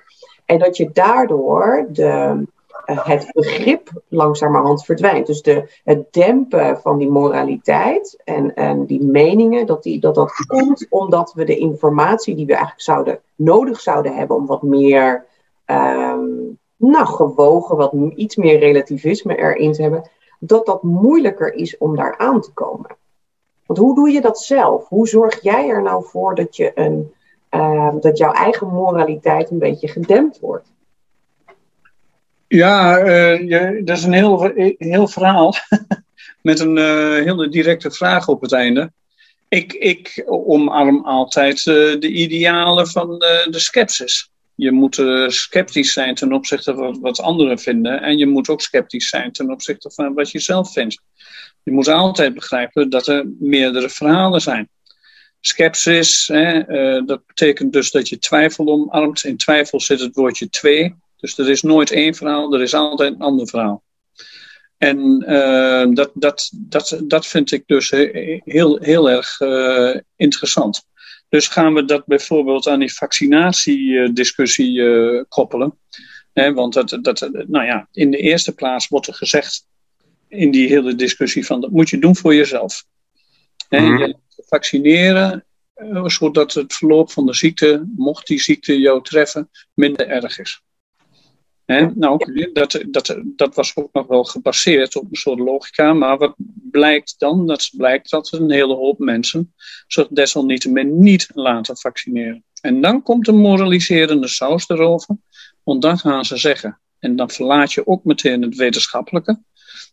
En 0.45 0.59
dat 0.59 0.77
je 0.77 0.89
daardoor 0.93 1.87
de, 1.89 2.43
uh, 2.85 3.05
het 3.05 3.29
begrip 3.31 3.89
langzamerhand 4.07 4.85
verdwijnt. 4.85 5.27
Dus 5.27 5.41
de, 5.41 5.79
het 5.83 6.13
dempen 6.13 6.79
van 6.81 6.97
die 6.97 7.09
moraliteit 7.09 8.21
en, 8.23 8.55
en 8.55 8.85
die 8.85 9.03
meningen, 9.03 9.65
dat, 9.65 9.83
die, 9.83 9.99
dat 9.99 10.15
dat 10.15 10.31
komt 10.47 10.85
omdat 10.89 11.33
we 11.33 11.43
de 11.43 11.57
informatie 11.57 12.35
die 12.35 12.45
we 12.45 12.51
eigenlijk 12.51 12.81
zouden, 12.81 13.19
nodig 13.35 13.79
zouden 13.79 14.15
hebben 14.15 14.37
om 14.37 14.45
wat 14.45 14.61
meer 14.61 15.25
um, 15.65 16.44
nou, 16.77 17.05
gewogen, 17.05 17.77
wat 17.77 17.93
iets 18.15 18.35
meer 18.35 18.59
relativisme 18.59 19.35
erin 19.35 19.71
te 19.71 19.81
hebben, 19.81 20.09
dat 20.39 20.65
dat 20.65 20.83
moeilijker 20.83 21.53
is 21.53 21.77
om 21.77 21.95
daar 21.95 22.17
aan 22.17 22.41
te 22.41 22.51
komen. 22.51 22.97
Want 23.65 23.79
hoe 23.79 23.95
doe 23.95 24.09
je 24.09 24.21
dat 24.21 24.39
zelf? 24.39 24.87
Hoe 24.87 25.07
zorg 25.07 25.41
jij 25.41 25.67
er 25.67 25.81
nou 25.81 26.05
voor 26.05 26.35
dat, 26.35 26.55
je 26.55 26.71
een, 26.75 27.13
uh, 27.51 27.93
dat 27.99 28.17
jouw 28.17 28.31
eigen 28.31 28.67
moraliteit 28.67 29.51
een 29.51 29.59
beetje 29.59 29.87
gedempt 29.87 30.39
wordt? 30.39 30.73
Ja, 32.47 32.97
je, 33.35 33.81
dat 33.83 33.97
is 33.97 34.03
een 34.03 34.13
heel, 34.13 34.51
heel 34.77 35.07
verhaal 35.07 35.53
met 36.41 36.59
een 36.59 36.77
uh, 36.77 37.23
hele 37.23 37.49
directe 37.49 37.91
vraag 37.91 38.27
op 38.27 38.41
het 38.41 38.51
einde. 38.51 38.91
Ik, 39.47 39.73
ik 39.73 40.23
omarm 40.25 41.05
altijd 41.05 41.63
de 41.63 42.07
idealen 42.07 42.87
van 42.87 43.19
de, 43.19 43.47
de. 43.49 44.33
Je 44.55 44.71
moet 44.71 44.97
uh, 44.97 45.29
sceptisch 45.29 45.93
zijn 45.93 46.15
ten 46.15 46.33
opzichte 46.33 46.75
van 46.75 46.99
wat 46.99 47.19
anderen 47.19 47.59
vinden. 47.59 48.01
En 48.01 48.17
je 48.17 48.27
moet 48.27 48.49
ook 48.49 48.61
sceptisch 48.61 49.09
zijn 49.09 49.31
ten 49.31 49.51
opzichte 49.51 49.91
van 49.91 50.13
wat 50.13 50.31
je 50.31 50.39
zelf 50.39 50.71
vindt. 50.71 51.01
Je 51.63 51.71
moet 51.71 51.87
altijd 51.87 52.33
begrijpen 52.33 52.89
dat 52.89 53.07
er 53.07 53.25
meerdere 53.39 53.89
verhalen 53.89 54.41
zijn. 54.41 54.69
Skepsis, 55.39 56.27
hè, 56.27 56.69
uh, 56.69 57.05
dat 57.05 57.25
betekent 57.25 57.73
dus 57.73 57.91
dat 57.91 58.09
je 58.09 58.19
twijfel 58.19 58.67
omarmt. 58.67 59.23
In 59.23 59.37
twijfel 59.37 59.79
zit 59.79 59.99
het 59.99 60.15
woordje 60.15 60.49
twee. 60.49 60.95
Dus 61.17 61.37
er 61.37 61.49
is 61.49 61.61
nooit 61.61 61.91
één 61.91 62.15
verhaal, 62.15 62.53
er 62.53 62.61
is 62.61 62.73
altijd 62.73 63.13
een 63.13 63.19
ander 63.19 63.47
verhaal. 63.47 63.83
En 64.77 65.23
uh, 65.27 65.95
dat, 65.95 66.11
dat, 66.13 66.51
dat, 66.53 67.01
dat 67.03 67.27
vind 67.27 67.51
ik 67.51 67.63
dus 67.65 67.89
heel, 68.43 68.77
heel 68.81 69.09
erg 69.09 69.39
interessant. 70.15 70.85
Dus 71.35 71.47
gaan 71.47 71.73
we 71.73 71.85
dat 71.85 72.05
bijvoorbeeld 72.05 72.67
aan 72.67 72.79
die 72.79 72.93
vaccinatiediscussie 72.93 74.77
uh, 74.77 75.23
koppelen. 75.29 75.79
want 76.33 76.73
dat, 76.73 76.97
dat, 77.01 77.29
nou 77.47 77.65
ja, 77.65 77.87
in 77.91 78.11
de 78.11 78.17
eerste 78.17 78.53
plaats 78.53 78.87
wordt 78.87 79.07
er 79.07 79.13
gezegd 79.13 79.67
in 80.27 80.51
die 80.51 80.67
hele 80.67 80.95
discussie 80.95 81.45
van 81.45 81.61
dat 81.61 81.71
moet 81.71 81.89
je 81.89 81.99
doen 81.99 82.15
voor 82.15 82.35
jezelf. 82.35 82.85
Mm 83.69 83.97
Je 83.97 84.15
vaccineren 84.47 85.45
uh, 85.75 86.05
zodat 86.05 86.53
het 86.53 86.73
verloop 86.73 87.11
van 87.11 87.25
de 87.25 87.33
ziekte, 87.33 87.89
mocht 87.95 88.27
die 88.27 88.39
ziekte 88.39 88.79
jou 88.79 89.03
treffen, 89.03 89.49
minder 89.73 90.07
erg 90.07 90.39
is. 90.39 90.61
Hè? 91.65 91.87
Nou, 91.95 92.49
dat, 92.53 92.83
dat, 92.87 93.21
dat 93.23 93.55
was 93.55 93.75
ook 93.75 93.89
nog 93.93 94.07
wel 94.07 94.23
gebaseerd 94.23 94.95
op 94.95 95.03
een 95.03 95.15
soort 95.15 95.39
logica, 95.39 95.93
maar 95.93 96.17
wat 96.17 96.35
blijkt 96.71 97.15
dan? 97.17 97.47
Dat 97.47 97.69
blijkt 97.77 98.09
dat 98.09 98.31
een 98.31 98.51
hele 98.51 98.75
hoop 98.75 98.99
mensen 98.99 99.53
zich 99.87 100.07
desalniettemin 100.07 100.99
niet 100.99 101.27
laten 101.33 101.77
vaccineren. 101.77 102.43
En 102.61 102.81
dan 102.81 103.01
komt 103.01 103.25
de 103.25 103.31
moraliserende 103.31 104.27
saus 104.27 104.69
erover, 104.69 105.17
want 105.63 105.81
dan 105.81 105.97
gaan 105.97 106.25
ze 106.25 106.37
zeggen, 106.37 106.79
en 106.99 107.15
dan 107.15 107.29
verlaat 107.29 107.73
je 107.73 107.87
ook 107.87 108.03
meteen 108.03 108.41
het 108.41 108.55
wetenschappelijke, 108.55 109.41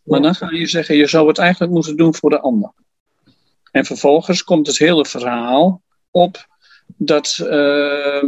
maar 0.03 0.21
dan 0.21 0.35
ga 0.35 0.51
je 0.51 0.67
zeggen, 0.67 0.95
je 0.95 1.07
zou 1.07 1.27
het 1.27 1.37
eigenlijk 1.37 1.71
moeten 1.71 1.97
doen 1.97 2.15
voor 2.15 2.29
de 2.29 2.39
ander. 2.39 2.73
En 3.71 3.85
vervolgens 3.85 4.43
komt 4.43 4.67
het 4.67 4.77
hele 4.77 5.05
verhaal 5.05 5.81
op 6.11 6.47
dat. 6.97 7.37
Uh, 7.41 8.23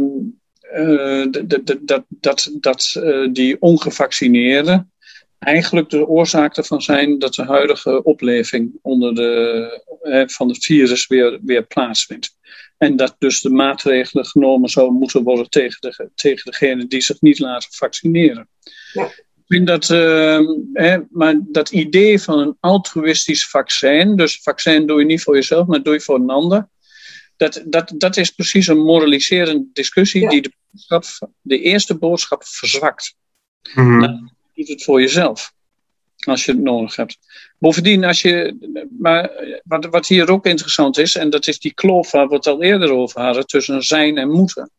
dat, 1.30 1.76
dat, 1.82 2.04
dat, 2.08 2.50
dat 2.60 2.94
uh, 2.98 3.32
die 3.32 3.60
ongevaccineerden 3.60 4.90
eigenlijk 5.38 5.90
de 5.90 6.06
oorzaak 6.06 6.56
ervan 6.56 6.82
zijn 6.82 7.18
dat 7.18 7.34
de 7.34 7.44
huidige 7.44 8.02
opleving 8.02 8.78
onder 8.82 9.14
de, 9.14 10.26
van 10.26 10.48
het 10.48 10.64
virus 10.64 11.06
weer, 11.06 11.38
weer 11.42 11.66
plaatsvindt. 11.66 12.36
En 12.78 12.96
dat 12.96 13.16
dus 13.18 13.40
de 13.40 13.50
maatregelen 13.50 14.26
genomen 14.26 14.68
zouden 14.68 14.98
moeten 14.98 15.22
worden 15.22 15.50
tegen, 15.50 15.80
de, 15.80 16.10
tegen 16.14 16.50
degene 16.50 16.86
die 16.86 17.02
zich 17.02 17.20
niet 17.20 17.38
laten 17.38 17.72
vaccineren. 17.72 18.48
Ja. 18.92 19.04
Ik 19.04 19.56
vind 19.56 19.66
dat, 19.66 19.88
uh, 19.88 20.40
hè, 20.72 20.98
maar 21.10 21.40
dat 21.42 21.70
idee 21.70 22.20
van 22.20 22.38
een 22.38 22.56
altruïstisch 22.60 23.48
vaccin, 23.48 24.16
dus 24.16 24.40
vaccin 24.42 24.86
doe 24.86 24.98
je 24.98 25.06
niet 25.06 25.22
voor 25.22 25.34
jezelf, 25.34 25.66
maar 25.66 25.82
doe 25.82 25.92
je 25.92 26.00
voor 26.00 26.14
een 26.14 26.30
ander 26.30 26.68
dat, 27.36 27.62
dat, 27.66 27.92
dat 27.96 28.16
is 28.16 28.30
precies 28.30 28.66
een 28.66 28.82
moraliserende 28.82 29.66
discussie 29.72 30.28
die 30.28 30.42
de, 30.42 30.52
boodschap, 30.70 31.30
de 31.40 31.60
eerste 31.60 31.94
boodschap 31.94 32.44
verzwakt. 32.44 33.14
Mm 33.74 34.00
Dan 34.00 34.32
doet 34.54 34.68
het 34.68 34.84
voor 34.84 35.00
jezelf, 35.00 35.52
als 36.16 36.44
je 36.44 36.52
het 36.52 36.60
nodig 36.60 36.96
hebt. 36.96 37.18
Bovendien, 37.58 38.04
als 38.04 38.22
je, 38.22 38.56
maar 38.98 39.30
wat, 39.64 39.86
wat 39.86 40.06
hier 40.06 40.30
ook 40.30 40.46
interessant 40.46 40.98
is, 40.98 41.14
en 41.14 41.30
dat 41.30 41.46
is 41.46 41.58
die 41.58 41.74
kloof 41.74 42.10
waar 42.10 42.28
we 42.28 42.34
het 42.34 42.46
al 42.46 42.62
eerder 42.62 42.90
over 42.90 43.20
hadden, 43.20 43.46
tussen 43.46 43.82
zijn 43.82 44.18
en 44.18 44.30
moeten. 44.30 44.70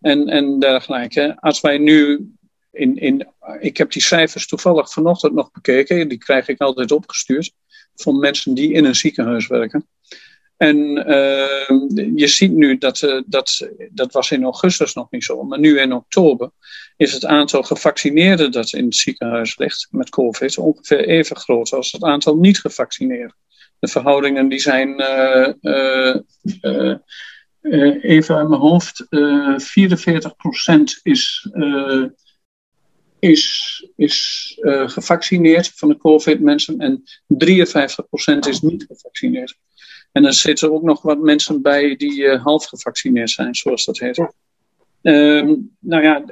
En, 0.00 0.28
en 0.28 0.58
dergelijke. 0.58 1.36
Als 1.40 1.60
wij 1.60 1.78
nu 1.78 2.28
in, 2.72 2.96
in, 2.96 3.28
ik 3.60 3.76
heb 3.76 3.92
die 3.92 4.02
cijfers 4.02 4.46
toevallig 4.46 4.92
vanochtend 4.92 5.32
nog 5.32 5.50
bekeken. 5.50 6.08
Die 6.08 6.18
krijg 6.18 6.48
ik 6.48 6.60
altijd 6.60 6.92
opgestuurd 6.92 7.52
van 7.94 8.18
mensen 8.18 8.54
die 8.54 8.72
in 8.72 8.84
een 8.84 8.94
ziekenhuis 8.94 9.46
werken. 9.46 9.86
En 10.58 10.76
uh, 11.10 12.16
je 12.16 12.26
ziet 12.26 12.52
nu 12.52 12.78
dat, 12.78 13.02
uh, 13.02 13.22
dat, 13.26 13.68
dat 13.90 14.12
was 14.12 14.30
in 14.30 14.44
augustus 14.44 14.94
nog 14.94 15.10
niet 15.10 15.24
zo, 15.24 15.42
maar 15.42 15.58
nu 15.58 15.80
in 15.80 15.92
oktober 15.92 16.50
is 16.96 17.12
het 17.12 17.24
aantal 17.24 17.62
gevaccineerden 17.62 18.52
dat 18.52 18.72
in 18.72 18.84
het 18.84 18.96
ziekenhuis 18.96 19.58
ligt 19.58 19.88
met 19.90 20.10
COVID 20.10 20.58
ongeveer 20.58 21.08
even 21.08 21.36
groot 21.36 21.72
als 21.72 21.92
het 21.92 22.02
aantal 22.02 22.36
niet-gevaccineerden. 22.36 23.36
De 23.78 23.88
verhoudingen 23.88 24.48
die 24.48 24.58
zijn 24.58 24.88
uh, 25.62 26.16
even 28.02 28.36
uit 28.36 28.48
mijn 28.48 28.60
hoofd, 28.60 29.06
44% 29.06 29.08
is, 31.02 31.48
is, 33.18 33.86
is 33.96 34.56
gevaccineerd 34.86 35.72
van 35.74 35.88
de 35.88 35.96
COVID-mensen 35.96 36.78
en 36.78 37.02
53% 37.28 38.38
is 38.48 38.60
niet 38.60 38.84
gevaccineerd. 38.88 39.56
En 40.12 40.24
er 40.24 40.34
zitten 40.34 40.72
ook 40.72 40.82
nog 40.82 41.02
wat 41.02 41.18
mensen 41.18 41.62
bij 41.62 41.96
die 41.96 42.22
uh, 42.22 42.44
half 42.44 42.64
gevaccineerd 42.64 43.30
zijn, 43.30 43.54
zoals 43.54 43.84
dat 43.84 43.98
heet. 43.98 44.16
Ja. 44.16 44.32
Ehm, 45.02 45.54
nou 45.78 46.02
ja, 46.02 46.24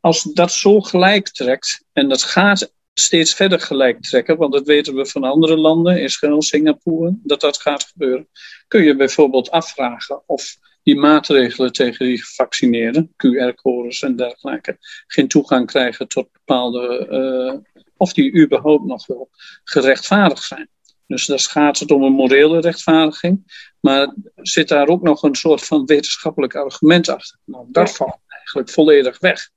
als 0.00 0.22
dat 0.22 0.52
zo 0.52 0.80
gelijk 0.80 1.28
trekt, 1.28 1.84
en 1.92 2.08
dat 2.08 2.22
gaat 2.22 2.72
steeds 2.94 3.34
verder 3.34 3.60
gelijk 3.60 4.02
trekken, 4.02 4.36
want 4.36 4.52
dat 4.52 4.66
weten 4.66 4.94
we 4.94 5.06
van 5.06 5.24
andere 5.24 5.56
landen, 5.56 6.00
Israël, 6.00 6.42
Singapore, 6.42 7.18
dat 7.22 7.40
dat 7.40 7.60
gaat 7.60 7.84
gebeuren, 7.84 8.28
kun 8.68 8.82
je 8.82 8.96
bijvoorbeeld 8.96 9.50
afvragen 9.50 10.22
of 10.26 10.56
die 10.82 10.96
maatregelen 10.96 11.72
tegen 11.72 12.06
die 12.06 12.22
gevaccineerden, 12.22 13.14
QR-codes 13.16 14.02
en 14.02 14.16
dergelijke, 14.16 14.76
geen 15.06 15.28
toegang 15.28 15.66
krijgen 15.66 16.08
tot 16.08 16.32
bepaalde, 16.32 17.06
uh, 17.10 17.82
of 17.96 18.12
die 18.12 18.34
überhaupt 18.42 18.84
nog 18.84 19.06
wel 19.06 19.30
gerechtvaardigd 19.64 20.42
zijn. 20.42 20.68
Dus 21.06 21.26
daar 21.26 21.38
gaat 21.38 21.78
het 21.78 21.90
om 21.90 22.02
een 22.02 22.12
morele 22.12 22.60
rechtvaardiging. 22.60 23.68
Maar 23.80 24.14
zit 24.34 24.68
daar 24.68 24.88
ook 24.88 25.02
nog 25.02 25.22
een 25.22 25.34
soort 25.34 25.64
van 25.64 25.84
wetenschappelijk 25.84 26.54
argument 26.54 27.08
achter? 27.08 27.38
Nou, 27.44 27.66
dat 27.68 27.96
valt 27.96 28.18
eigenlijk 28.28 28.70
volledig 28.70 29.18
weg 29.18 29.50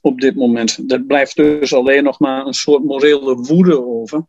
op 0.00 0.20
dit 0.20 0.34
moment. 0.34 0.90
Er 0.92 1.02
blijft 1.02 1.36
dus 1.36 1.74
alleen 1.74 2.04
nog 2.04 2.18
maar 2.18 2.46
een 2.46 2.54
soort 2.54 2.84
morele 2.84 3.34
woede 3.34 3.86
over. 3.86 4.26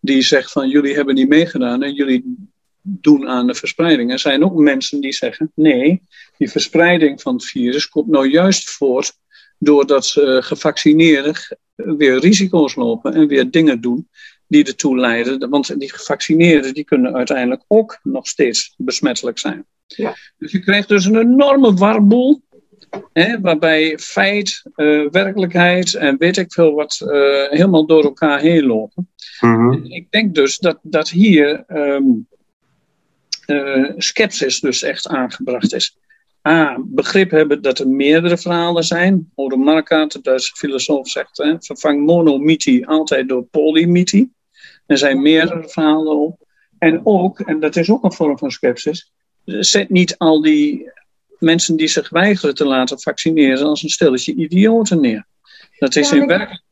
Die 0.00 0.22
zegt 0.22 0.52
van 0.52 0.68
jullie 0.68 0.94
hebben 0.94 1.14
niet 1.14 1.28
meegedaan 1.28 1.82
en 1.82 1.94
jullie 1.94 2.36
doen 2.82 3.28
aan 3.28 3.46
de 3.46 3.54
verspreiding. 3.54 4.12
Er 4.12 4.18
zijn 4.18 4.44
ook 4.44 4.54
mensen 4.54 5.00
die 5.00 5.12
zeggen 5.12 5.52
nee, 5.54 6.02
die 6.36 6.50
verspreiding 6.50 7.22
van 7.22 7.34
het 7.34 7.44
virus 7.44 7.88
komt 7.88 8.08
nou 8.08 8.28
juist 8.30 8.70
voort 8.70 9.12
doordat 9.58 10.06
ze 10.06 10.38
gevaccineerden 10.42 11.34
weer 11.74 12.18
risico's 12.18 12.74
lopen 12.74 13.14
en 13.14 13.26
weer 13.26 13.50
dingen 13.50 13.80
doen 13.80 14.08
die 14.48 14.64
ertoe 14.64 14.98
leiden. 14.98 15.50
Want 15.50 15.80
die 15.80 15.92
gevaccineerden 15.92 16.74
die 16.74 16.84
kunnen 16.84 17.14
uiteindelijk 17.14 17.62
ook 17.66 17.98
nog 18.02 18.26
steeds 18.26 18.74
besmettelijk 18.76 19.38
zijn. 19.38 19.66
Ja. 19.86 20.16
Dus 20.38 20.52
je 20.52 20.60
krijgt 20.60 20.88
dus 20.88 21.04
een 21.04 21.18
enorme 21.18 21.74
warboel. 21.74 22.40
Hè, 23.12 23.40
waarbij 23.40 23.98
feit, 23.98 24.62
uh, 24.76 25.10
werkelijkheid 25.10 25.94
en 25.94 26.16
weet 26.18 26.36
ik 26.36 26.52
veel 26.52 26.72
wat 26.72 27.00
uh, 27.02 27.10
helemaal 27.50 27.86
door 27.86 28.04
elkaar 28.04 28.40
heen 28.40 28.66
lopen. 28.66 29.10
Mm-hmm. 29.40 29.84
Ik 29.84 30.10
denk 30.10 30.34
dus 30.34 30.58
dat, 30.58 30.78
dat 30.82 31.10
hier 31.10 31.64
um, 31.68 32.26
uh, 33.46 33.92
skepsis 33.96 34.60
dus 34.60 34.82
echt 34.82 35.08
aangebracht 35.08 35.74
is. 35.74 35.96
A, 36.48 36.76
begrip 36.84 37.30
hebben 37.30 37.62
dat 37.62 37.78
er 37.78 37.88
meerdere 37.88 38.38
verhalen 38.38 38.84
zijn. 38.84 39.30
Ode 39.34 39.56
Marquardt, 39.56 40.12
de 40.12 40.20
Duitse 40.20 40.56
filosoof, 40.56 41.08
zegt: 41.08 41.36
hè, 41.36 41.54
vervang 41.58 42.06
monomythie 42.06 42.86
altijd 42.86 43.28
door 43.28 43.42
polymythie. 43.42 44.32
Er 44.88 44.98
zijn 44.98 45.22
meerdere 45.22 45.68
verhalen 45.68 46.16
op. 46.16 46.46
En 46.78 47.00
ook, 47.04 47.40
en 47.40 47.60
dat 47.60 47.76
is 47.76 47.90
ook 47.90 48.04
een 48.04 48.12
vorm 48.12 48.38
van 48.38 48.50
sceptisch, 48.50 49.12
zet 49.44 49.90
niet 49.90 50.18
al 50.18 50.42
die 50.42 50.90
mensen 51.38 51.76
die 51.76 51.88
zich 51.88 52.08
weigeren 52.08 52.54
te 52.54 52.64
laten 52.64 53.00
vaccineren 53.00 53.66
als 53.66 53.82
een 53.82 53.88
stelletje 53.88 54.34
idioten 54.34 55.00
neer. 55.00 55.26
Dat 55.78 55.96
is 55.96 56.12
in 56.12 56.26
werk. 56.26 56.62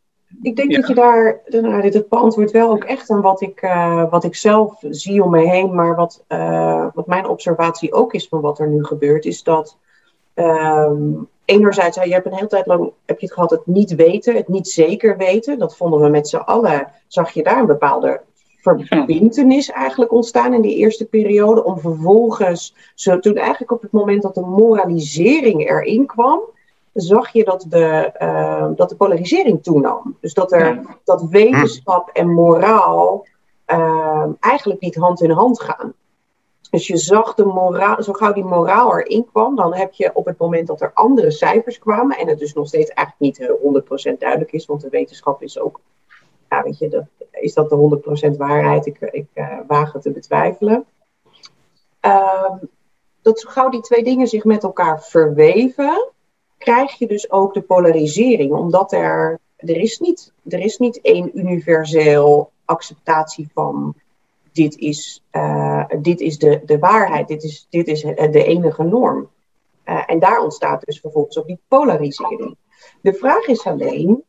Ik 0.43 0.57
denk 0.57 0.75
dat 0.75 0.89
je 0.89 0.95
daar, 0.95 1.41
nou, 1.47 1.91
dit 1.91 2.09
beantwoordt 2.09 2.51
wel 2.51 2.71
ook 2.71 2.85
echt 2.85 3.11
aan 3.11 3.21
wat 3.21 3.41
ik, 3.41 3.63
uh, 3.63 4.11
wat 4.11 4.25
ik 4.25 4.35
zelf 4.35 4.83
zie 4.91 5.23
om 5.23 5.31
me 5.31 5.49
heen, 5.49 5.75
maar 5.75 5.95
wat, 5.95 6.25
uh, 6.29 6.87
wat 6.95 7.07
mijn 7.07 7.27
observatie 7.27 7.93
ook 7.93 8.15
is 8.15 8.29
van 8.29 8.41
wat 8.41 8.59
er 8.59 8.69
nu 8.69 8.85
gebeurt, 8.85 9.25
is 9.25 9.43
dat 9.43 9.79
um, 10.35 11.29
enerzijds, 11.47 11.97
je 11.97 12.13
hebt 12.13 12.27
een 12.27 12.35
hele 12.35 12.47
tijd 12.47 12.67
lang 12.67 12.93
heb 13.05 13.21
je 13.21 13.27
het 13.27 13.35
gehad, 13.35 13.51
het 13.51 13.67
niet 13.67 13.95
weten, 13.95 14.35
het 14.35 14.49
niet 14.49 14.69
zeker 14.69 15.17
weten. 15.17 15.59
Dat 15.59 15.77
vonden 15.77 16.01
we 16.01 16.09
met 16.09 16.29
z'n 16.29 16.37
allen, 16.37 16.89
zag 17.07 17.31
je 17.31 17.43
daar 17.43 17.59
een 17.59 17.67
bepaalde 17.67 18.21
verbintenis 18.61 19.71
eigenlijk 19.71 20.13
ontstaan 20.13 20.55
in 20.55 20.61
die 20.61 20.77
eerste 20.77 21.05
periode. 21.05 21.65
Om 21.65 21.79
vervolgens, 21.79 22.75
zo, 22.95 23.19
toen 23.19 23.37
eigenlijk 23.37 23.73
op 23.73 23.83
het 23.83 23.93
moment 23.93 24.23
dat 24.23 24.35
de 24.35 24.41
moralisering 24.41 25.69
erin 25.69 26.07
kwam, 26.07 26.41
zag 26.93 27.33
je 27.33 27.45
dat 27.45 27.67
de, 27.69 28.13
uh, 28.23 28.67
dat 28.77 28.89
de 28.89 28.97
polarisering 28.97 29.63
toenam. 29.63 30.17
Dus 30.21 30.35
dat, 30.35 30.53
er, 30.53 30.81
dat 31.05 31.23
wetenschap 31.23 32.11
en 32.13 32.33
moraal 32.33 33.27
uh, 33.67 34.27
eigenlijk 34.41 34.81
niet 34.81 34.95
hand 34.95 35.23
in 35.23 35.31
hand 35.31 35.61
gaan. 35.61 35.95
Dus 36.71 36.87
je 36.87 36.97
zag 36.97 37.35
de 37.35 37.45
moraal, 37.45 38.03
zo 38.03 38.13
gauw 38.13 38.33
die 38.33 38.45
moraal 38.45 38.99
erin 38.99 39.27
kwam, 39.33 39.57
dan 39.57 39.75
heb 39.75 39.93
je 39.93 40.11
op 40.15 40.25
het 40.25 40.39
moment 40.39 40.67
dat 40.67 40.81
er 40.81 40.91
andere 40.95 41.31
cijfers 41.31 41.79
kwamen, 41.79 42.19
en 42.19 42.29
het 42.29 42.39
dus 42.39 42.53
nog 42.53 42.67
steeds 42.67 42.91
eigenlijk 42.91 43.39
niet 43.39 44.15
100% 44.15 44.19
duidelijk 44.19 44.53
is, 44.53 44.67
want 44.67 44.81
de 44.81 44.89
wetenschap 44.89 45.43
is 45.43 45.59
ook, 45.59 45.81
ja, 46.49 46.63
weet 46.63 46.79
je, 46.79 46.89
dat, 46.89 47.05
is 47.31 47.55
dat 47.55 47.69
de 47.69 48.31
100% 48.35 48.37
waarheid? 48.37 48.87
Ik, 48.87 49.01
ik 49.01 49.27
uh, 49.35 49.59
waag 49.67 50.01
te 50.01 50.11
betwijfelen. 50.11 50.85
Uh, 52.07 52.55
dat 53.23 53.41
zo 53.41 53.49
gauw 53.51 53.69
die 53.69 53.81
twee 53.81 54.05
dingen 54.05 54.27
zich 54.27 54.45
met 54.45 54.63
elkaar 54.63 55.03
verweven, 55.03 56.09
krijg 56.59 56.99
je 56.99 57.07
dus 57.07 57.31
ook 57.31 57.55
de 57.55 57.63
polarisering, 57.63 58.53
omdat 58.53 58.93
er, 58.93 59.41
er, 59.57 59.77
is, 59.77 59.99
niet, 59.99 60.33
er 60.49 60.61
is 60.61 60.79
niet 60.79 61.01
één 61.01 61.39
universeel 61.39 62.51
acceptatie 62.65 63.49
van 63.55 63.95
dit 64.57 64.77
is, 64.77 65.25
uh, 65.33 65.85
dit 66.01 66.21
is 66.21 66.39
de, 66.39 66.63
de 66.65 66.79
waarheid, 66.79 67.29
dit 67.29 67.43
is, 67.43 67.67
dit 67.71 67.89
is 67.89 68.01
de 68.31 68.45
enige 68.45 68.83
norm. 68.83 69.29
Uh, 69.85 70.03
en 70.07 70.19
daar 70.19 70.43
ontstaat 70.43 70.85
dus 70.85 71.01
vervolgens 71.01 71.39
ook 71.39 71.47
die 71.47 71.61
polarisering. 71.69 72.57
De 73.01 73.15
vraag 73.15 73.47
is 73.47 73.67
alleen, 73.67 74.23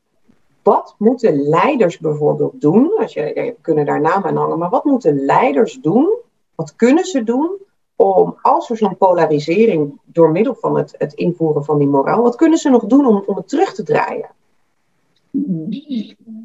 wat 0.63 0.95
moeten 0.97 1.41
leiders 1.41 1.97
bijvoorbeeld 1.97 2.61
doen? 2.61 2.97
Als 2.97 3.13
je, 3.13 3.21
we 3.21 3.55
kunnen 3.61 3.85
daar 3.85 4.01
namen 4.01 4.29
aan 4.29 4.35
hangen, 4.35 4.57
maar 4.57 4.69
wat 4.69 4.83
moeten 4.83 5.25
leiders 5.25 5.79
doen? 5.81 6.17
Wat 6.55 6.75
kunnen 6.75 7.05
ze 7.05 7.23
doen 7.23 7.57
om, 7.95 8.37
als 8.41 8.69
er 8.69 8.77
zo'n 8.77 8.97
polarisering 8.97 9.99
door 10.05 10.31
middel 10.31 10.55
van 10.55 10.77
het, 10.77 10.95
het 10.97 11.13
invoeren 11.13 11.65
van 11.65 11.77
die 11.77 11.87
moraal, 11.87 12.21
wat 12.21 12.35
kunnen 12.35 12.57
ze 12.57 12.69
nog 12.69 12.85
doen 12.85 13.05
om, 13.05 13.23
om 13.25 13.35
het 13.35 13.47
terug 13.47 13.73
te 13.73 13.83
draaien? 13.83 14.29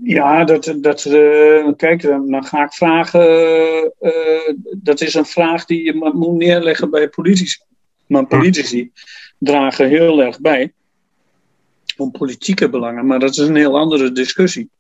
Ja, 0.02 0.44
dat, 0.44 0.74
dat, 0.80 1.04
uh, 1.04 1.68
kijk, 1.76 2.02
dan 2.02 2.44
ga 2.44 2.64
ik 2.64 2.72
vragen. 2.72 3.22
Uh, 4.00 4.54
dat 4.76 5.00
is 5.00 5.14
een 5.14 5.26
vraag 5.26 5.64
die 5.64 5.84
je 5.84 6.12
moet 6.14 6.36
neerleggen 6.36 6.90
bij 6.90 7.08
politici. 7.08 7.60
Maar 8.06 8.26
politici 8.26 8.92
dragen 9.38 9.88
heel 9.88 10.22
erg 10.22 10.40
bij 10.40 10.72
om 11.96 12.10
politieke 12.10 12.68
belangen, 12.68 13.06
maar 13.06 13.18
dat 13.18 13.30
is 13.30 13.36
een 13.36 13.56
heel 13.56 13.78
andere 13.78 14.12
discussie. 14.12 14.70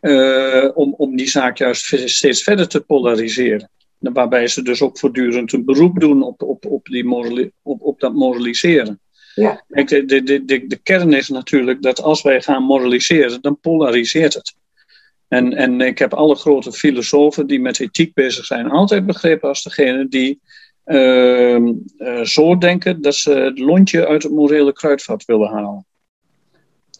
Uh, 0.00 0.68
om, 0.74 0.94
om 0.96 1.16
die 1.16 1.28
zaak 1.28 1.58
juist 1.58 2.08
steeds 2.08 2.42
verder 2.42 2.68
te 2.68 2.80
polariseren. 2.80 3.70
Waarbij 3.98 4.46
ze 4.46 4.62
dus 4.62 4.82
ook 4.82 4.98
voortdurend 4.98 5.52
een 5.52 5.64
beroep 5.64 6.00
doen 6.00 6.22
op, 6.22 6.42
op, 6.42 6.66
op, 6.66 6.86
die 6.86 7.52
op, 7.62 7.82
op 7.82 8.00
dat 8.00 8.14
moraliseren. 8.14 9.00
Ja. 9.34 9.64
De, 9.66 10.04
de, 10.04 10.22
de, 10.22 10.66
de, 10.66 10.76
kern 10.82 11.12
is 11.12 11.28
natuurlijk 11.28 11.82
dat 11.82 12.02
als 12.02 12.22
wij 12.22 12.42
gaan 12.42 12.62
moraliseren, 12.62 13.40
dan 13.40 13.60
polariseert 13.60 14.34
het. 14.34 14.54
En, 15.28 15.52
en 15.52 15.80
ik 15.80 15.98
heb 15.98 16.14
alle 16.14 16.34
grote 16.34 16.72
filosofen 16.72 17.46
die 17.46 17.60
met 17.60 17.80
ethiek 17.80 18.14
bezig 18.14 18.44
zijn, 18.44 18.70
altijd 18.70 19.06
begrepen 19.06 19.48
als 19.48 19.62
degene 19.62 20.08
die 20.08 20.40
uh, 20.86 21.56
uh, 21.56 22.22
zo 22.22 22.58
denken 22.58 23.02
dat 23.02 23.14
ze 23.14 23.32
het 23.32 23.58
lontje 23.58 24.06
uit 24.06 24.22
het 24.22 24.32
morele 24.32 24.72
kruidvat 24.72 25.24
willen 25.24 25.48
halen. 25.48 25.86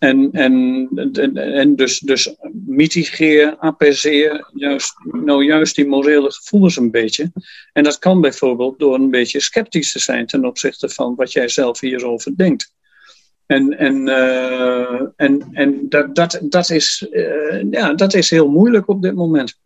En, 0.00 0.28
en, 0.32 0.88
en, 1.34 1.76
dus, 1.76 1.98
dus 1.98 2.34
mitigeer, 2.66 3.56
apaiseer 3.58 4.50
juist, 4.54 4.94
nou 5.04 5.44
juist 5.44 5.76
die 5.76 5.86
morele 5.86 6.32
gevoelens 6.32 6.76
een 6.76 6.90
beetje. 6.90 7.32
En 7.72 7.82
dat 7.82 7.98
kan 7.98 8.20
bijvoorbeeld 8.20 8.78
door 8.78 8.94
een 8.94 9.10
beetje 9.10 9.40
sceptisch 9.40 9.92
te 9.92 9.98
zijn 9.98 10.26
ten 10.26 10.44
opzichte 10.44 10.88
van 10.88 11.14
wat 11.14 11.32
jij 11.32 11.48
zelf 11.48 11.80
hierover 11.80 12.36
denkt. 12.36 12.74
En, 13.46 13.78
en, 13.78 14.06
uh, 14.06 15.00
en, 15.16 15.48
en 15.52 15.88
dat, 15.88 16.14
dat, 16.14 16.40
dat, 16.42 16.70
is, 16.70 17.06
uh, 17.10 17.70
ja, 17.70 17.94
dat 17.94 18.14
is 18.14 18.30
heel 18.30 18.48
moeilijk 18.48 18.88
op 18.88 19.02
dit 19.02 19.14
moment. 19.14 19.58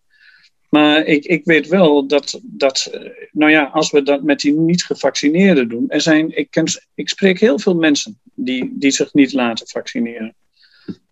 Maar 0.75 1.05
ik, 1.07 1.25
ik 1.25 1.45
weet 1.45 1.69
wel 1.69 2.07
dat, 2.07 2.41
dat, 2.43 2.89
eh, 2.93 3.01
nou 3.33 3.51
ja, 3.51 3.65
als 3.65 3.91
we 3.91 4.03
dat 4.03 4.23
met 4.23 4.41
die 4.41 4.53
niet-gevaccineerden 4.53 5.69
doen. 5.69 5.85
Er 5.89 6.01
zijn, 6.01 6.37
ik, 6.37 6.51
ken, 6.51 6.65
ik 6.95 7.09
spreek 7.09 7.41
heel 7.41 7.59
veel 7.59 7.75
mensen 7.75 8.21
die, 8.35 8.73
die 8.79 8.91
zich 8.91 9.13
niet 9.13 9.33
laten 9.33 9.69
vaccineren. 9.69 10.35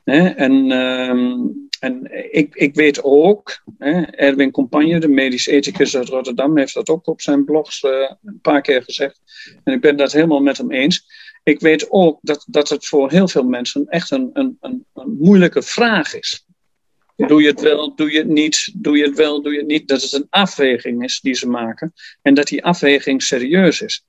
En, 0.04 0.70
ehm, 0.70 1.36
en 1.80 2.08
ik, 2.30 2.54
ik 2.54 2.74
weet 2.74 3.02
ook, 3.02 3.62
Erwin 4.10 4.50
Compagne, 4.50 5.00
de 5.00 5.08
medisch 5.08 5.46
ethicus 5.46 5.96
uit 5.96 6.08
Rotterdam, 6.08 6.58
heeft 6.58 6.74
dat 6.74 6.88
ook 6.88 7.06
op 7.06 7.20
zijn 7.20 7.44
blogs 7.44 7.82
uh, 7.82 7.90
een 8.24 8.40
paar 8.40 8.60
keer 8.60 8.82
gezegd. 8.82 9.20
En 9.64 9.74
ik 9.74 9.80
ben 9.80 9.96
dat 9.96 10.12
helemaal 10.12 10.42
met 10.42 10.58
hem 10.58 10.70
eens. 10.70 11.04
Ik 11.42 11.60
weet 11.60 11.90
ook 11.90 12.18
dat, 12.22 12.44
dat 12.48 12.68
het 12.68 12.86
voor 12.86 13.10
heel 13.10 13.28
veel 13.28 13.44
mensen 13.44 13.86
echt 13.86 14.10
een, 14.10 14.30
een, 14.32 14.58
een 14.60 15.16
moeilijke 15.20 15.62
vraag 15.62 16.14
is. 16.14 16.46
Doe 17.16 17.42
je 17.42 17.48
het 17.48 17.60
wel, 17.60 17.94
doe 17.94 18.12
je 18.12 18.18
het 18.18 18.28
niet, 18.28 18.70
doe 18.74 18.96
je 18.96 19.04
het 19.04 19.16
wel, 19.16 19.42
doe 19.42 19.52
je 19.52 19.58
het 19.58 19.66
niet. 19.66 19.88
Dat 19.88 20.02
het 20.02 20.12
een 20.12 20.26
afweging 20.30 21.04
is 21.04 21.20
die 21.20 21.34
ze 21.34 21.48
maken. 21.48 21.92
En 22.22 22.34
dat 22.34 22.46
die 22.46 22.64
afweging 22.64 23.22
serieus 23.22 23.80
is. 23.80 24.04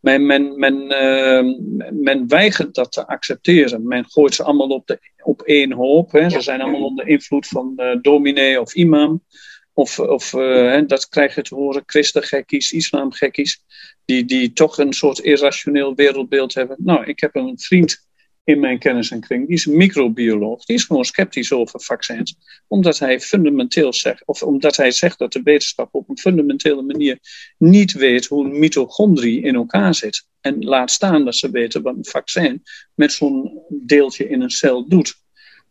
Men, 0.00 0.26
men, 0.26 0.58
men, 0.58 0.74
uh, 0.82 1.54
men 1.92 2.28
weigert 2.28 2.74
dat 2.74 2.92
te 2.92 3.06
accepteren. 3.06 3.86
Men 3.86 4.10
gooit 4.10 4.34
ze 4.34 4.42
allemaal 4.42 4.68
op, 4.68 4.86
de, 4.86 4.98
op 5.22 5.42
één 5.42 5.72
hoop. 5.72 6.12
Hè. 6.12 6.30
Ze 6.30 6.40
zijn 6.40 6.60
allemaal 6.60 6.84
onder 6.84 7.08
invloed 7.08 7.46
van 7.46 7.72
uh, 7.76 7.96
dominee 8.00 8.60
of 8.60 8.74
imam. 8.74 9.24
Of, 9.72 9.98
of 9.98 10.32
uh, 10.32 10.80
dat 10.86 11.08
krijg 11.08 11.34
je 11.34 11.42
te 11.42 11.54
horen, 11.54 11.82
christengekkies, 11.86 12.72
islamgekkies. 12.72 13.64
Die, 14.04 14.24
die 14.24 14.52
toch 14.52 14.78
een 14.78 14.92
soort 14.92 15.18
irrationeel 15.18 15.94
wereldbeeld 15.94 16.54
hebben. 16.54 16.76
Nou, 16.80 17.04
ik 17.04 17.20
heb 17.20 17.34
een 17.34 17.58
vriend 17.58 18.06
in 18.44 18.60
mijn 18.60 18.78
kennis 18.78 19.10
en 19.10 19.20
kring. 19.20 19.46
Die 19.46 19.56
is 19.56 19.66
een 19.66 19.76
microbioloog. 19.76 20.64
Die 20.64 20.76
is 20.76 20.84
gewoon 20.84 21.04
sceptisch 21.04 21.52
over 21.52 21.80
vaccins. 21.80 22.36
Omdat 22.68 22.98
hij 22.98 23.20
fundamenteel 23.20 23.92
zegt, 23.92 24.22
of 24.26 24.42
omdat 24.42 24.76
hij 24.76 24.90
zegt 24.90 25.18
dat 25.18 25.32
de 25.32 25.42
wetenschap 25.42 25.88
op 25.94 26.08
een 26.08 26.18
fundamentele 26.18 26.82
manier 26.82 27.18
niet 27.58 27.92
weet 27.92 28.26
hoe 28.26 28.44
een 28.44 28.58
mitochondrie 28.58 29.42
in 29.42 29.54
elkaar 29.54 29.94
zit. 29.94 30.26
En 30.40 30.64
laat 30.64 30.90
staan 30.90 31.24
dat 31.24 31.36
ze 31.36 31.50
weten 31.50 31.82
wat 31.82 31.96
een 31.96 32.04
vaccin 32.04 32.62
met 32.94 33.12
zo'n 33.12 33.62
deeltje 33.68 34.28
in 34.28 34.40
een 34.40 34.50
cel 34.50 34.88
doet. 34.88 35.20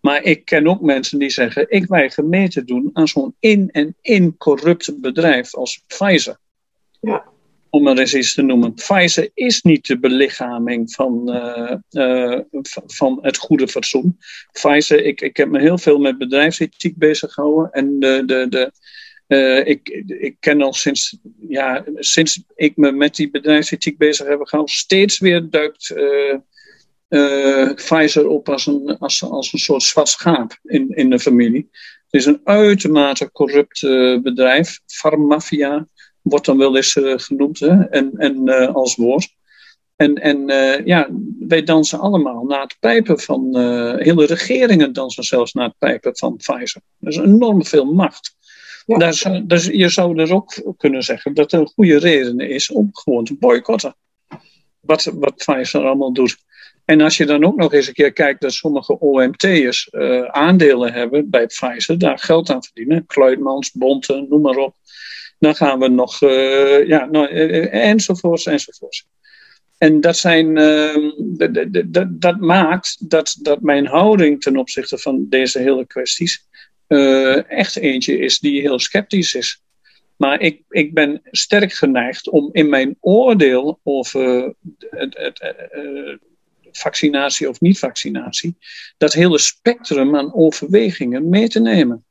Maar 0.02 0.24
ik 0.24 0.46
ken 0.46 0.68
ook 0.68 0.82
mensen 0.82 1.20
die 1.20 1.30
zeggen: 1.30 1.66
ik 1.70 1.86
weiger 1.86 2.26
mee 2.26 2.50
te 2.50 2.64
doen 2.64 2.90
aan 2.94 3.08
zo'n 3.08 3.36
in- 3.40 3.70
en 3.72 3.96
in 4.02 4.38
corrupt 4.38 5.02
bedrijf 5.02 5.56
als 5.56 5.84
Pfizer. 5.88 6.38
Ja 7.00 7.31
om 7.72 7.88
er 7.88 8.00
eens 8.00 8.14
iets 8.14 8.34
te 8.34 8.42
noemen. 8.42 8.74
Pfizer 8.74 9.30
is 9.34 9.62
niet 9.62 9.88
de 9.88 10.00
belichaming 10.00 10.94
van, 10.94 11.36
uh, 11.36 11.76
uh, 11.92 12.40
van 12.86 13.20
het 13.22 13.38
goede 13.38 13.68
fatsoen. 13.68 14.18
Pfizer, 14.52 15.06
ik, 15.06 15.22
ik 15.22 15.38
heb 15.38 15.50
me 15.50 15.60
heel 15.60 15.78
veel 15.78 16.00
met 16.00 16.18
bedrijfsethiek 16.18 16.98
bezig 16.98 17.34
gehouden. 17.34 17.72
En 17.72 18.00
de, 18.00 18.24
de, 18.26 18.48
de, 18.50 18.72
uh, 19.28 19.68
ik, 19.68 19.90
ik 20.08 20.36
ken 20.40 20.62
al 20.62 20.74
sinds, 20.74 21.18
ja, 21.48 21.86
sinds 21.96 22.44
ik 22.56 22.78
me 22.78 22.92
met 22.92 23.16
die 23.16 23.32
bedrijfsethiek 23.32 23.98
bezig 23.98 24.28
heb 24.28 24.42
gehouden, 24.42 24.76
steeds 24.76 25.20
weer 25.20 25.50
duikt 25.50 25.94
Pfizer 27.76 28.28
op 28.28 28.50
als 28.50 28.66
een, 28.66 28.98
als, 29.00 29.24
als 29.24 29.54
een 29.54 29.60
soort 29.60 29.84
zwart 29.84 30.08
schaap 30.08 30.60
in, 30.64 30.90
in 30.90 31.10
de 31.10 31.20
familie. 31.20 31.70
Het 32.10 32.22
is 32.22 32.26
een 32.26 32.42
uitermate 32.44 33.32
corrupt 33.32 33.82
bedrijf, 34.24 34.80
farmafia 34.86 35.88
wordt 36.22 36.46
dan 36.46 36.58
wel 36.58 36.76
eens 36.76 36.96
uh, 36.96 37.14
genoemd 37.18 37.60
hè? 37.60 37.84
en, 37.84 38.12
en 38.18 38.42
uh, 38.50 38.76
als 38.76 38.96
woord. 38.96 39.36
En, 39.96 40.16
en 40.16 40.50
uh, 40.50 40.86
ja, 40.86 41.10
wij 41.40 41.64
dansen 41.64 42.00
allemaal 42.00 42.44
naar 42.44 42.62
het 42.62 42.76
pijpen 42.80 43.20
van, 43.20 43.58
hele 43.98 44.26
regeringen 44.26 44.94
dansen 44.94 45.24
zelfs 45.24 45.54
naar 45.54 45.68
het 45.68 45.78
pijpen 45.78 46.18
van 46.18 46.36
Pfizer. 46.36 46.82
Dat 46.98 47.14
is 47.14 47.20
enorm 47.20 47.66
veel 47.66 47.94
macht. 47.94 48.36
Ja. 48.86 48.98
Daar, 48.98 49.42
dus 49.44 49.66
je 49.66 49.90
zou 49.90 50.16
dus 50.16 50.30
ook 50.30 50.74
kunnen 50.78 51.04
zeggen 51.04 51.34
dat 51.34 51.52
er 51.52 51.60
een 51.60 51.72
goede 51.76 51.98
reden 52.00 52.40
is 52.40 52.72
om 52.72 52.90
gewoon 52.92 53.26
te 53.26 53.36
boycotten. 53.36 53.96
Wat, 54.80 55.04
wat 55.04 55.36
Pfizer 55.36 55.86
allemaal 55.86 56.14
doet. 56.14 56.38
En 56.86 57.02
als 57.02 57.18
je 57.18 57.26
dan 57.26 57.46
ook 57.46 57.56
nog 57.56 57.74
eens 57.74 57.88
een 57.88 57.94
keer 57.94 58.14
kijkt 58.14 58.42
dat 58.42 58.54
sommige 58.54 59.00
OMT'ers 59.00 59.88
uh, 59.92 60.24
aandelen 60.24 60.94
hebben 60.94 61.30
bij 61.30 61.46
Pfizer, 61.46 61.98
daar 61.98 62.20
geld 62.20 62.50
aan 62.50 62.64
verdienen. 62.64 63.06
Kluitmans, 63.06 63.72
Bonten, 63.72 64.26
noem 64.30 64.42
maar 64.42 64.58
op. 64.58 64.76
Dan 65.42 65.56
gaan 65.56 65.80
we 65.80 65.88
nog, 65.88 66.22
uh, 66.22 66.88
ja, 66.88 67.06
nou, 67.06 67.32
uh, 67.34 67.74
enzovoorts, 67.74 68.46
enzovoorts. 68.46 69.08
En 69.78 70.02
dat, 70.02 70.18
zijn, 70.18 70.58
uh, 70.58 71.12
dat 72.10 72.40
maakt 72.40 73.10
dat, 73.10 73.38
dat 73.42 73.62
mijn 73.62 73.86
houding 73.86 74.42
ten 74.42 74.58
opzichte 74.58 74.98
van 74.98 75.26
deze 75.30 75.60
hele 75.60 75.88
kwesties 75.88 76.50
echt 77.48 77.78
eentje 77.78 78.18
is 78.18 78.40
die 78.40 78.62
heel 78.62 78.80
sceptisch 78.80 79.34
is. 79.34 79.62
Maar 80.18 80.42
ik, 80.42 80.62
ik 80.70 80.94
ben 80.94 81.22
sterk 81.24 81.74
geneigd 81.74 82.30
om 82.30 82.50
in 82.52 82.70
mijn 82.70 82.98
oordeel 83.00 83.80
over 83.84 84.54
het, 84.90 85.18
het, 85.18 85.40
vaccinatie 86.72 87.50
of 87.50 87.62
niet-vaccinatie, 87.62 88.56
dat 88.98 89.14
hele 89.14 89.38
spectrum 89.38 90.16
aan 90.16 90.34
overwegingen 90.34 91.30
mee 91.30 91.48
te 91.48 91.60
nemen. 91.60 92.06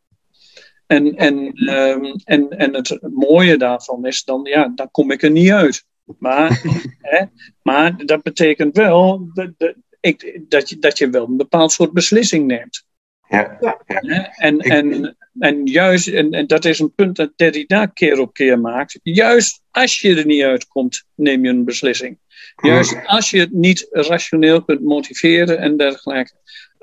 En, 0.91 1.17
en, 1.17 1.69
um, 1.73 2.15
en, 2.25 2.51
en 2.51 2.75
het 2.75 2.99
mooie 3.13 3.57
daarvan 3.57 4.07
is 4.07 4.25
dan, 4.25 4.41
ja, 4.45 4.73
dan 4.75 4.91
kom 4.91 5.11
ik 5.11 5.23
er 5.23 5.31
niet 5.31 5.51
uit. 5.51 5.85
Maar, 6.19 6.63
hè, 7.13 7.25
maar 7.63 8.07
dat 8.07 8.23
betekent 8.23 8.77
wel 8.77 9.31
dat, 9.35 9.51
dat, 9.57 9.75
ik, 10.01 10.41
dat, 10.49 10.69
je, 10.69 10.79
dat 10.79 10.99
je 10.99 11.11
wel 11.11 11.27
een 11.27 11.37
bepaald 11.37 11.73
soort 11.73 11.93
beslissing 11.93 12.47
neemt. 12.47 12.85
Ja, 13.29 13.57
ja. 13.61 14.33
En, 14.37 14.59
en, 14.59 15.17
en 15.39 15.67
juist, 15.67 16.09
en, 16.09 16.31
en 16.31 16.47
dat 16.47 16.65
is 16.65 16.79
een 16.79 16.95
punt 16.95 17.17
dat 17.17 17.33
Derrida 17.37 17.87
keer 17.87 18.21
op 18.21 18.33
keer 18.33 18.61
maakt. 18.61 18.99
Juist 19.03 19.63
als 19.71 20.01
je 20.01 20.17
er 20.17 20.27
niet 20.27 20.43
uitkomt, 20.43 21.05
neem 21.15 21.45
je 21.45 21.51
een 21.51 21.65
beslissing. 21.65 22.19
Juist 22.63 22.97
als 23.07 23.31
je 23.31 23.39
het 23.41 23.53
niet 23.53 23.87
rationeel 23.91 24.65
kunt 24.65 24.81
motiveren 24.81 25.59
en 25.59 25.77
dergelijke, 25.77 26.33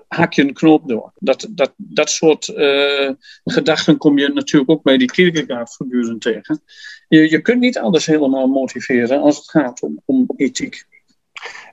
haak 0.07 0.33
je 0.33 0.41
een 0.41 0.53
knoop 0.53 0.87
door. 0.87 1.11
Dat, 1.19 1.47
dat, 1.49 1.73
dat 1.77 2.09
soort 2.09 2.47
uh, 2.47 3.11
gedachten 3.43 3.97
kom 3.97 4.17
je 4.17 4.27
natuurlijk 4.27 4.71
ook 4.71 4.83
bij 4.83 4.97
die 4.97 5.11
Kierkegaard 5.11 5.75
voortdurend 5.75 6.21
tegen. 6.21 6.61
Je, 7.07 7.29
je 7.29 7.41
kunt 7.41 7.59
niet 7.59 7.77
alles 7.77 8.05
helemaal 8.05 8.47
motiveren 8.47 9.21
als 9.21 9.37
het 9.37 9.49
gaat 9.49 9.81
om, 9.81 10.01
om 10.05 10.29
ethiek. 10.35 10.85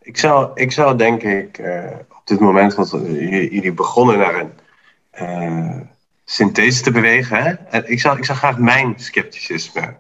Ik 0.03 0.17
zou, 0.17 0.51
ik 0.55 0.73
zou 0.73 0.97
denk 0.97 1.23
ik 1.23 1.59
uh, 1.59 1.91
op 2.09 2.23
dit 2.25 2.41
moment, 2.41 2.75
want 2.75 2.91
jullie 2.91 3.73
begonnen 3.73 4.19
naar 4.19 4.41
een 4.41 4.53
uh, 5.21 5.81
synthese 6.25 6.83
te 6.83 6.91
bewegen. 6.91 7.43
Hè? 7.43 7.87
Ik, 7.87 8.01
zou, 8.01 8.19
ik 8.19 8.25
zou 8.25 8.39
graag 8.39 8.59
mijn 8.59 8.95
scepticisme 8.97 9.97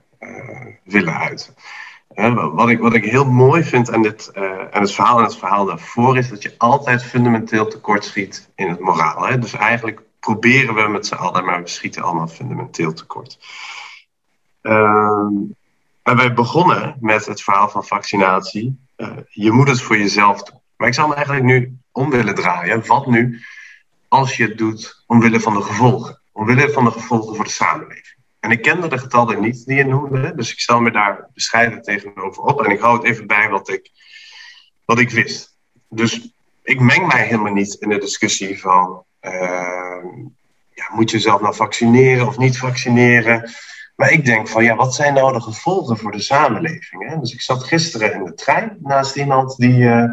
willen 0.84 1.18
uiten 1.18 1.54
wat, 2.54 2.68
ik, 2.68 2.78
wat 2.78 2.94
ik 2.94 3.04
heel 3.04 3.24
mooi 3.24 3.64
vind 3.64 3.92
aan, 3.92 4.02
dit, 4.02 4.30
uh, 4.34 4.58
aan 4.70 4.82
het 4.82 4.92
verhaal 4.92 5.18
en 5.18 5.24
het 5.24 5.36
verhaal 5.36 5.64
daarvoor 5.64 6.18
is 6.18 6.28
dat 6.28 6.42
je 6.42 6.54
altijd 6.58 7.04
fundamenteel 7.04 7.68
tekortschiet 7.68 8.50
in 8.54 8.68
het 8.68 8.80
moraal. 8.80 9.26
Hè? 9.26 9.38
Dus 9.38 9.52
eigenlijk 9.52 10.02
proberen 10.20 10.74
we 10.74 10.88
met 10.88 11.06
z'n 11.06 11.14
allen, 11.14 11.44
maar 11.44 11.62
we 11.62 11.68
schieten 11.68 12.02
allemaal 12.02 12.28
fundamenteel 12.28 12.92
tekort. 12.92 13.38
Uh, 14.62 15.28
en 16.02 16.16
wij 16.16 16.34
begonnen 16.34 16.96
met 17.00 17.26
het 17.26 17.42
verhaal 17.42 17.68
van 17.68 17.84
vaccinatie. 17.84 18.78
Uh, 18.96 19.08
je 19.28 19.50
moet 19.50 19.68
het 19.68 19.82
voor 19.82 19.98
jezelf 19.98 20.42
doen. 20.42 20.60
Maar 20.76 20.88
ik 20.88 20.94
zou 20.94 21.08
me 21.08 21.14
eigenlijk 21.14 21.46
nu 21.46 21.78
om 21.92 22.10
willen 22.10 22.34
draaien. 22.34 22.86
Wat 22.86 23.06
nu 23.06 23.40
als 24.08 24.36
je 24.36 24.42
het 24.42 24.58
doet 24.58 25.02
omwille 25.06 25.40
van 25.40 25.54
de 25.54 25.62
gevolgen? 25.62 26.20
Omwille 26.32 26.70
van 26.70 26.84
de 26.84 26.90
gevolgen 26.90 27.36
voor 27.36 27.44
de 27.44 27.50
samenleving. 27.50 28.16
En 28.44 28.50
ik 28.50 28.62
kende 28.62 28.88
de 28.88 28.98
getallen 28.98 29.40
niet 29.40 29.66
die 29.66 29.76
je 29.76 29.84
noemde, 29.84 30.34
dus 30.34 30.52
ik 30.52 30.60
stel 30.60 30.80
me 30.80 30.90
daar 30.90 31.28
bescheiden 31.34 31.82
tegenover 31.82 32.42
op. 32.42 32.64
En 32.64 32.70
ik 32.70 32.80
hou 32.80 32.96
het 32.96 33.04
even 33.04 33.26
bij 33.26 33.48
wat 33.48 33.68
ik, 33.68 33.90
wat 34.84 34.98
ik 34.98 35.10
wist. 35.10 35.56
Dus 35.88 36.34
ik 36.62 36.80
meng 36.80 37.06
mij 37.06 37.24
helemaal 37.24 37.52
niet 37.52 37.74
in 37.74 37.88
de 37.88 37.98
discussie 37.98 38.60
van... 38.60 39.04
Uh, 39.22 40.04
ja, 40.74 40.88
moet 40.94 41.10
je 41.10 41.18
zelf 41.18 41.40
nou 41.40 41.54
vaccineren 41.54 42.26
of 42.26 42.38
niet 42.38 42.58
vaccineren? 42.58 43.50
Maar 43.96 44.12
ik 44.12 44.24
denk 44.24 44.48
van, 44.48 44.64
ja, 44.64 44.76
wat 44.76 44.94
zijn 44.94 45.14
nou 45.14 45.32
de 45.32 45.40
gevolgen 45.40 45.96
voor 45.96 46.12
de 46.12 46.20
samenleving? 46.20 47.08
Hè? 47.08 47.18
Dus 47.18 47.32
ik 47.32 47.40
zat 47.40 47.64
gisteren 47.64 48.12
in 48.12 48.24
de 48.24 48.34
trein 48.34 48.76
naast 48.80 49.16
iemand 49.16 49.56
die, 49.56 49.78
uh, 49.78 50.04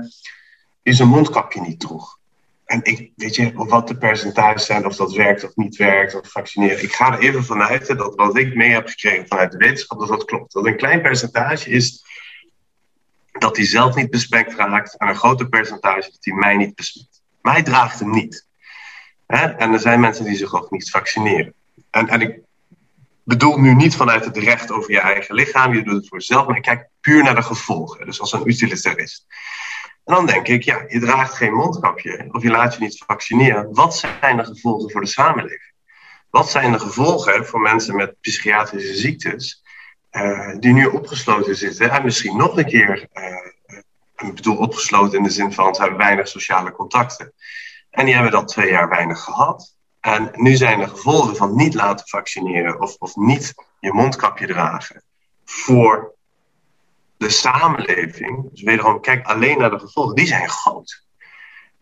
die 0.84 0.94
zijn 0.94 1.08
mondkapje 1.08 1.62
niet 1.62 1.80
droeg. 1.80 2.20
En 2.72 2.80
ik, 2.84 3.12
weet 3.16 3.36
je, 3.36 3.52
wat 3.54 3.88
de 3.88 3.98
percentages 3.98 4.66
zijn, 4.66 4.86
of 4.86 4.96
dat 4.96 5.14
werkt 5.14 5.44
of 5.44 5.56
niet 5.56 5.76
werkt, 5.76 6.16
of 6.16 6.32
vaccineren. 6.32 6.84
Ik 6.84 6.94
ga 6.94 7.14
er 7.14 7.20
even 7.20 7.44
vanuit 7.44 7.88
dat 7.88 8.16
wat 8.16 8.38
ik 8.38 8.56
mee 8.56 8.70
heb 8.70 8.88
gekregen 8.88 9.28
vanuit 9.28 9.52
de 9.52 9.58
wetenschap, 9.58 10.00
dat 10.00 10.08
dat 10.08 10.26
klopt. 10.26 10.54
Dat 10.54 10.66
een 10.66 10.78
klein 10.78 11.02
percentage 11.02 11.70
is 11.70 12.06
dat 13.32 13.56
hij 13.56 13.66
zelf 13.66 13.96
niet 13.96 14.10
besmet 14.10 14.54
raakt, 14.54 14.98
en 14.98 15.08
een 15.08 15.16
groter 15.16 15.50
percentage 15.50 16.10
dat 16.12 16.18
hij 16.20 16.34
mij 16.34 16.56
niet 16.56 16.76
besmet. 16.76 17.22
Mij 17.42 17.64
draagt 17.64 18.00
hem 18.00 18.10
niet. 18.10 18.48
En 19.28 19.74
er 19.74 19.80
zijn 19.80 20.00
mensen 20.00 20.26
die 20.26 20.36
zich 20.36 20.56
ook 20.56 20.72
niet 20.72 20.90
vaccineren. 20.90 21.54
En, 21.90 22.08
en 22.08 22.22
ik 22.22 22.40
bedoel 23.24 23.58
nu 23.58 23.76
niet 23.76 23.96
vanuit 23.96 24.26
het 24.26 24.38
recht 24.38 24.72
over 24.72 24.92
je 24.92 25.00
eigen 25.00 25.36
lichaam, 25.36 25.74
je 25.74 25.84
doet 25.84 25.96
het 25.96 26.08
voor 26.08 26.18
jezelf, 26.18 26.48
maar 26.48 26.58
ik 26.58 26.64
kijk 26.64 26.88
puur 27.02 27.24
naar 27.24 27.36
de 27.36 27.44
gevolgen. 27.44 28.06
Dus 28.06 28.20
als 28.20 28.34
een 28.34 28.48
utilitarist. 28.48 29.26
En 30.06 30.16
dan 30.16 30.26
denk 30.26 30.48
ik, 30.48 30.64
ja, 30.64 30.86
je 30.88 31.00
draagt 31.00 31.34
geen 31.34 31.54
mondkapje 31.54 32.28
of 32.32 32.44
je 32.44 32.50
laat 32.50 32.74
je 32.74 32.80
niet 32.80 33.04
vaccineren. 33.06 33.74
Wat 33.74 33.96
zijn 33.96 34.38
de 34.38 34.46
gevolgen 34.46 34.92
voor 34.92 35.02
de 35.02 35.08
samenleving? 35.08 35.74
Wat 36.30 36.50
zijn 36.50 36.72
de 36.72 36.80
gevolgen 36.80 37.46
voor 37.46 37.60
mensen 37.60 37.96
met 37.96 38.20
psychiatrische 38.22 38.96
ziektes 38.96 39.64
uh, 40.12 40.56
die 40.60 40.74
nu 40.74 40.86
opgesloten 40.86 41.56
zitten 41.56 41.92
en 41.92 42.04
misschien 42.04 42.38
nog 42.38 42.58
een 42.58 42.66
keer, 42.66 43.08
uh, 43.14 44.28
ik 44.30 44.36
bedoel 44.36 44.58
opgesloten 44.58 45.18
in 45.18 45.24
de 45.24 45.30
zin 45.30 45.54
van 45.54 45.76
ze 45.76 45.82
hebben 45.82 46.00
weinig 46.00 46.28
sociale 46.28 46.72
contacten. 46.72 47.34
En 47.90 48.06
die 48.06 48.14
hebben 48.14 48.32
dat 48.32 48.48
twee 48.48 48.70
jaar 48.70 48.90
weinig 48.90 49.20
gehad. 49.20 49.76
En 50.00 50.30
nu 50.34 50.56
zijn 50.56 50.80
de 50.80 50.88
gevolgen 50.88 51.36
van 51.36 51.56
niet 51.56 51.74
laten 51.74 52.08
vaccineren 52.08 52.80
of, 52.80 52.96
of 53.00 53.16
niet 53.16 53.54
je 53.80 53.94
mondkapje 53.94 54.48
dragen 54.48 55.04
voor 55.46 56.16
de 57.22 57.30
samenleving. 57.30 58.50
Dus 58.52 58.62
wederom, 58.62 59.02
kijk 59.02 59.26
alleen 59.26 59.58
naar 59.58 59.70
de 59.70 59.80
gevolgen, 59.80 60.16
die 60.16 60.28
zijn 60.28 60.50
groot. 60.50 61.04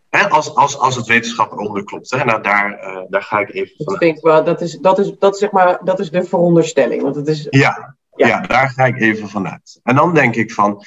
Hè, 0.08 0.28
als, 0.28 0.54
als, 0.54 0.78
als 0.78 0.96
het 0.96 1.06
wetenschap 1.06 1.52
eronder 1.52 1.84
klopt. 1.84 2.10
Hè, 2.10 2.24
nou, 2.24 2.42
daar, 2.42 2.70
uh, 2.70 3.02
daar 3.08 3.22
ga 3.22 3.38
ik 3.38 3.54
even 3.54 3.72
van. 3.76 3.98
Dat, 3.98 4.20
wel, 4.20 4.44
dat, 4.44 4.60
is, 4.60 4.78
dat, 4.78 4.98
is, 4.98 5.12
dat, 5.18 5.38
zeg 5.38 5.50
maar, 5.50 5.80
dat 5.84 6.00
is 6.00 6.10
de 6.10 6.24
veronderstelling. 6.24 7.02
Want 7.02 7.16
het 7.16 7.28
is, 7.28 7.46
ja, 7.50 7.96
ja. 8.14 8.26
ja, 8.26 8.40
daar 8.40 8.70
ga 8.70 8.84
ik 8.84 9.00
even 9.00 9.28
vanuit. 9.28 9.80
En 9.82 9.94
dan 9.94 10.14
denk 10.14 10.34
ik 10.34 10.52
van, 10.52 10.84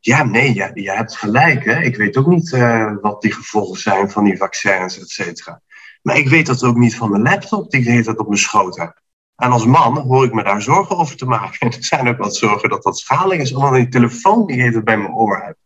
ja, 0.00 0.24
nee, 0.24 0.54
ja, 0.54 0.70
je 0.74 0.92
hebt 0.92 1.16
gelijk. 1.16 1.64
Hè? 1.64 1.82
Ik 1.82 1.96
weet 1.96 2.16
ook 2.16 2.26
niet 2.26 2.52
uh, 2.52 2.92
wat 3.00 3.22
die 3.22 3.32
gevolgen 3.32 3.80
zijn 3.80 4.10
van 4.10 4.24
die 4.24 4.36
vaccins, 4.36 5.00
et 5.00 5.08
cetera. 5.08 5.60
Maar 6.02 6.16
ik 6.16 6.28
weet 6.28 6.46
dat 6.46 6.62
ook 6.62 6.76
niet 6.76 6.96
van 6.96 7.10
mijn 7.10 7.22
laptop 7.22 7.70
die 7.70 7.80
ik 7.80 7.86
de 7.86 7.92
hele 7.92 8.04
tijd 8.04 8.18
op 8.18 8.26
mijn 8.26 8.38
schoot 8.38 8.76
heb. 8.76 9.00
En 9.40 9.50
als 9.50 9.64
man 9.64 9.98
hoor 9.98 10.24
ik 10.24 10.32
me 10.32 10.42
daar 10.42 10.62
zorgen 10.62 10.96
over 10.96 11.16
te 11.16 11.26
maken. 11.26 11.58
En 11.60 11.72
er 11.76 11.84
zijn 11.84 12.08
ook 12.08 12.18
wat 12.18 12.36
zorgen 12.36 12.68
dat 12.68 12.82
dat 12.82 12.98
schadelijk 12.98 13.40
is, 13.40 13.52
omdat 13.52 13.74
die 13.74 13.88
telefoon 13.88 14.46
die 14.46 14.62
heet 14.62 14.74
het 14.74 14.84
bij 14.84 14.98
mijn 14.98 15.14
oor 15.14 15.42
heb. 15.44 15.56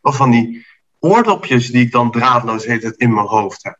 Of 0.00 0.16
van 0.16 0.30
die 0.30 0.66
oordopjes 0.98 1.70
die 1.70 1.84
ik 1.84 1.92
dan 1.92 2.10
draadloos 2.10 2.64
heet 2.64 2.82
het 2.82 2.96
in 2.96 3.14
mijn 3.14 3.26
hoofd 3.26 3.62
heb. 3.62 3.78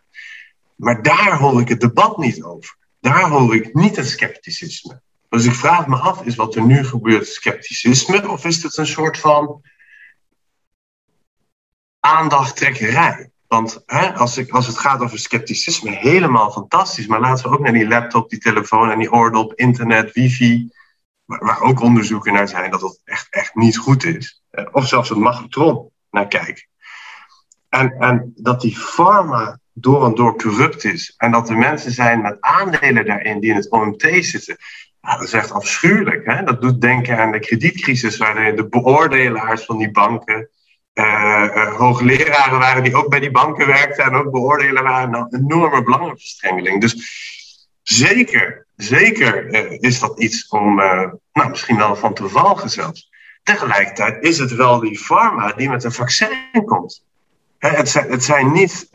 Maar 0.74 1.02
daar 1.02 1.38
hoor 1.38 1.60
ik 1.60 1.68
het 1.68 1.80
debat 1.80 2.18
niet 2.18 2.42
over. 2.42 2.76
Daar 3.00 3.28
hoor 3.28 3.54
ik 3.54 3.74
niet 3.74 3.96
het 3.96 4.08
scepticisme. 4.08 5.00
Dus 5.28 5.44
ik 5.44 5.54
vraag 5.54 5.86
me 5.86 5.96
af, 5.96 6.22
is 6.22 6.34
wat 6.34 6.54
er 6.54 6.64
nu 6.64 6.84
gebeurt 6.84 7.26
scepticisme? 7.26 8.28
Of 8.28 8.44
is 8.44 8.62
het 8.62 8.76
een 8.76 8.86
soort 8.86 9.18
van 9.18 9.62
aandachttrekkerij? 12.00 13.30
Want 13.54 13.82
hè, 13.86 14.14
als, 14.14 14.38
ik, 14.38 14.50
als 14.50 14.66
het 14.66 14.78
gaat 14.78 15.00
over 15.00 15.18
scepticisme, 15.18 15.90
helemaal 15.90 16.50
fantastisch. 16.50 17.06
Maar 17.06 17.20
laten 17.20 17.50
we 17.50 17.56
ook 17.56 17.62
naar 17.62 17.72
die 17.72 17.88
laptop, 17.88 18.30
die 18.30 18.38
telefoon 18.38 18.90
en 18.90 18.98
die 18.98 19.12
oordop, 19.12 19.52
internet, 19.54 20.12
wifi. 20.12 20.70
Waar, 21.24 21.44
waar 21.44 21.60
ook 21.60 21.80
onderzoeken 21.80 22.32
naar 22.32 22.48
zijn 22.48 22.70
dat 22.70 22.80
het 22.80 23.00
echt, 23.04 23.26
echt 23.30 23.54
niet 23.54 23.76
goed 23.76 24.04
is. 24.04 24.42
Of 24.72 24.88
zelfs 24.88 25.08
het 25.08 25.18
magnetron 25.18 25.90
naar 26.10 26.28
kijken. 26.28 26.66
En, 27.68 27.92
en 27.98 28.32
dat 28.36 28.60
die 28.60 28.78
pharma 28.78 29.58
door 29.72 30.04
en 30.04 30.14
door 30.14 30.36
corrupt 30.36 30.84
is. 30.84 31.14
En 31.16 31.30
dat 31.30 31.48
er 31.48 31.56
mensen 31.56 31.92
zijn 31.92 32.22
met 32.22 32.36
aandelen 32.40 33.06
daarin 33.06 33.40
die 33.40 33.50
in 33.50 33.56
het 33.56 33.70
OMT 33.70 34.06
zitten. 34.20 34.56
Dat 35.00 35.22
is 35.22 35.32
echt 35.32 35.52
afschuwelijk. 35.52 36.26
Hè? 36.26 36.42
Dat 36.42 36.60
doet 36.60 36.80
denken 36.80 37.18
aan 37.18 37.32
de 37.32 37.40
kredietcrisis, 37.40 38.16
waar 38.16 38.56
de 38.56 38.68
beoordelaars 38.68 39.64
van 39.64 39.78
die 39.78 39.90
banken 39.90 40.48
uh, 40.94 41.74
hoogleraren 41.76 42.58
waren 42.58 42.82
die 42.82 42.96
ook 42.96 43.08
bij 43.08 43.20
die 43.20 43.30
banken 43.30 43.66
werkten 43.66 44.04
en 44.04 44.14
ook 44.14 44.30
beoordelen 44.30 44.82
waren 44.82 45.14
een 45.14 45.40
enorme 45.40 45.82
belangenverstrengeling. 45.82 46.80
Dus 46.80 46.96
zeker, 47.82 48.66
zeker 48.76 49.52
is 49.82 50.00
dat 50.00 50.20
iets 50.20 50.48
om, 50.48 50.74
nou, 51.32 51.50
misschien 51.50 51.76
wel 51.76 51.96
van 51.96 52.14
te 52.14 52.28
valgen 52.28 52.70
zelfs. 52.70 53.10
Tegelijkertijd 53.42 54.22
is 54.24 54.38
het 54.38 54.54
wel 54.54 54.80
die 54.80 54.98
pharma 54.98 55.52
die 55.52 55.68
met 55.68 55.84
een 55.84 55.92
vaccin 55.92 56.64
komt. 56.64 57.04
het, 57.58 57.88
zijn, 57.88 58.10
het 58.10 58.24
zijn 58.24 58.52
niet 58.52 58.88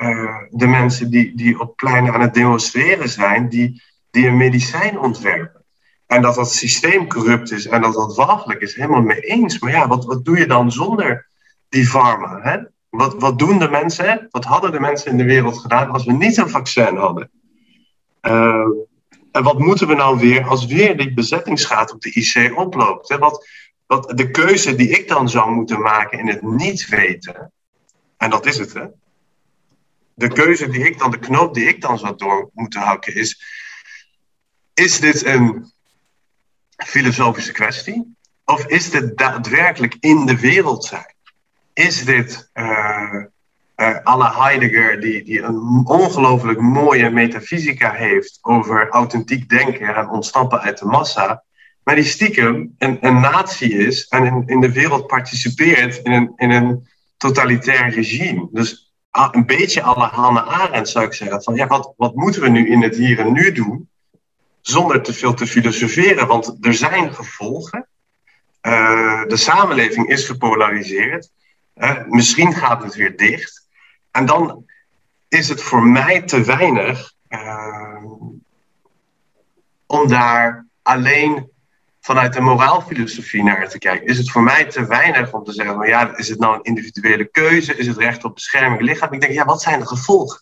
de 0.50 0.68
mensen 0.68 1.10
die, 1.10 1.36
die 1.36 1.60
op 1.60 1.76
pleinen 1.76 2.14
aan 2.14 2.22
het 2.22 2.34
demonstreren 2.34 3.10
zijn, 3.10 3.50
die, 3.50 3.82
die 4.12 4.28
een 4.28 4.38
medicijn 4.38 5.00
ontwerpen. 5.00 5.64
En 6.08 6.22
dat 6.22 6.36
dat 6.36 6.54
systeem 6.54 7.08
corrupt 7.08 7.52
is 7.52 7.68
en 7.68 7.82
dat 7.82 7.94
dat 7.94 8.16
walgelijk 8.16 8.62
is, 8.62 8.76
helemaal 8.76 9.02
mee 9.02 9.20
eens. 9.20 9.60
Maar 9.60 9.72
ja, 9.72 9.88
wat, 9.88 10.06
wat 10.06 10.26
doe 10.26 10.38
je 10.38 10.48
dan 10.48 10.72
zonder 10.72 11.29
die 11.70 11.88
pharma. 11.88 12.40
Hè? 12.42 12.58
Wat, 12.90 13.14
wat 13.14 13.40
doen 13.40 13.60
de 13.60 13.70
mensen? 13.70 14.28
Wat 14.32 14.46
hadden 14.46 14.72
de 14.72 14.80
mensen 14.80 15.12
in 15.12 15.18
de 15.18 15.24
wereld 15.24 15.58
gedaan 15.58 15.90
als 15.90 16.06
we 16.06 16.12
niet 16.12 16.38
een 16.38 16.50
vaccin 16.50 16.96
hadden? 16.96 17.32
Uh, 18.22 18.68
en 19.32 19.44
wat 19.44 19.60
moeten 19.60 19.88
we 19.88 19.96
nou 19.96 20.20
weer 20.20 20.48
als 20.48 20.66
weer 20.66 20.98
die 20.98 21.14
bezettingsgraad 21.14 21.94
op 21.94 22.02
de 22.02 22.12
IC 22.12 22.58
oploopt? 22.58 23.10
Hè? 23.10 23.18
Wat, 23.18 23.48
wat, 23.86 24.18
de 24.18 24.32
keuze 24.32 24.76
die 24.76 24.90
ik 24.90 25.08
dan 25.08 25.30
zou 25.30 25.52
moeten 25.52 25.82
maken 25.82 26.20
in 26.20 26.28
het 26.28 26.42
niet 26.42 26.88
weten, 26.88 27.52
en 28.18 28.30
dat 28.30 28.46
is 28.46 28.58
het, 28.58 28.74
hè? 28.74 28.86
De 30.14 30.28
keuze 30.28 30.70
die 30.70 30.86
ik 30.86 31.00
dan, 31.00 31.12
de 31.12 31.20
knoop 31.20 31.54
die 31.54 31.68
ik 31.68 31.82
dan 31.82 32.00
zou 32.00 32.16
door 32.16 32.50
moeten 32.54 32.82
hakken, 32.82 33.16
is: 33.16 33.42
is 34.74 35.00
dit 35.00 35.26
een 35.26 35.72
filosofische 36.76 37.52
kwestie? 37.52 38.16
Of 38.46 38.66
is 38.66 38.90
dit 38.90 39.18
daadwerkelijk 39.18 39.96
in 40.00 40.26
de 40.26 40.40
wereld 40.40 40.86
zijn? 40.86 41.16
Is 41.74 42.06
dit 42.06 42.50
uh, 42.54 43.24
uh, 43.76 43.98
Anna 44.04 44.34
Heidegger, 44.42 45.02
die, 45.02 45.24
die 45.24 45.42
een 45.42 45.82
ongelooflijk 45.86 46.60
mooie 46.60 47.10
metafysica 47.10 47.92
heeft 47.92 48.40
over 48.42 48.90
authentiek 48.90 49.50
denken 49.50 49.96
en 49.96 50.10
ontsnappen 50.10 50.62
uit 50.62 50.78
de 50.78 50.86
massa, 50.86 51.44
maar 51.84 51.96
die 51.96 52.04
stiekem 52.04 52.76
een, 52.78 52.98
een 53.02 53.20
natie 53.20 53.74
is 53.74 54.08
en 54.08 54.26
in, 54.26 54.44
in 54.46 54.60
de 54.60 54.72
wereld 54.72 55.08
participeert 55.08 55.98
in 55.98 56.12
een, 56.12 56.34
in 56.36 56.52
een 56.52 56.88
totalitair 57.18 57.90
regime. 57.90 58.48
Dus 58.52 58.94
een 59.12 59.46
beetje 59.46 59.82
alle 59.82 60.06
Hannah 60.06 60.48
Arendt 60.48 60.90
zou 60.90 61.06
ik 61.06 61.14
zeggen, 61.14 61.44
van 61.44 61.56
ja, 61.56 61.68
wat, 61.68 61.94
wat 61.98 62.16
moeten 62.16 62.42
we 62.42 62.50
nu 62.50 62.70
in 62.70 62.82
het 62.82 62.96
hier 62.96 63.20
en 63.20 63.34
nu 63.34 63.52
doen, 63.52 63.90
zonder 64.62 65.02
te 65.02 65.14
veel 65.14 65.34
te 65.34 65.48
filosoferen, 65.48 66.28
want 66.28 66.58
er 66.62 66.74
zijn 66.74 67.14
gevolgen. 67.14 67.88
Uh, 68.62 69.26
de 69.26 69.38
samenleving 69.38 70.08
is 70.08 70.26
gepolariseerd 70.26 71.32
misschien 72.08 72.54
gaat 72.54 72.84
het 72.84 72.96
weer 72.96 73.18
dicht. 73.18 73.68
En 74.12 74.26
dan 74.26 74.66
is 75.28 75.50
het 75.50 75.62
voor 75.62 75.84
mij 75.84 76.22
te 76.22 76.44
weinig 76.44 77.14
uh, 77.30 78.04
om 79.86 80.08
daar 80.08 80.68
alleen 80.82 81.52
vanuit 82.00 82.34
de 82.34 82.42
moraalfilosofie 82.42 83.44
naar 83.44 83.70
te 83.70 83.78
kijken. 83.78 84.08
Is 84.08 84.18
het 84.18 84.32
voor 84.32 84.44
mij 84.44 84.66
te 84.66 84.86
weinig 84.86 85.34
om 85.34 85.44
te 85.44 85.52
zeggen: 85.52 85.76
van, 85.76 85.88
ja, 85.88 86.18
is 86.18 86.30
het 86.30 86.40
nou 86.40 86.56
een 86.56 86.64
individuele 86.64 87.26
keuze? 87.26 87.76
Is 87.76 87.88
het 87.88 87.98
recht 87.98 88.24
op 88.24 88.34
bescherming 88.34 88.82
lichaam? 88.82 89.14
Ik 89.14 89.22
denk, 89.22 89.34
ja, 89.34 89.46
wat 89.46 89.62
zijn 89.62 89.80
de 89.80 89.88
gevolgen? 89.88 90.42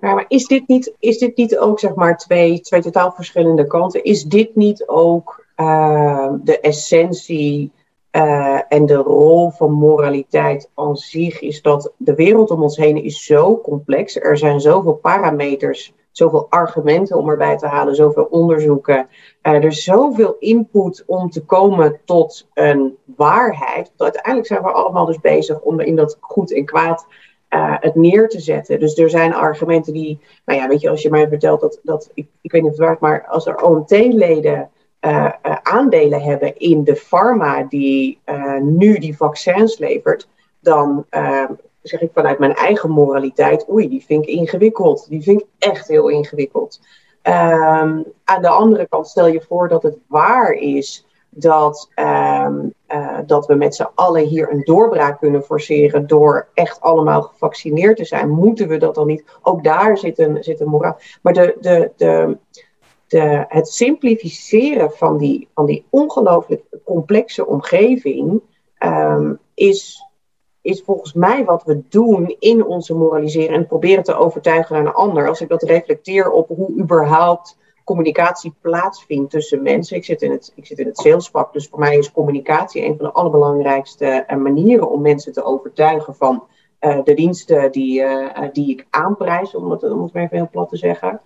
Maar 0.00 0.24
is 0.28 0.46
dit 0.46 0.68
niet, 0.68 0.94
is 0.98 1.18
dit 1.18 1.36
niet 1.36 1.58
ook 1.58 1.78
zeg 1.78 1.94
maar 1.94 2.16
twee, 2.16 2.60
twee 2.60 2.82
totaal 2.82 3.12
verschillende 3.12 3.66
kanten? 3.66 4.04
Is 4.04 4.24
dit 4.24 4.56
niet 4.56 4.86
ook 4.86 5.46
uh, 5.56 6.32
de 6.42 6.60
essentie 6.60 7.72
uh, 8.16 8.60
en 8.68 8.86
de 8.86 8.94
rol 8.94 9.50
van 9.50 9.72
moraliteit 9.72 10.70
aan 10.74 10.96
zich 10.96 11.40
is 11.40 11.62
dat 11.62 11.92
de 11.96 12.14
wereld 12.14 12.50
om 12.50 12.62
ons 12.62 12.76
heen 12.76 13.02
is 13.04 13.24
zo 13.24 13.60
complex. 13.60 14.20
Er 14.20 14.38
zijn 14.38 14.60
zoveel 14.60 14.94
parameters, 14.94 15.94
zoveel 16.10 16.46
argumenten 16.50 17.18
om 17.18 17.28
erbij 17.28 17.56
te 17.56 17.66
halen, 17.66 17.94
zoveel 17.94 18.24
onderzoeken. 18.24 19.08
Uh, 19.42 19.52
er 19.52 19.64
is 19.64 19.84
zoveel 19.84 20.36
input 20.38 21.04
om 21.06 21.30
te 21.30 21.44
komen 21.44 22.00
tot 22.04 22.48
een 22.54 22.96
waarheid. 23.16 23.92
Uiteindelijk 23.96 24.46
zijn 24.46 24.62
we 24.62 24.72
allemaal 24.72 25.06
dus 25.06 25.20
bezig 25.20 25.60
om 25.60 25.80
in 25.80 25.96
dat 25.96 26.16
goed 26.20 26.52
en 26.52 26.64
kwaad 26.64 27.06
uh, 27.50 27.76
het 27.80 27.94
neer 27.94 28.28
te 28.28 28.40
zetten. 28.40 28.80
Dus 28.80 28.98
er 28.98 29.10
zijn 29.10 29.34
argumenten 29.34 29.92
die, 29.92 30.20
nou 30.44 30.60
ja, 30.60 30.68
weet 30.68 30.80
je, 30.80 30.90
als 30.90 31.02
je 31.02 31.10
mij 31.10 31.28
vertelt 31.28 31.60
dat, 31.60 31.80
dat 31.82 32.10
ik, 32.14 32.26
ik 32.40 32.52
weet 32.52 32.62
niet 32.62 32.70
of 32.70 32.76
het 32.76 32.86
waar 32.86 32.96
maar 33.00 33.26
als 33.26 33.46
er 33.46 33.62
OMT-leden 33.62 34.70
aandelen 35.62 36.22
hebben 36.22 36.58
in 36.58 36.84
de 36.84 36.96
pharma 36.96 37.62
die 37.62 38.20
uh, 38.26 38.60
nu 38.60 38.98
die 38.98 39.16
vaccins 39.16 39.78
levert, 39.78 40.28
dan 40.60 41.06
zeg 41.82 42.00
ik 42.00 42.10
vanuit 42.14 42.38
mijn 42.38 42.54
eigen 42.54 42.90
moraliteit, 42.90 43.70
oei, 43.70 43.88
die 43.88 44.04
vind 44.04 44.22
ik 44.22 44.28
ingewikkeld. 44.28 45.06
Die 45.08 45.22
vind 45.22 45.40
ik 45.40 45.46
echt 45.58 45.88
heel 45.88 46.08
ingewikkeld. 46.08 46.80
Um, 47.22 48.04
aan 48.24 48.42
de 48.42 48.48
andere 48.48 48.86
kant 48.88 49.08
stel 49.08 49.26
je 49.26 49.40
voor 49.48 49.68
dat 49.68 49.82
het 49.82 49.96
waar 50.06 50.52
is 50.52 51.06
dat, 51.28 51.90
um, 51.94 52.74
uh, 52.88 53.18
dat 53.26 53.46
we 53.46 53.54
met 53.54 53.74
z'n 53.74 53.88
allen 53.94 54.24
hier 54.24 54.52
een 54.52 54.62
doorbraak 54.64 55.18
kunnen 55.18 55.42
forceren 55.42 56.06
door 56.06 56.48
echt 56.54 56.80
allemaal 56.80 57.22
gevaccineerd 57.22 57.96
te 57.96 58.04
zijn. 58.04 58.30
Moeten 58.30 58.68
we 58.68 58.76
dat 58.76 58.94
dan 58.94 59.06
niet? 59.06 59.24
Ook 59.42 59.64
daar 59.64 59.98
zit 59.98 60.18
een, 60.18 60.44
zit 60.44 60.60
een 60.60 60.68
moraal. 60.68 60.98
Maar 61.22 61.32
de, 61.32 61.56
de, 61.60 61.90
de, 61.96 62.36
het 63.48 63.68
simplificeren 63.68 64.92
van 64.92 65.18
die, 65.18 65.48
van 65.54 65.66
die 65.66 65.84
ongelooflijk 65.90 66.62
complexe 66.84 67.46
omgeving 67.46 68.40
um, 68.78 69.38
is, 69.54 70.04
is 70.60 70.82
volgens 70.82 71.12
mij 71.12 71.44
wat 71.44 71.64
we 71.64 71.82
doen 71.88 72.36
in 72.38 72.64
onze 72.64 72.94
moraliseren 72.94 73.56
en 73.56 73.66
proberen 73.66 74.04
te 74.04 74.14
overtuigen 74.14 74.74
naar 74.74 74.86
een 74.86 74.92
ander. 74.92 75.28
Als 75.28 75.40
ik 75.40 75.48
dat 75.48 75.62
reflecteer 75.62 76.30
op 76.30 76.48
hoe 76.48 76.80
überhaupt 76.80 77.56
communicatie 77.84 78.54
plaatsvindt 78.60 79.30
tussen 79.30 79.62
mensen. 79.62 79.96
Ik 79.96 80.04
zit 80.04 80.22
in 80.22 80.30
het, 80.30 80.52
ik 80.54 80.66
zit 80.66 80.78
in 80.78 80.86
het 80.86 81.22
dus 81.52 81.68
voor 81.68 81.78
mij 81.78 81.98
is 81.98 82.12
communicatie 82.12 82.84
een 82.84 82.96
van 82.96 83.06
de 83.06 83.12
allerbelangrijkste 83.12 84.06
eh, 84.06 84.36
manieren 84.36 84.90
om 84.90 85.02
mensen 85.02 85.32
te 85.32 85.44
overtuigen 85.44 86.14
van 86.14 86.44
uh, 86.80 87.02
de 87.04 87.14
diensten 87.14 87.72
die, 87.72 88.00
uh, 88.00 88.48
die 88.52 88.70
ik 88.70 88.86
aanprijs, 88.90 89.54
om 89.54 89.70
het, 89.70 89.82
om 89.82 90.02
het 90.02 90.12
maar 90.12 90.22
even 90.22 90.36
heel 90.36 90.48
plat 90.50 90.68
te 90.68 90.76
zeggen 90.76 91.20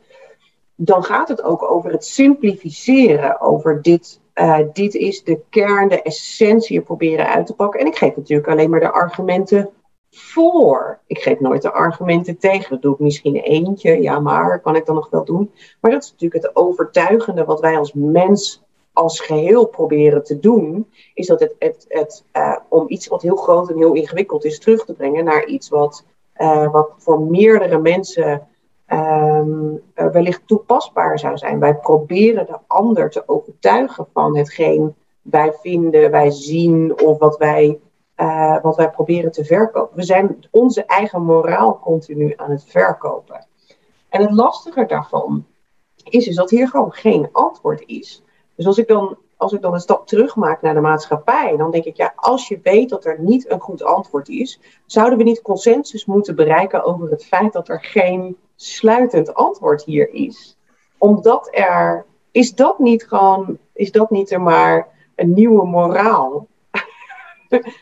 dan 0.76 1.04
gaat 1.04 1.28
het 1.28 1.42
ook 1.42 1.70
over 1.70 1.90
het 1.90 2.04
simplificeren, 2.04 3.40
over 3.40 3.82
dit, 3.82 4.20
uh, 4.34 4.58
dit 4.72 4.94
is 4.94 5.24
de 5.24 5.40
kern, 5.50 5.88
de 5.88 6.02
essentie 6.02 6.80
proberen 6.80 7.26
uit 7.26 7.46
te 7.46 7.54
pakken. 7.54 7.80
En 7.80 7.86
ik 7.86 7.96
geef 7.96 8.16
natuurlijk 8.16 8.48
alleen 8.48 8.70
maar 8.70 8.80
de 8.80 8.92
argumenten 8.92 9.70
voor. 10.10 10.98
Ik 11.06 11.18
geef 11.18 11.40
nooit 11.40 11.62
de 11.62 11.72
argumenten 11.72 12.38
tegen. 12.38 12.70
Dat 12.70 12.82
doe 12.82 12.94
ik 12.94 13.00
misschien 13.00 13.36
eentje, 13.36 14.02
ja, 14.02 14.20
maar 14.20 14.60
kan 14.60 14.76
ik 14.76 14.86
dan 14.86 14.94
nog 14.94 15.10
wel 15.10 15.24
doen. 15.24 15.50
Maar 15.80 15.90
dat 15.90 16.02
is 16.02 16.10
natuurlijk 16.10 16.44
het 16.44 16.56
overtuigende 16.56 17.44
wat 17.44 17.60
wij 17.60 17.76
als 17.76 17.92
mens 17.92 18.64
als 18.92 19.20
geheel 19.20 19.66
proberen 19.66 20.24
te 20.24 20.38
doen, 20.38 20.90
is 21.14 21.26
dat 21.26 21.40
het, 21.40 21.54
het, 21.58 21.84
het 21.88 22.24
uh, 22.32 22.56
om 22.68 22.84
iets 22.88 23.06
wat 23.06 23.22
heel 23.22 23.36
groot 23.36 23.70
en 23.70 23.76
heel 23.76 23.94
ingewikkeld 23.94 24.44
is 24.44 24.58
terug 24.58 24.84
te 24.84 24.94
brengen 24.94 25.24
naar 25.24 25.44
iets 25.46 25.68
wat, 25.68 26.04
uh, 26.36 26.72
wat 26.72 26.90
voor 26.96 27.20
meerdere 27.20 27.78
mensen 27.78 28.48
um, 28.92 29.82
uh, 29.94 30.06
wellicht 30.06 30.46
toepasbaar 30.46 31.18
zou 31.18 31.38
zijn. 31.38 31.58
Wij 31.58 31.74
proberen 31.74 32.46
de 32.46 32.58
ander 32.66 33.10
te 33.10 33.28
overtuigen 33.28 34.06
van 34.12 34.36
hetgeen 34.36 34.94
wij 35.22 35.52
vinden, 35.52 36.10
wij 36.10 36.30
zien 36.30 37.00
of 37.00 37.18
wat 37.18 37.36
wij, 37.36 37.80
wat 38.62 38.76
wij 38.76 38.90
proberen 38.90 39.32
te 39.32 39.44
verkopen. 39.44 39.96
We 39.96 40.02
zijn 40.02 40.46
onze 40.50 40.84
eigen 40.84 41.22
moraal 41.22 41.78
continu 41.78 42.32
aan 42.36 42.50
het 42.50 42.64
verkopen. 42.64 43.46
En 44.08 44.22
het 44.22 44.30
lastige 44.30 44.86
daarvan 44.86 45.46
is 46.04 46.24
dus 46.24 46.34
dat 46.34 46.50
hier 46.50 46.68
gewoon 46.68 46.92
geen 46.92 47.28
antwoord 47.32 47.82
is. 47.86 48.22
Dus 48.54 48.66
als 48.66 48.78
ik 48.78 48.88
dan, 48.88 49.16
als 49.36 49.52
ik 49.52 49.60
dan 49.60 49.74
een 49.74 49.80
stap 49.80 50.06
terug 50.06 50.36
maak 50.36 50.62
naar 50.62 50.74
de 50.74 50.80
maatschappij, 50.80 51.56
dan 51.56 51.70
denk 51.70 51.84
ik, 51.84 51.96
ja, 51.96 52.12
als 52.16 52.48
je 52.48 52.60
weet 52.62 52.88
dat 52.88 53.04
er 53.04 53.20
niet 53.20 53.50
een 53.50 53.60
goed 53.60 53.82
antwoord 53.82 54.28
is, 54.28 54.60
zouden 54.86 55.18
we 55.18 55.24
niet 55.24 55.42
consensus 55.42 56.04
moeten 56.04 56.36
bereiken 56.36 56.84
over 56.84 57.10
het 57.10 57.24
feit 57.24 57.52
dat 57.52 57.68
er 57.68 57.84
geen 57.84 58.36
sluitend 58.56 59.34
antwoord 59.34 59.84
hier 59.84 60.10
is? 60.12 60.58
Omdat 60.98 61.48
er, 61.50 62.04
is 62.30 62.54
dat 62.54 62.78
niet 62.78 63.04
gewoon, 63.04 63.58
is 63.72 63.92
dat 63.92 64.10
niet 64.10 64.30
er 64.30 64.42
maar 64.42 64.88
een 65.14 65.32
nieuwe 65.34 65.66
moraal? 65.66 66.48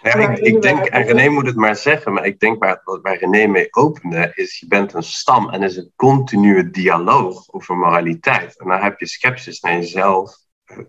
Ja, 0.02 0.14
ik, 0.14 0.38
ik 0.38 0.62
denk, 0.62 0.84
en 0.84 1.02
René 1.02 1.28
moet 1.28 1.46
het 1.46 1.56
maar 1.56 1.76
zeggen, 1.76 2.12
maar 2.12 2.26
ik 2.26 2.40
denk 2.40 2.64
waar, 2.64 2.80
waar 3.02 3.18
René 3.18 3.46
mee 3.46 3.68
opende, 3.70 4.32
is 4.34 4.60
je 4.60 4.66
bent 4.66 4.92
een 4.92 5.02
stam 5.02 5.50
en 5.50 5.62
is 5.62 5.76
een 5.76 5.92
continue 5.96 6.70
dialoog 6.70 7.52
over 7.52 7.76
moraliteit. 7.76 8.60
En 8.60 8.68
dan 8.68 8.80
heb 8.80 9.00
je 9.00 9.06
sceptisch 9.06 9.60
naar 9.60 9.72
jezelf, 9.72 10.36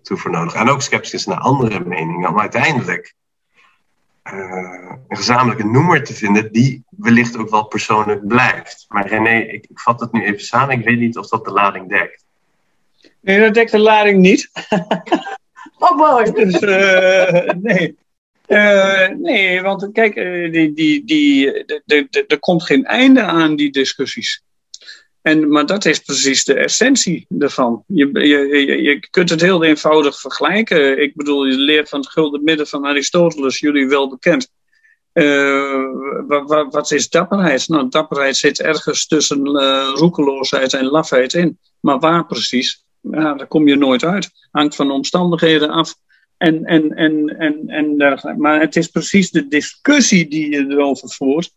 toe 0.02 0.18
voor 0.18 0.32
nodig. 0.32 0.54
En 0.54 0.70
ook 0.70 0.82
sceptisch 0.82 1.26
naar 1.26 1.38
andere 1.38 1.80
meningen, 1.80 2.30
om 2.30 2.40
uiteindelijk 2.40 3.16
een 4.32 5.18
gezamenlijke 5.18 5.66
noemer 5.66 6.04
te 6.04 6.14
vinden 6.14 6.52
die 6.52 6.84
wellicht 6.90 7.38
ook 7.38 7.50
wel 7.50 7.68
persoonlijk 7.68 8.28
blijft. 8.28 8.86
Maar 8.88 9.08
René, 9.08 9.40
ik, 9.40 9.66
ik 9.70 9.80
vat 9.80 10.00
het 10.00 10.12
nu 10.12 10.24
even 10.24 10.42
samen, 10.46 10.80
ik 10.80 10.86
weet 10.86 11.00
niet 11.00 11.18
of 11.18 11.28
dat 11.28 11.46
de 11.46 11.52
lading 11.52 11.90
dekt. 11.90 12.26
Nee, 13.22 13.40
dat 13.40 13.54
dekt 13.54 13.72
de 13.72 13.80
lading 13.80 14.20
niet. 14.20 14.52
oh, 15.80 15.98
mooi. 15.98 16.32
Dus, 16.32 16.62
uh, 16.62 17.50
nee. 17.62 17.98
Uh, 18.48 19.08
nee, 19.08 19.62
want 19.62 19.92
kijk, 19.92 20.16
die, 20.52 20.74
die, 20.74 21.06
die, 21.06 21.66
er 22.28 22.40
komt 22.40 22.64
geen 22.64 22.86
einde 22.86 23.22
aan 23.22 23.56
die 23.56 23.72
discussies. 23.72 24.44
En, 25.26 25.50
maar 25.50 25.66
dat 25.66 25.86
is 25.86 26.00
precies 26.00 26.44
de 26.44 26.54
essentie 26.54 27.26
ervan. 27.40 27.84
Je, 27.88 28.10
je, 28.14 28.82
je 28.82 29.08
kunt 29.10 29.30
het 29.30 29.42
heel 29.42 29.64
eenvoudig 29.64 30.20
vergelijken. 30.20 31.02
Ik 31.02 31.16
bedoel, 31.16 31.46
je 31.46 31.58
leert 31.58 31.90
van 31.90 32.00
het 32.00 32.10
gulden 32.10 32.44
midden 32.44 32.68
van 32.68 32.86
Aristoteles, 32.86 33.60
jullie 33.60 33.88
wel 33.88 34.10
bekend. 34.10 34.52
Uh, 35.14 35.84
wat, 36.70 36.92
is 36.92 37.10
dapperheid? 37.10 37.68
Nou, 37.68 37.90
dapperheid 37.90 38.36
zit 38.36 38.62
ergens 38.62 39.08
tussen 39.08 39.48
uh, 39.48 39.92
roekeloosheid 39.94 40.74
en 40.74 40.86
lafheid 40.86 41.34
in. 41.34 41.60
Maar 41.80 42.00
waar 42.00 42.26
precies? 42.26 42.86
Ja, 43.02 43.34
daar 43.34 43.48
kom 43.48 43.68
je 43.68 43.76
nooit 43.76 44.04
uit. 44.04 44.30
Hangt 44.52 44.76
van 44.76 44.88
de 44.88 44.94
omstandigheden 44.94 45.70
af. 45.70 45.96
En, 46.38 46.64
en, 46.64 46.96
en, 46.96 47.38
en, 47.38 47.68
en, 47.68 48.38
maar 48.38 48.60
het 48.60 48.76
is 48.76 48.88
precies 48.88 49.32
de 49.32 49.48
discussie 49.48 50.28
die 50.28 50.50
je 50.50 50.66
erover 50.70 51.10
voert 51.10 51.52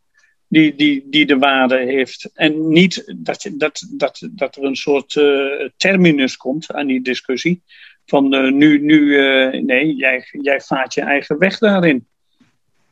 die, 0.49 0.75
die, 0.75 1.07
die 1.11 1.27
de 1.27 1.39
waarde 1.39 1.77
heeft. 1.77 2.31
En 2.35 2.69
niet 2.69 3.15
dat, 3.17 3.51
dat, 3.53 3.87
dat, 3.91 4.29
dat 4.31 4.57
er 4.57 4.65
een 4.65 4.77
soort 4.77 5.15
uh, 5.15 5.69
terminus 5.77 6.37
komt 6.37 6.73
aan 6.73 6.87
die 6.87 7.03
discussie. 7.03 7.63
Van 8.07 8.35
uh, 8.35 8.53
nu, 8.53 8.81
nu 8.81 9.01
uh, 9.01 9.63
nee, 9.63 9.95
jij, 9.95 10.29
jij 10.31 10.61
vaart 10.61 10.95
je 10.95 11.01
eigen 11.01 11.39
weg 11.39 11.59
daarin. 11.59 12.07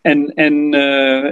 En, 0.00 0.34
en 0.34 0.72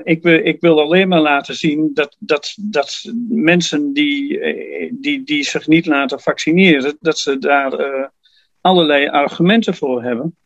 ik, 0.05 0.23
wil, 0.23 0.47
ik 0.47 0.61
wil 0.61 0.81
alleen 0.81 1.09
maar 1.09 1.21
laten 1.21 1.55
zien 1.55 1.91
dat, 1.95 2.17
dat, 2.19 2.55
dat 2.61 3.13
mensen 3.29 3.93
die, 3.93 4.41
die, 4.93 5.25
die 5.25 5.45
zich 5.45 5.67
niet 5.67 5.87
laten 5.87 6.21
vaccineren, 6.21 6.97
dat 7.01 7.19
ze 7.19 7.39
daar 7.39 8.11
allerlei 8.61 9.09
argumenten 9.09 9.75
voor 9.75 10.03
hebben. 10.03 10.37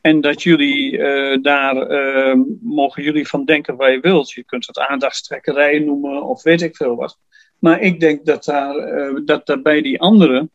En 0.00 0.20
dat 0.20 0.42
jullie 0.42 0.92
uh, 0.92 1.42
daar, 1.42 1.90
uh, 1.90 2.34
mogen 2.60 3.02
jullie 3.02 3.28
van 3.28 3.44
denken 3.44 3.76
waar 3.76 3.92
je 3.92 4.00
wilt. 4.00 4.30
Je 4.30 4.44
kunt 4.44 4.66
het 4.66 4.78
aandachtstrekkerij 4.78 5.78
noemen 5.78 6.22
of 6.22 6.42
weet 6.42 6.62
ik 6.62 6.76
veel 6.76 6.96
wat. 6.96 7.18
Maar 7.58 7.80
ik 7.80 8.00
denk 8.00 8.24
dat 8.24 8.44
daar, 8.44 8.76
uh, 8.76 9.20
dat 9.24 9.46
daar 9.46 9.62
bij 9.62 9.82
die 9.82 10.00
anderen 10.00 10.50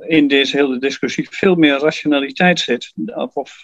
in 0.00 0.28
deze 0.28 0.56
hele 0.56 0.78
discussie 0.78 1.26
veel 1.30 1.54
meer 1.54 1.78
rationaliteit 1.78 2.60
zit. 2.60 2.92
Of, 3.06 3.36
of 3.36 3.62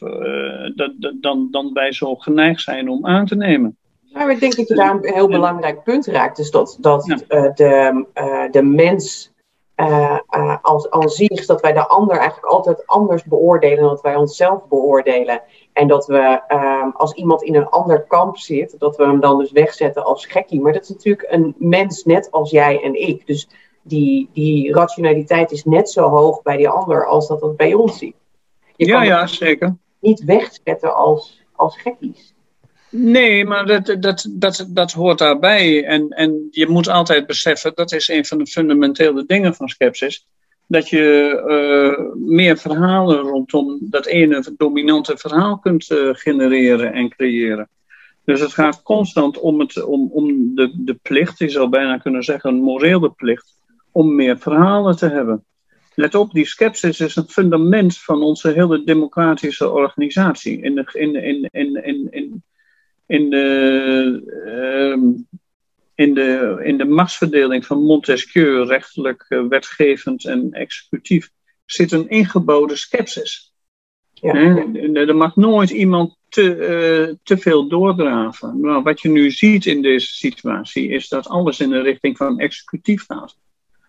dat, 0.74 0.92
dan, 1.20 1.48
dan 1.50 1.72
wij 1.72 1.92
zo 1.92 2.14
geneigd 2.14 2.60
zijn 2.60 2.88
om 2.88 3.06
aan 3.06 3.26
te 3.26 3.36
nemen. 3.36 3.76
Nou, 4.12 4.30
ik 4.30 4.40
denk 4.40 4.56
dat 4.56 4.68
je 4.68 4.74
daar 4.74 4.94
een 4.94 5.14
heel 5.14 5.28
belangrijk 5.28 5.82
punt 5.82 6.06
raakt. 6.06 6.36
Dus 6.36 6.50
dat, 6.50 6.78
dat 6.80 7.06
ja. 7.06 7.48
de, 7.48 8.06
de 8.50 8.62
mens 8.62 9.31
uh, 9.76 10.18
uh, 10.36 10.56
als, 10.62 10.90
als 10.90 11.16
dat 11.46 11.60
wij 11.60 11.72
de 11.72 11.86
ander 11.86 12.16
eigenlijk 12.16 12.52
altijd 12.52 12.86
anders 12.86 13.24
beoordelen 13.24 13.78
dan 13.78 13.88
dat 13.88 14.00
wij 14.00 14.16
onszelf 14.16 14.68
beoordelen. 14.68 15.42
En 15.72 15.88
dat 15.88 16.06
we 16.06 16.42
uh, 16.48 16.86
als 16.92 17.12
iemand 17.12 17.42
in 17.42 17.54
een 17.54 17.68
ander 17.68 18.02
kamp 18.02 18.36
zit, 18.36 18.78
dat 18.78 18.96
we 18.96 19.04
hem 19.04 19.20
dan 19.20 19.38
dus 19.38 19.52
wegzetten 19.52 20.04
als 20.04 20.26
gekkie. 20.26 20.60
Maar 20.60 20.72
dat 20.72 20.82
is 20.82 20.88
natuurlijk 20.88 21.26
een 21.30 21.54
mens 21.58 22.04
net 22.04 22.30
als 22.30 22.50
jij 22.50 22.82
en 22.82 23.00
ik. 23.08 23.26
Dus 23.26 23.48
die, 23.82 24.30
die 24.32 24.72
rationaliteit 24.72 25.50
is 25.50 25.64
net 25.64 25.90
zo 25.90 26.08
hoog 26.08 26.42
bij 26.42 26.56
die 26.56 26.68
ander 26.68 27.06
als 27.06 27.28
dat 27.28 27.40
dat 27.40 27.56
bij 27.56 27.74
ons 27.74 27.98
zit. 27.98 28.14
Je 28.76 28.86
ja, 28.86 29.02
ja, 29.02 29.26
zeker. 29.26 29.76
Niet 30.00 30.24
wegzetten 30.24 30.94
als, 30.94 31.44
als 31.52 31.80
gekkies. 31.80 32.34
Nee, 32.94 33.44
maar 33.44 33.66
dat, 33.66 33.96
dat, 34.00 34.28
dat, 34.30 34.66
dat 34.68 34.92
hoort 34.92 35.18
daarbij. 35.18 35.84
En, 35.84 36.08
en 36.08 36.48
je 36.50 36.68
moet 36.68 36.88
altijd 36.88 37.26
beseffen, 37.26 37.72
dat 37.74 37.92
is 37.92 38.08
een 38.08 38.24
van 38.24 38.38
de 38.38 38.46
fundamentele 38.46 39.24
dingen 39.26 39.54
van 39.54 39.68
Skepsis, 39.68 40.26
dat 40.66 40.88
je 40.88 41.42
uh, 41.46 42.26
meer 42.28 42.58
verhalen 42.58 43.18
rondom 43.18 43.78
dat 43.80 44.06
ene 44.06 44.54
dominante 44.56 45.16
verhaal 45.16 45.58
kunt 45.58 45.90
uh, 45.90 46.08
genereren 46.12 46.92
en 46.92 47.08
creëren. 47.08 47.68
Dus 48.24 48.40
het 48.40 48.52
gaat 48.52 48.82
constant 48.82 49.38
om, 49.38 49.60
het, 49.60 49.84
om, 49.84 50.10
om 50.12 50.54
de, 50.54 50.72
de 50.74 50.98
plicht, 51.02 51.38
je 51.38 51.48
zou 51.48 51.68
bijna 51.68 51.98
kunnen 51.98 52.22
zeggen 52.22 52.50
een 52.50 52.62
morele 52.62 53.10
plicht, 53.10 53.54
om 53.92 54.14
meer 54.14 54.38
verhalen 54.38 54.96
te 54.96 55.08
hebben. 55.08 55.44
Let 55.94 56.14
op, 56.14 56.32
die 56.32 56.46
skepsis 56.46 57.00
is 57.00 57.16
een 57.16 57.28
fundament 57.28 57.98
van 57.98 58.22
onze 58.22 58.50
hele 58.50 58.84
democratische 58.84 59.70
organisatie. 59.70 60.62
In 60.62 60.74
de, 60.74 60.88
in, 60.92 61.14
in, 61.14 61.48
in, 61.50 61.84
in, 61.84 62.08
in, 62.10 62.42
in 63.12 63.30
de, 63.30 63.46
uh, 64.46 65.14
in 65.94 66.14
de, 66.14 66.60
in 66.64 66.78
de 66.78 66.84
machtsverdeling 66.84 67.66
van 67.66 67.84
Montesquieu, 67.84 68.64
rechtelijk, 68.64 69.26
uh, 69.28 69.46
wetgevend 69.48 70.24
en 70.24 70.52
executief, 70.52 71.30
zit 71.64 71.92
een 71.92 72.08
ingebouwde 72.08 72.76
scepsis. 72.76 73.54
Ja. 74.12 74.34
Er 74.94 75.16
mag 75.16 75.36
nooit 75.36 75.70
iemand 75.70 76.16
te, 76.28 76.56
uh, 76.56 77.14
te 77.22 77.38
veel 77.38 77.68
doordraven. 77.68 78.60
Maar 78.60 78.82
wat 78.82 79.00
je 79.00 79.08
nu 79.08 79.30
ziet 79.30 79.66
in 79.66 79.82
deze 79.82 80.14
situatie 80.14 80.88
is 80.88 81.08
dat 81.08 81.28
alles 81.28 81.60
in 81.60 81.70
de 81.70 81.80
richting 81.80 82.16
van 82.16 82.38
executief 82.38 83.04
gaat. 83.06 83.36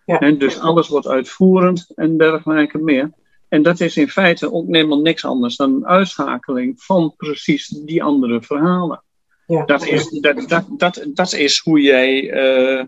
Ja. 0.06 0.20
En 0.20 0.38
dus 0.38 0.58
alles 0.58 0.88
wordt 0.88 1.06
uitvoerend 1.06 1.92
en 1.94 2.16
dergelijke 2.18 2.78
meer. 2.78 3.12
En 3.48 3.62
dat 3.62 3.80
is 3.80 3.96
in 3.96 4.08
feite 4.08 4.52
ook 4.52 4.66
helemaal 4.66 5.00
niks 5.00 5.24
anders 5.24 5.56
dan 5.56 5.74
een 5.74 5.86
uitschakeling 5.86 6.82
van 6.82 7.14
precies 7.16 7.68
die 7.68 8.02
andere 8.02 8.42
verhalen. 8.42 9.03
Ja. 9.46 9.64
Dat, 9.64 9.86
is, 9.86 10.08
dat, 10.08 10.48
dat, 10.48 10.64
dat, 10.68 11.04
dat 11.08 11.32
is 11.32 11.58
hoe 11.58 11.80
jij 11.80 12.22
uh, 12.22 12.84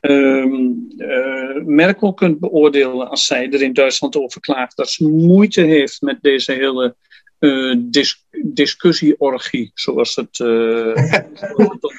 uh, 0.00 1.64
Merkel 1.64 2.14
kunt 2.14 2.38
beoordelen 2.38 3.08
als 3.10 3.26
zij 3.26 3.50
er 3.50 3.62
in 3.62 3.72
Duitsland 3.72 4.16
over 4.16 4.40
klaagt 4.40 4.76
dat 4.76 4.90
ze 4.90 5.08
moeite 5.08 5.60
heeft 5.60 6.00
met 6.00 6.18
deze 6.20 6.52
hele 6.52 6.96
uh, 7.40 7.76
dis 7.78 8.26
discussieorgie, 8.42 9.70
zoals 9.74 10.16
het. 10.16 10.38
Uh, 10.38 10.94
dat 10.94 11.92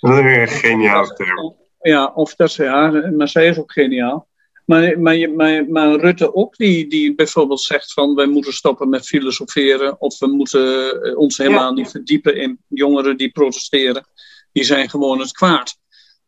een 0.00 0.48
geniaal 0.48 1.06
term. 1.06 1.56
Ja, 1.80 2.06
of 2.14 2.34
dat, 2.34 2.54
ja, 2.54 3.10
maar 3.16 3.28
zij 3.28 3.48
is 3.48 3.58
ook 3.58 3.72
geniaal. 3.72 4.28
Maar, 4.70 5.00
maar, 5.00 5.30
maar, 5.30 5.64
maar 5.68 6.00
Rutte 6.00 6.34
ook, 6.34 6.56
die, 6.56 6.88
die 6.88 7.14
bijvoorbeeld 7.14 7.60
zegt 7.60 7.92
van 7.92 8.14
wij 8.14 8.26
moeten 8.26 8.52
stoppen 8.52 8.88
met 8.88 9.06
filosoferen 9.06 10.00
of 10.00 10.18
we 10.18 10.26
moeten 10.26 11.02
eh, 11.02 11.18
ons 11.18 11.38
helemaal 11.38 11.72
niet 11.72 11.90
verdiepen 11.90 12.36
in 12.36 12.58
jongeren 12.68 13.16
die 13.16 13.30
protesteren. 13.30 14.06
Die 14.52 14.64
zijn 14.64 14.90
gewoon 14.90 15.20
het 15.20 15.32
kwaad. 15.32 15.78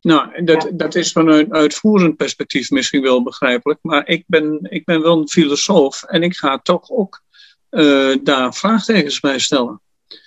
Nou, 0.01 0.45
dat, 0.45 0.71
dat 0.73 0.95
is 0.95 1.13
vanuit 1.13 1.47
een 1.47 1.55
uitvoerend 1.55 2.17
perspectief 2.17 2.71
misschien 2.71 3.03
wel 3.03 3.23
begrijpelijk, 3.23 3.79
maar 3.83 4.09
ik 4.09 4.25
ben, 4.27 4.59
ik 4.63 4.85
ben 4.85 5.03
wel 5.03 5.19
een 5.19 5.29
filosoof 5.29 6.03
en 6.03 6.23
ik 6.23 6.37
ga 6.37 6.59
toch 6.59 6.91
ook 6.91 7.23
uh, 7.71 8.17
daar 8.23 8.55
vraagtekens 8.55 9.21
bij 9.21 9.39
stellen. 9.39 9.81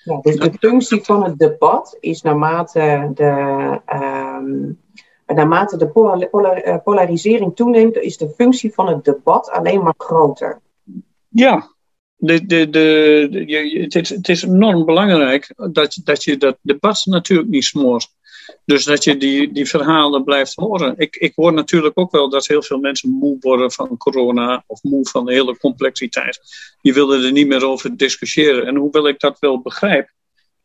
Ja, 0.03 0.20
dus 0.22 0.36
de 0.36 0.53
functie 0.59 1.03
van 1.03 1.24
het 1.24 1.38
debat 1.38 1.97
is 1.99 2.22
naarmate 2.22 3.11
de, 3.13 3.82
ehm, 5.26 5.38
naarmate 5.38 5.78
de 5.78 5.92
eh, 6.64 6.78
polarisering 6.84 7.56
toeneemt, 7.56 7.96
is 7.96 8.18
de 8.18 8.34
functie 8.38 8.74
van 8.74 8.88
het 8.88 9.04
debat 9.04 9.50
alleen 9.50 9.84
maar 9.84 9.94
groter. 9.98 10.62
Ja, 11.30 11.76
de, 12.16 12.46
de, 12.46 12.70
de, 12.70 13.78
het, 13.82 13.96
is, 13.96 14.10
het 14.10 14.30
is 14.30 14.44
enorm 14.44 14.86
belangrijk 14.86 15.54
dat, 15.72 16.00
dat 16.04 16.24
je 16.24 16.38
dat 16.38 16.58
debat 16.62 17.06
natuurlijk 17.06 17.50
niet 17.50 17.64
smoort. 17.64 18.08
Dus 18.66 18.84
dat 18.84 19.04
je 19.04 19.18
die, 19.18 19.52
die 19.52 19.70
verhalen 19.70 20.24
blijft 20.24 20.56
horen. 20.56 20.94
Ik, 20.98 21.16
ik 21.16 21.34
hoor 21.36 21.54
natuurlijk 21.54 22.00
ook 22.00 22.12
wel 22.12 22.30
dat 22.30 22.48
heel 22.48 22.62
veel 22.64 22.80
mensen 22.80 23.10
moe 23.10 23.38
worden 23.40 23.72
van 23.72 23.98
corona 23.98 24.64
of 24.68 24.84
moe 24.84 25.08
van 25.08 25.26
de 25.26 25.34
hele 25.34 25.58
complexiteit. 25.58 26.40
Die 26.82 26.94
willen 26.94 27.24
er 27.24 27.32
niet 27.32 27.48
meer 27.48 27.66
over 27.66 27.98
discussiëren. 27.98 28.68
En 28.68 28.76
hoewel 28.76 29.08
ik 29.08 29.20
dat 29.20 29.40
wel 29.40 29.62
begrijp, 29.62 30.10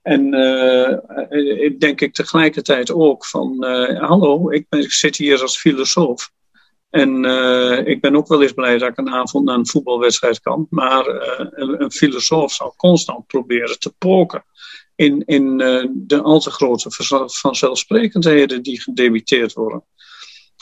en 0.02 0.34
uh, 0.34 1.78
denk 1.78 2.00
ik 2.00 2.14
tegelijkertijd 2.14 2.92
ook 2.92 3.26
van, 3.26 3.56
uh, 3.60 4.00
hallo, 4.00 4.50
ik, 4.50 4.66
ben, 4.68 4.82
zit 4.82 5.16
hier 5.16 5.42
als 5.42 5.58
filosoof. 5.58 6.30
En 6.90 7.24
uh, 7.24 7.86
ik 7.86 8.00
ben 8.00 8.16
ook 8.16 8.28
wel 8.28 8.42
eens 8.42 8.52
blij 8.52 8.78
dat 8.78 8.88
ik 8.88 8.98
een 8.98 9.10
avond 9.10 9.44
naar 9.44 9.56
een 9.56 9.66
voetbalwedstrijd 9.66 10.40
kan. 10.40 10.66
Maar 10.70 11.06
een, 11.06 11.82
een, 11.82 11.92
filosoof 11.92 12.52
zal 12.52 12.74
constant 12.76 13.26
proberen 13.26 13.78
te 13.78 13.94
poken 13.98 14.44
in, 14.94 15.22
in 15.24 15.56
de 15.92 16.22
al 16.22 16.40
te 16.40 16.50
grote 16.50 16.90
vanzelfsprekendheden 17.26 18.62
die 18.62 18.80
gedebiteerd 18.80 19.52
worden. 19.52 19.84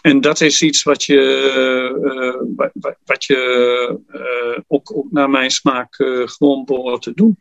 En 0.00 0.20
dat 0.20 0.40
is 0.40 0.62
iets 0.62 0.82
wat 0.82 1.04
je, 1.04 1.24
wat 3.04 3.24
je 3.24 4.00
ook, 4.66 4.96
ook 4.96 5.10
naar 5.10 5.30
mijn 5.30 5.50
smaak 5.50 5.94
gewoon 6.24 6.64
behoort 6.64 7.02
te 7.02 7.14
doen 7.14 7.38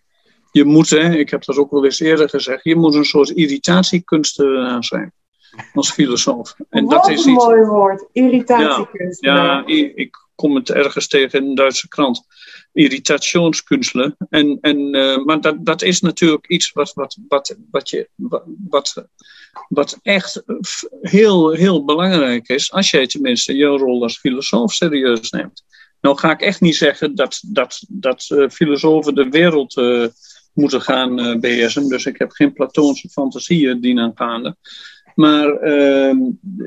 je 0.51 0.63
moet, 0.63 0.89
hè, 0.89 1.15
ik 1.15 1.29
heb 1.29 1.45
dat 1.45 1.57
ook 1.57 1.71
wel 1.71 1.85
eens 1.85 1.99
eerder 1.99 2.29
gezegd, 2.29 2.63
je 2.63 2.75
moet 2.75 2.93
een 2.93 3.05
soort 3.05 3.29
irritatiekunstenaar 3.29 4.83
zijn 4.83 5.13
als 5.73 5.91
filosoof. 5.91 6.55
En 6.69 6.85
Wat 6.85 6.91
dat 6.91 7.09
is 7.09 7.25
een 7.25 7.31
iets, 7.31 7.43
mooi 7.45 7.61
woord, 7.61 8.05
irritatiekunstenaar. 8.11 9.69
Ja, 9.69 9.75
ja, 9.75 9.91
ik 9.95 10.27
kom 10.35 10.55
het 10.55 10.69
ergens 10.69 11.07
tegen 11.07 11.39
in 11.39 11.49
een 11.49 11.55
Duitse 11.55 11.87
krant. 11.87 12.25
Irritationskunstler. 12.73 14.15
En, 14.29 14.57
en, 14.61 14.95
uh, 14.95 15.23
maar 15.23 15.41
dat, 15.41 15.65
dat 15.65 15.81
is 15.81 16.01
natuurlijk 16.01 16.47
iets 16.47 16.71
wat, 16.71 16.93
wat, 16.93 17.17
wat, 17.27 17.55
wat, 17.71 17.89
je, 17.89 18.09
wat, 18.69 19.07
wat 19.69 19.99
echt 20.01 20.43
heel, 21.01 21.51
heel 21.51 21.85
belangrijk 21.85 22.47
is, 22.47 22.71
als 22.71 22.89
jij 22.91 23.07
tenminste 23.07 23.55
jouw 23.55 23.77
rol 23.77 24.03
als 24.03 24.19
filosoof 24.19 24.73
serieus 24.73 25.29
neemt. 25.29 25.63
Nou 26.01 26.17
ga 26.17 26.31
ik 26.31 26.41
echt 26.41 26.61
niet 26.61 26.75
zeggen 26.75 27.15
dat, 27.15 27.39
dat, 27.45 27.83
dat 27.87 28.27
uh, 28.29 28.49
filosofen 28.49 29.15
de 29.15 29.29
wereld 29.29 29.77
uh, 29.77 30.07
moeten 30.57 30.81
gaan 30.81 31.39
beheersen. 31.39 31.89
Dus 31.89 32.05
ik 32.05 32.17
heb 32.17 32.31
geen 32.31 32.53
platoonse 32.53 33.09
fantasieën 33.09 33.81
dienaangaande. 33.81 34.55
Maar 35.17 35.63
uh, 35.63 36.15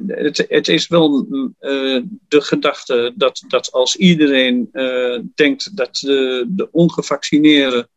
het, 0.06 0.46
het, 0.48 0.68
is 0.68 0.88
wel 0.88 1.26
uh, 1.30 2.02
de 2.28 2.40
gedachte 2.40 3.12
dat, 3.16 3.44
dat 3.48 3.72
als 3.72 3.96
iedereen 3.96 4.68
uh, 4.72 5.18
denkt 5.34 5.76
dat 5.76 5.94
de, 5.94 6.46
de 6.48 6.68
ongevaccineerden 6.70 7.88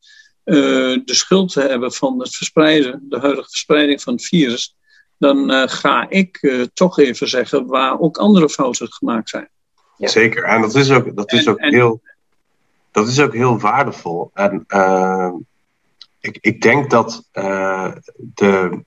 de 0.44 1.02
schuld 1.06 1.54
hebben 1.54 1.92
van 1.94 2.20
het 2.20 2.36
verspreiden, 2.36 3.06
de 3.10 3.20
huidige 3.20 3.50
verspreiding 3.50 4.02
van 4.02 4.14
het 4.14 4.26
virus, 4.26 4.76
dan 5.18 5.70
ga 5.70 6.10
ik 6.10 6.54
toch 6.74 7.00
even 7.00 7.30
zeggen 7.30 7.66
waar 7.66 8.00
ook 8.00 8.18
andere 8.18 8.50
fouten 8.50 8.92
gemaakt 8.92 9.30
zijn. 9.30 9.50
Ja. 9.98 10.08
Zeker, 10.08 10.44
en 10.44 10.62
dat 10.62 10.76
is 10.76 10.92
ook, 10.92 11.16
dat 11.16 11.32
is 11.32 11.48
ook 11.48 11.62
heel. 11.62 12.02
Dat 12.92 13.08
is 13.08 13.20
ook 13.20 13.34
heel 13.34 13.60
waardevol. 13.60 14.32
En 14.34 14.66
ik, 16.24 16.38
ik 16.42 16.62
denk 16.62 16.90
dat 16.90 17.30
uh, 17.34 17.92
de 18.16 18.84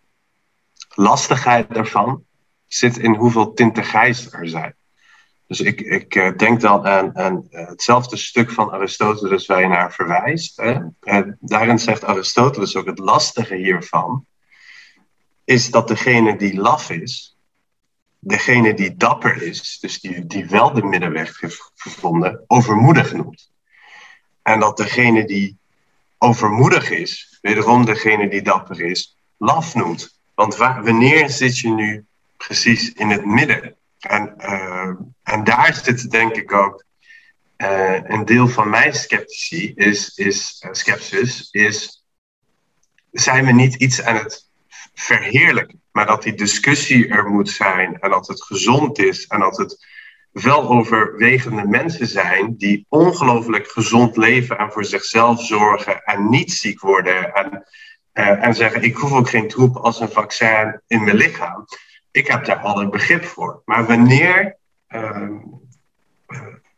lastigheid 0.94 1.74
daarvan 1.74 2.24
zit 2.66 2.96
in 2.98 3.14
hoeveel 3.14 3.52
tinten 3.52 3.84
grijs 3.84 4.32
er 4.32 4.48
zijn. 4.48 4.74
Dus 5.46 5.60
ik, 5.60 5.80
ik 5.80 6.14
uh, 6.14 6.36
denk 6.36 6.60
dan 6.60 6.86
aan, 6.86 7.46
uh, 7.50 7.68
hetzelfde 7.68 8.16
stuk 8.16 8.50
van 8.50 8.70
Aristoteles 8.70 9.46
waar 9.46 9.60
je 9.60 9.68
naar 9.68 9.92
verwijst. 9.92 10.56
Hè? 10.56 10.80
daarin 11.40 11.78
zegt 11.78 12.04
Aristoteles 12.04 12.76
ook 12.76 12.86
het 12.86 12.98
lastige 12.98 13.54
hiervan 13.54 14.26
is 15.44 15.70
dat 15.70 15.88
degene 15.88 16.36
die 16.36 16.60
laf 16.60 16.90
is, 16.90 17.36
degene 18.18 18.74
die 18.74 18.96
dapper 18.96 19.42
is, 19.42 19.78
dus 19.80 20.00
die, 20.00 20.26
die 20.26 20.46
wel 20.46 20.72
de 20.72 20.82
middenweg 20.82 21.40
heeft 21.40 21.72
gevonden, 21.74 22.44
overmoedig 22.46 23.12
noemt. 23.12 23.50
En 24.42 24.60
dat 24.60 24.76
degene 24.76 25.24
die 25.24 25.58
overmoedig 26.26 26.90
is, 26.90 27.38
wederom 27.40 27.84
degene 27.84 28.28
die 28.28 28.42
dapper 28.42 28.80
is, 28.80 29.16
laf 29.36 29.74
noemt. 29.74 30.18
Want 30.34 30.56
wanneer 30.56 31.30
zit 31.30 31.58
je 31.58 31.68
nu 31.68 32.04
precies 32.36 32.92
in 32.92 33.10
het 33.10 33.24
midden? 33.24 33.76
En, 33.98 34.34
uh, 34.38 34.90
en 35.22 35.44
daar 35.44 35.74
zit 35.74 36.10
denk 36.10 36.34
ik 36.34 36.52
ook 36.52 36.84
uh, 37.56 38.00
een 38.02 38.24
deel 38.24 38.48
van 38.48 38.70
mijn 38.70 38.94
sceptici, 38.94 39.72
is, 39.74 40.16
is 40.16 40.62
uh, 40.66 40.72
skepsis, 40.72 41.48
is 41.50 42.04
zijn 43.12 43.44
we 43.44 43.52
niet 43.52 43.74
iets 43.74 44.02
aan 44.02 44.16
het 44.16 44.48
verheerlijken, 44.94 45.82
maar 45.92 46.06
dat 46.06 46.22
die 46.22 46.34
discussie 46.34 47.08
er 47.08 47.30
moet 47.30 47.50
zijn 47.50 47.98
en 48.00 48.10
dat 48.10 48.26
het 48.26 48.42
gezond 48.42 48.98
is 48.98 49.26
en 49.26 49.40
dat 49.40 49.56
het 49.56 49.86
weloverwegende 50.42 51.66
mensen 51.66 52.06
zijn 52.06 52.54
die 52.56 52.86
ongelooflijk 52.88 53.68
gezond 53.68 54.16
leven 54.16 54.58
en 54.58 54.72
voor 54.72 54.84
zichzelf 54.84 55.44
zorgen 55.44 56.04
en 56.04 56.28
niet 56.28 56.52
ziek 56.52 56.80
worden 56.80 57.34
en, 57.34 57.66
uh, 58.14 58.44
en 58.44 58.54
zeggen 58.54 58.82
ik 58.82 58.96
hoef 58.96 59.12
ook 59.12 59.28
geen 59.28 59.48
troep 59.48 59.76
als 59.76 60.00
een 60.00 60.08
vaccin 60.08 60.80
in 60.86 61.04
mijn 61.04 61.16
lichaam. 61.16 61.64
Ik 62.10 62.26
heb 62.26 62.44
daar 62.44 62.56
al 62.56 62.80
een 62.80 62.90
begrip 62.90 63.24
voor. 63.24 63.62
Maar 63.64 63.86
wanneer 63.86 64.56
uh, 64.88 65.30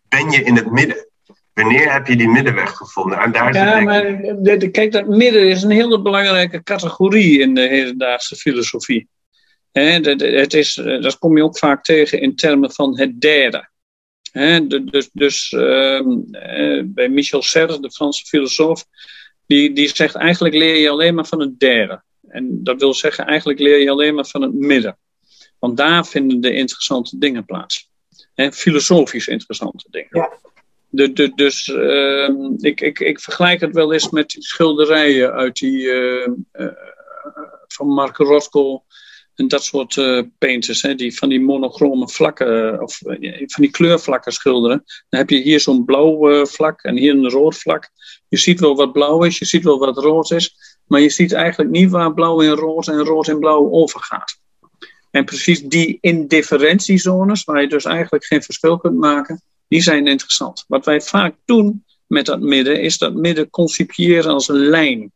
ben 0.09 0.30
je 0.30 0.42
in 0.42 0.56
het 0.56 0.70
midden? 0.70 1.06
Wanneer 1.52 1.92
heb 1.92 2.06
je 2.06 2.16
die 2.16 2.28
middenweg 2.28 2.70
gevonden? 2.70 3.18
En 3.18 3.32
daar 3.32 3.54
ja, 3.54 3.80
maar 3.80 4.02
kijk, 4.70 4.92
dat 4.92 5.06
midden 5.06 5.48
is 5.48 5.62
een 5.62 5.70
hele 5.70 6.02
belangrijke 6.02 6.62
categorie 6.62 7.40
in 7.40 7.54
de 7.54 7.68
hedendaagse 7.68 8.36
filosofie 8.36 9.09
het 9.72 10.54
is, 10.54 10.76
eh, 10.76 11.02
dat 11.02 11.18
kom 11.18 11.36
je 11.36 11.44
ook 11.44 11.58
vaak 11.58 11.84
tegen 11.84 12.20
in 12.20 12.36
termen 12.36 12.72
van 12.72 12.98
het 12.98 13.20
derde. 13.20 13.68
dus 14.90 15.08
dus 15.12 15.52
ehm, 15.52 16.10
eh, 16.32 16.82
bij 16.84 17.08
Michel 17.08 17.42
Serres, 17.42 17.78
de 17.78 17.90
Franse 17.90 18.24
filosoof, 18.24 18.84
die, 19.46 19.72
die 19.72 19.96
zegt 19.96 20.14
eigenlijk 20.14 20.54
leer 20.54 20.76
je 20.76 20.90
alleen 20.90 21.14
maar 21.14 21.26
van 21.26 21.40
het 21.40 21.58
derde. 21.60 22.02
En 22.28 22.62
dat 22.62 22.80
wil 22.80 22.94
zeggen, 22.94 23.26
eigenlijk 23.26 23.58
leer 23.58 23.78
je 23.78 23.90
alleen 23.90 24.14
maar 24.14 24.26
van 24.26 24.42
het 24.42 24.54
midden. 24.54 24.98
Want 25.58 25.76
daar 25.76 26.06
vinden 26.06 26.40
de 26.40 26.52
interessante 26.52 27.18
dingen 27.18 27.44
plaats. 27.44 27.90
filosofisch 28.52 29.26
interessante 29.26 29.84
dingen. 29.90 30.08
Ja. 30.10 30.38
De, 30.90 31.12
de, 31.12 31.32
dus 31.34 31.66
uh, 31.66 32.30
ik, 32.58 32.80
ik, 32.80 32.98
ik 32.98 33.20
vergelijk 33.20 33.60
het 33.60 33.74
wel 33.74 33.92
eens 33.92 34.10
met 34.10 34.28
die 34.28 34.42
schilderijen 34.42 35.32
uit 35.32 35.56
die, 35.56 35.82
uh, 35.82 36.28
uh, 36.52 36.68
van 37.66 37.88
Mark 37.88 38.16
Rothko 38.16 38.84
en 39.39 39.49
dat 39.49 39.64
soort 39.64 39.97
uh, 39.97 40.22
painters, 40.39 40.82
hè, 40.82 40.95
die 40.95 41.16
van 41.16 41.28
die 41.28 41.41
monochrome 41.41 42.09
vlakken, 42.09 42.72
eh, 42.72 42.82
of 42.82 43.01
uh, 43.03 43.43
van 43.47 43.62
die 43.62 43.70
kleurvlakken 43.70 44.32
schilderen. 44.32 44.84
Dan 45.09 45.20
heb 45.20 45.30
je 45.30 45.36
hier 45.36 45.61
zo'n 45.61 45.84
blauw 45.84 46.47
vlak 46.47 46.82
en 46.82 46.97
hier 46.97 47.12
een 47.12 47.30
rood 47.30 47.57
vlak. 47.57 47.91
Je 48.28 48.36
ziet 48.36 48.61
wel 48.61 48.76
wat 48.76 48.93
blauw 48.93 49.24
is, 49.24 49.39
je 49.39 49.45
ziet 49.45 49.64
wel 49.64 49.78
wat 49.78 49.99
rood 49.99 50.30
is, 50.30 50.57
maar 50.86 51.01
je 51.01 51.11
ziet 51.11 51.32
eigenlijk 51.32 51.70
niet 51.70 51.91
waar 51.91 52.14
blauw 52.14 52.41
in 52.41 52.51
rood 52.51 52.89
en 52.89 53.05
rood 53.05 53.28
in 53.28 53.39
blauw 53.39 53.70
overgaat. 53.70 54.39
En 55.11 55.24
precies 55.24 55.62
die 55.62 55.99
indifferentiezones, 56.01 57.45
waar 57.45 57.61
je 57.61 57.68
dus 57.68 57.84
eigenlijk 57.84 58.24
geen 58.24 58.43
verschil 58.43 58.78
kunt 58.78 58.99
maken, 58.99 59.43
die 59.68 59.82
zijn 59.82 60.07
interessant. 60.07 60.64
Wat 60.68 60.84
wij 60.84 61.01
vaak 61.01 61.34
doen 61.45 61.84
met 62.07 62.26
dat 62.26 62.41
midden, 62.41 62.80
is 62.80 62.99
dat 62.99 63.14
midden 63.14 63.51
concipiëren 63.51 64.32
als 64.32 64.49
een 64.49 64.68
lijn. 64.68 65.12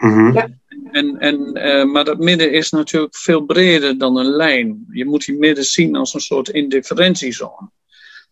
Mm 0.00 0.32
ja. 0.32 0.48
En, 0.90 1.18
en, 1.18 1.58
uh, 1.58 1.84
maar 1.84 2.04
dat 2.04 2.18
midden 2.18 2.52
is 2.52 2.70
natuurlijk 2.70 3.16
veel 3.16 3.40
breder 3.44 3.98
dan 3.98 4.16
een 4.16 4.30
lijn. 4.30 4.86
Je 4.90 5.04
moet 5.04 5.24
die 5.24 5.38
midden 5.38 5.64
zien 5.64 5.96
als 5.96 6.14
een 6.14 6.20
soort 6.20 6.48
indifferentiezone. 6.48 7.70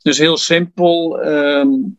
Dus 0.02 0.18
heel 0.18 0.36
simpel, 0.36 1.26
um, 1.26 1.98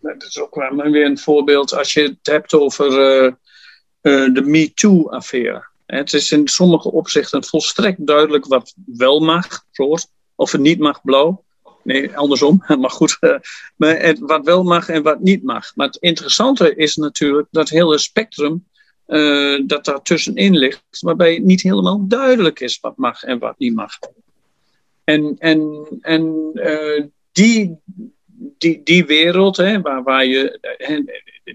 dat 0.00 0.22
is 0.22 0.40
ook 0.40 0.54
weer 0.82 1.04
een 1.04 1.18
voorbeeld 1.18 1.74
als 1.74 1.92
je 1.92 2.02
het 2.02 2.18
hebt 2.22 2.54
over 2.54 2.90
uh, 2.90 3.32
uh, 4.02 4.34
de 4.34 4.42
MeToo-affaire. 4.42 5.66
Het 5.86 6.12
is 6.12 6.32
in 6.32 6.48
sommige 6.48 6.92
opzichten 6.92 7.44
volstrekt 7.44 8.06
duidelijk 8.06 8.46
wat 8.46 8.74
wel 8.86 9.20
mag, 9.20 9.64
rood, 9.72 10.08
of 10.34 10.52
het 10.52 10.60
niet 10.60 10.78
mag, 10.78 11.02
blauw. 11.02 11.44
Nee, 11.82 12.16
andersom, 12.16 12.64
maar 12.80 12.90
goed. 12.90 13.18
maar 13.76 14.16
wat 14.20 14.44
wel 14.44 14.62
mag 14.62 14.88
en 14.88 15.02
wat 15.02 15.20
niet 15.20 15.42
mag. 15.42 15.72
Maar 15.74 15.86
het 15.86 15.96
interessante 15.96 16.74
is 16.74 16.96
natuurlijk 16.96 17.48
dat 17.50 17.68
hele 17.68 17.98
spectrum 17.98 18.66
uh, 19.08 19.62
dat 19.66 19.84
daar 19.84 20.02
tussenin 20.02 20.56
ligt, 20.56 20.82
waarbij 21.00 21.34
het 21.34 21.44
niet 21.44 21.62
helemaal 21.62 22.06
duidelijk 22.08 22.60
is 22.60 22.80
wat 22.80 22.96
mag 22.96 23.22
en 23.22 23.38
wat 23.38 23.58
niet 23.58 23.74
mag. 23.74 23.98
En, 25.04 25.36
en, 25.38 25.86
en 26.00 26.50
uh, 26.54 27.04
die, 27.32 27.76
die, 28.58 28.82
die 28.82 29.04
wereld, 29.04 29.56
hè, 29.56 29.80
waar, 29.80 30.02
waar 30.02 30.26
je. 30.26 30.58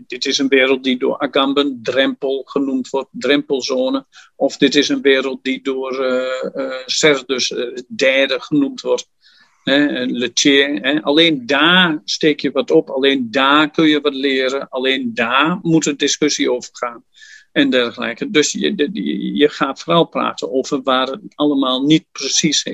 dit 0.07 0.25
is 0.25 0.37
een 0.37 0.47
wereld 0.47 0.83
die 0.83 0.97
door 0.97 1.17
Agamben 1.17 1.79
drempel 1.83 2.43
genoemd 2.45 2.89
wordt, 2.89 3.09
drempelzone. 3.11 4.05
Of 4.35 4.57
dit 4.57 4.75
is 4.75 4.89
een 4.89 5.01
wereld 5.01 5.43
die 5.43 5.61
door 5.61 6.05
uh, 6.55 6.73
Serdus 6.85 7.53
derde 7.87 8.39
genoemd 8.39 8.81
wordt. 8.81 9.07
Letier, 9.63 11.01
alleen 11.03 11.45
daar 11.45 12.01
steek 12.05 12.39
je 12.39 12.51
wat 12.51 12.71
op, 12.71 12.89
alleen 12.89 13.31
daar 13.31 13.71
kun 13.71 13.87
je 13.87 14.01
wat 14.01 14.13
leren, 14.13 14.69
alleen 14.69 15.11
daar 15.13 15.59
moet 15.61 15.85
een 15.85 15.97
discussie 15.97 16.51
over 16.51 16.69
gaan 16.73 17.03
en 17.53 17.69
dergelijke. 17.69 18.29
Dus 18.29 18.51
je, 18.51 18.89
je 19.33 19.49
gaat 19.49 19.81
vooral 19.81 20.05
praten 20.05 20.51
over 20.53 20.81
waar 20.83 21.07
het 21.07 21.21
allemaal 21.35 21.85
niet 21.85 22.05
precies 22.11 22.65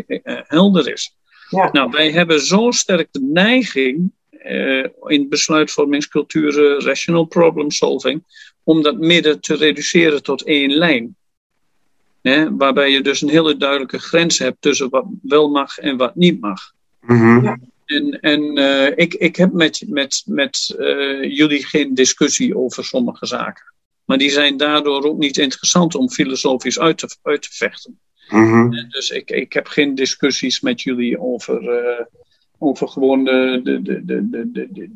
helder 0.48 0.92
is. 0.92 1.16
Ja. 1.50 1.70
Nou, 1.72 1.90
wij 1.90 2.12
hebben 2.12 2.42
zo 2.42 2.72
sterk 2.72 3.08
de 3.12 3.22
neiging 3.22 4.12
uh, 4.46 4.86
in 5.06 5.30
besluitvormingsculturen, 5.30 6.82
rational 6.82 7.26
problem 7.26 7.72
solving, 7.72 8.24
om 8.64 8.82
dat 8.84 8.98
midden 8.98 9.42
te 9.42 9.56
reduceren 9.56 10.24
tot 10.24 10.44
één 10.44 10.72
lijn. 10.72 11.16
waarbij 12.58 12.92
je 12.92 13.02
dus 13.02 13.22
een 13.22 13.30
hele 13.30 13.58
duidelijke 13.58 14.00
grens 14.00 14.40
hebt 14.40 14.62
tussen 14.62 14.90
wat 14.90 15.06
wel 15.22 15.50
mag 15.50 15.78
en 15.78 15.98
wat 15.98 16.16
niet 16.16 16.42
mag. 16.42 16.72
Mhm. 17.02 17.56
En, 17.86 18.20
en 18.20 18.58
uh, 18.60 18.88
ik, 18.96 19.14
ik 19.14 19.36
heb 19.36 19.52
met, 19.52 19.84
met, 19.88 20.24
met 20.26 20.76
uh, 20.80 21.38
jullie 21.38 21.66
geen 21.66 21.94
discussie 21.94 22.58
over 22.58 22.86
sommige 22.86 23.26
zaken. 23.26 23.74
Maar 24.10 24.18
die 24.18 24.30
zijn 24.30 24.58
daardoor 24.58 25.04
ook 25.04 25.18
niet 25.18 25.38
interessant 25.38 25.96
om 25.96 26.10
filosofisch 26.10 26.80
uit 26.80 26.98
te, 26.98 27.18
uit 27.22 27.42
te 27.42 27.50
vechten. 27.52 28.00
Mm 28.30 28.90
Dus 28.90 29.10
ik, 29.10 29.32
ik 29.32 29.54
heb 29.54 29.68
geen 29.68 29.96
discussies 29.96 30.60
met 30.60 30.82
jullie 30.82 31.20
over, 31.20 31.64
uh, 31.64 32.06
over 32.58 32.88
gewoon 32.88 33.24
de, 33.24 33.60
de, 33.64 33.82
de, 33.82 34.06
de, 34.06 34.30
de, 34.30 34.68
de, 34.72 34.90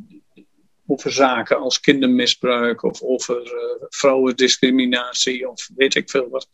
over 0.88 1.12
zaken 1.12 1.58
als 1.58 1.80
kindermisbruik 1.80 2.84
of 2.84 3.02
over 3.02 3.42
uh, 3.42 3.86
vrouwendiscriminatie 3.90 5.50
of 5.50 5.70
weet 5.76 5.96
ik 5.96 6.10
veel 6.10 6.30
wat. 6.30 6.50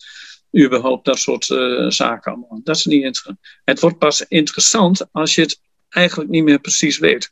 Überhaupt 0.58 1.06
dat 1.06 1.20
soort 1.20 1.50
uh, 1.50 1.90
zaken 1.90 2.32
allemaal. 2.32 2.62
Dat 2.64 2.76
is 2.76 2.86
niet 2.86 3.04
interessant. 3.04 3.40
Het 3.64 3.80
wordt 3.80 3.98
pas 3.98 4.26
interessant 4.28 5.08
als 5.12 5.36
je 5.36 5.42
het 5.42 5.62
eigenlijk 5.90 6.30
niet 6.30 6.44
meer 6.44 6.60
precies 6.60 6.98
weet. 6.98 7.32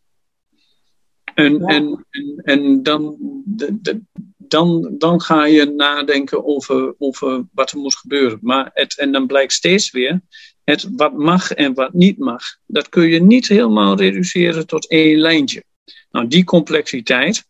En, 1.37 1.57
ja. 1.59 1.65
en, 1.65 2.05
en, 2.09 2.41
en 2.43 2.83
dan, 2.83 3.17
de, 3.45 3.81
de, 3.81 4.01
dan, 4.47 4.95
dan 4.97 5.21
ga 5.21 5.45
je 5.45 5.65
nadenken 5.65 6.45
over, 6.45 6.95
over 6.97 7.45
wat 7.53 7.71
er 7.71 7.77
moet 7.77 7.95
gebeuren. 7.95 8.39
Maar 8.41 8.69
het, 8.73 8.97
en 8.97 9.11
dan 9.11 9.27
blijkt 9.27 9.53
steeds 9.53 9.91
weer, 9.91 10.21
het 10.63 10.87
wat 10.95 11.13
mag 11.13 11.51
en 11.51 11.73
wat 11.73 11.93
niet 11.93 12.17
mag, 12.17 12.43
dat 12.65 12.89
kun 12.89 13.07
je 13.09 13.21
niet 13.21 13.47
helemaal 13.47 13.97
reduceren 13.97 14.67
tot 14.67 14.89
één 14.89 15.17
lijntje. 15.17 15.63
Nou, 16.11 16.27
die 16.27 16.43
complexiteit, 16.43 17.47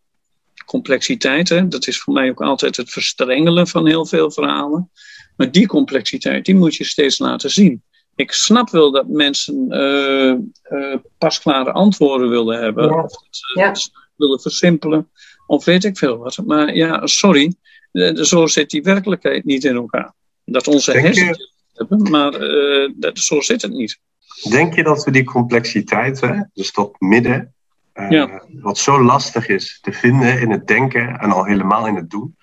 complexiteit, 0.66 1.50
hè, 1.50 1.68
dat 1.68 1.88
is 1.88 2.00
voor 2.00 2.14
mij 2.14 2.30
ook 2.30 2.42
altijd 2.42 2.78
het 2.78 2.90
verstrengelen 2.90 3.68
van 3.68 3.88
heel 3.88 4.06
veel 4.06 4.32
verhalen. 4.32 4.92
Maar 5.36 5.52
die 5.52 5.68
complexiteit, 5.68 6.46
die 6.46 6.56
moet 6.56 6.76
je 6.76 6.84
steeds 6.84 7.18
laten 7.18 7.50
zien. 7.50 7.84
Ik 8.16 8.32
snap 8.32 8.70
wel 8.70 8.92
dat 8.92 9.08
mensen 9.08 9.66
uh, 9.70 10.34
uh, 10.80 10.96
pasklare 11.18 11.72
antwoorden 11.72 12.30
willen 12.30 12.62
hebben, 12.62 12.84
ja. 12.90 13.04
of 13.04 13.12
dat 13.12 13.28
ze 13.30 13.60
ja. 13.60 13.74
willen 14.16 14.42
versimpelen 14.42 15.10
of 15.48 15.66
weet 15.66 15.84
ik 15.84 15.98
veel 15.98 16.18
wat. 16.18 16.38
Maar 16.46 16.76
ja, 16.76 17.08
sorry, 17.08 17.54
zo 18.14 18.48
zit 18.48 18.70
die 18.70 18.84
werkelijkheid 18.84 19.46
niet 19.46 19.64
in 19.64 19.76
elkaar. 19.76 20.14
Dat 20.46 20.68
onze 20.68 20.92
Denk 20.92 21.06
hersenen 21.06 21.36
je... 21.38 21.52
hebben, 21.74 22.12
maar 22.12 22.42
uh, 22.42 22.92
dat, 22.96 23.20
zo 23.20 23.42
zit 23.42 23.62
het 23.62 23.72
niet. 23.72 24.00
Denk 24.50 24.76
je 24.76 24.84
dat 24.84 25.04
we 25.04 25.12
die 25.12 25.24
complexiteit, 25.24 26.22
hè, 26.22 26.42
dus 26.54 26.72
dat 26.72 26.96
midden, 27.00 27.54
uh, 27.94 28.10
ja. 28.10 28.44
wat 28.52 28.78
zo 28.78 29.04
lastig 29.04 29.48
is 29.48 29.80
te 29.82 29.92
vinden 29.92 30.40
in 30.40 30.52
het 30.52 30.68
denken 30.68 31.20
en 31.20 31.32
al 31.32 31.46
helemaal 31.46 31.88
in 31.88 31.96
het 31.96 32.10
doen, 32.10 32.36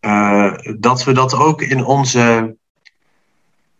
uh, 0.00 0.58
dat 0.78 1.04
we 1.04 1.12
dat 1.12 1.34
ook 1.34 1.62
in 1.62 1.84
onze 1.84 2.56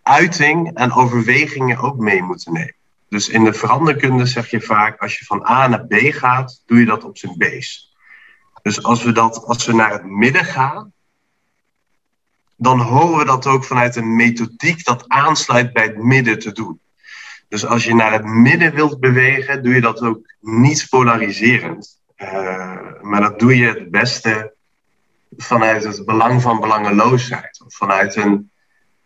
uiting 0.02 0.74
en 0.74 0.92
overwegingen 0.92 1.78
ook 1.78 1.98
mee 1.98 2.22
moeten 2.22 2.52
nemen. 2.52 2.74
Dus 3.08 3.28
in 3.28 3.44
de 3.44 3.52
veranderkunde 3.52 4.26
zeg 4.26 4.50
je 4.50 4.60
vaak, 4.60 5.00
als 5.00 5.18
je 5.18 5.24
van 5.24 5.46
A 5.48 5.68
naar 5.68 5.86
B 5.86 5.94
gaat, 5.94 6.62
doe 6.66 6.78
je 6.78 6.84
dat 6.84 7.04
op 7.04 7.18
zijn 7.18 7.34
base. 7.38 7.88
Dus 8.62 8.82
als 8.82 9.02
we, 9.02 9.12
dat, 9.12 9.44
als 9.44 9.66
we 9.66 9.72
naar 9.72 9.92
het 9.92 10.04
midden 10.04 10.44
gaan, 10.44 10.92
dan 12.56 12.80
horen 12.80 13.18
we 13.18 13.24
dat 13.24 13.46
ook 13.46 13.64
vanuit 13.64 13.96
een 13.96 14.16
methodiek 14.16 14.84
dat 14.84 15.04
aansluit 15.08 15.72
bij 15.72 15.82
het 15.82 15.96
midden 15.96 16.38
te 16.38 16.52
doen. 16.52 16.80
Dus 17.48 17.66
als 17.66 17.84
je 17.84 17.94
naar 17.94 18.12
het 18.12 18.24
midden 18.24 18.74
wilt 18.74 19.00
bewegen, 19.00 19.62
doe 19.62 19.74
je 19.74 19.80
dat 19.80 20.02
ook 20.02 20.32
niet 20.40 20.86
polariserend. 20.90 22.00
Uh, 22.16 23.02
maar 23.02 23.20
dat 23.20 23.38
doe 23.38 23.56
je 23.56 23.66
het 23.66 23.90
beste 23.90 24.54
vanuit 25.36 25.84
het 25.84 26.04
belang 26.04 26.42
van 26.42 26.60
belangeloosheid. 26.60 27.64
Vanuit 27.66 28.16
een 28.16 28.50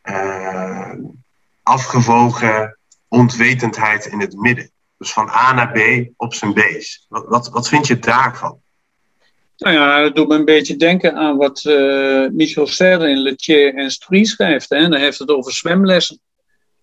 uh, 0.04 0.92
afgewogen 1.62 2.78
ontwetendheid 3.08 4.06
in 4.06 4.20
het 4.20 4.36
midden. 4.36 4.70
Dus 4.98 5.12
van 5.12 5.28
A 5.28 5.52
naar 5.52 5.72
B 5.72 6.08
op 6.16 6.34
zijn 6.34 6.54
base. 6.54 7.00
Wat, 7.08 7.24
wat, 7.28 7.48
wat 7.48 7.68
vind 7.68 7.86
je 7.86 7.98
daarvan? 7.98 8.62
Nou 9.56 9.74
ja, 9.74 10.02
dat 10.02 10.16
doet 10.16 10.28
me 10.28 10.34
een 10.34 10.44
beetje 10.44 10.76
denken 10.76 11.14
aan 11.14 11.36
wat 11.36 11.64
uh, 11.64 12.28
Michel 12.28 12.66
Serre 12.66 13.08
in 13.08 13.18
Letier 13.18 13.74
en 13.74 13.90
Strie 13.90 14.26
schrijft. 14.26 14.68
Hè? 14.68 14.80
Dan 14.80 14.94
heeft 14.94 15.18
het 15.18 15.28
over 15.28 15.52
zwemlessen. 15.52 16.20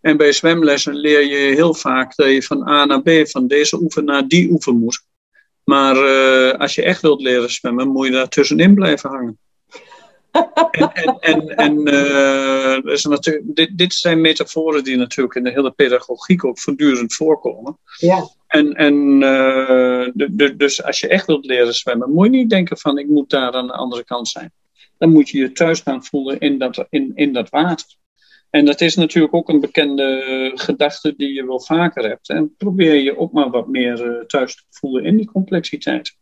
En 0.01 0.17
bij 0.17 0.31
zwemlessen 0.31 0.95
leer 0.95 1.25
je 1.25 1.55
heel 1.55 1.73
vaak 1.73 2.15
dat 2.15 2.29
je 2.29 2.43
van 2.43 2.67
A 2.67 2.85
naar 2.85 3.01
B, 3.01 3.09
van 3.23 3.47
deze 3.47 3.81
oefen 3.81 4.05
naar 4.05 4.27
die 4.27 4.51
oefen 4.51 4.79
moet. 4.79 5.03
Maar 5.63 5.95
uh, 5.95 6.59
als 6.59 6.75
je 6.75 6.83
echt 6.83 7.01
wilt 7.01 7.21
leren 7.21 7.51
zwemmen, 7.51 7.87
moet 7.87 8.05
je 8.05 8.11
daar 8.11 8.29
tussenin 8.29 8.75
blijven 8.75 9.09
hangen. 9.09 9.39
En 10.31 10.91
en, 10.91 11.17
en, 11.19 11.55
en 11.55 11.87
uh, 11.87 12.93
is 12.93 13.05
natuurlijk, 13.05 13.55
dit, 13.55 13.77
dit 13.77 13.93
zijn 13.93 14.21
metaforen 14.21 14.83
die 14.83 14.97
natuurlijk 14.97 15.35
in 15.35 15.43
de 15.43 15.51
hele 15.51 15.71
pedagogiek 15.71 16.45
ook 16.45 16.59
voortdurend 16.59 17.13
voorkomen. 17.13 17.77
Ja. 17.97 18.29
En, 18.47 18.73
en 18.73 18.95
uh, 19.13 20.07
de, 20.13 20.53
dus 20.57 20.83
als 20.83 20.99
je 20.99 21.07
echt 21.07 21.25
wilt 21.25 21.45
leren 21.45 21.73
zwemmen, 21.73 22.11
moet 22.11 22.25
je 22.25 22.31
niet 22.31 22.49
denken 22.49 22.77
van 22.77 22.97
ik 22.97 23.07
moet 23.07 23.29
daar 23.29 23.51
aan 23.51 23.67
de 23.67 23.73
andere 23.73 24.03
kant 24.03 24.27
zijn. 24.27 24.51
Dan 24.97 25.11
moet 25.11 25.29
je 25.29 25.37
je 25.37 25.51
thuis 25.51 25.79
gaan 25.79 26.03
voelen 26.03 26.39
in 26.39 26.57
dat, 26.57 26.85
in, 26.89 27.11
in 27.15 27.33
dat 27.33 27.49
water. 27.49 27.87
En 28.49 28.65
dat 28.65 28.81
is 28.81 28.95
natuurlijk 28.95 29.33
ook 29.33 29.49
een 29.49 29.59
bekende 29.59 30.51
gedachte 30.55 31.13
die 31.17 31.33
je 31.33 31.45
wel 31.45 31.61
vaker 31.61 32.03
hebt. 32.03 32.29
En 32.29 32.55
probeer 32.57 32.95
je 32.95 33.17
ook 33.17 33.31
maar 33.31 33.49
wat 33.49 33.67
meer 33.67 34.05
uh, 34.05 34.25
thuis 34.25 34.55
te 34.55 34.63
voelen 34.69 35.03
in 35.03 35.17
die 35.17 35.31
complexiteit. 35.31 36.17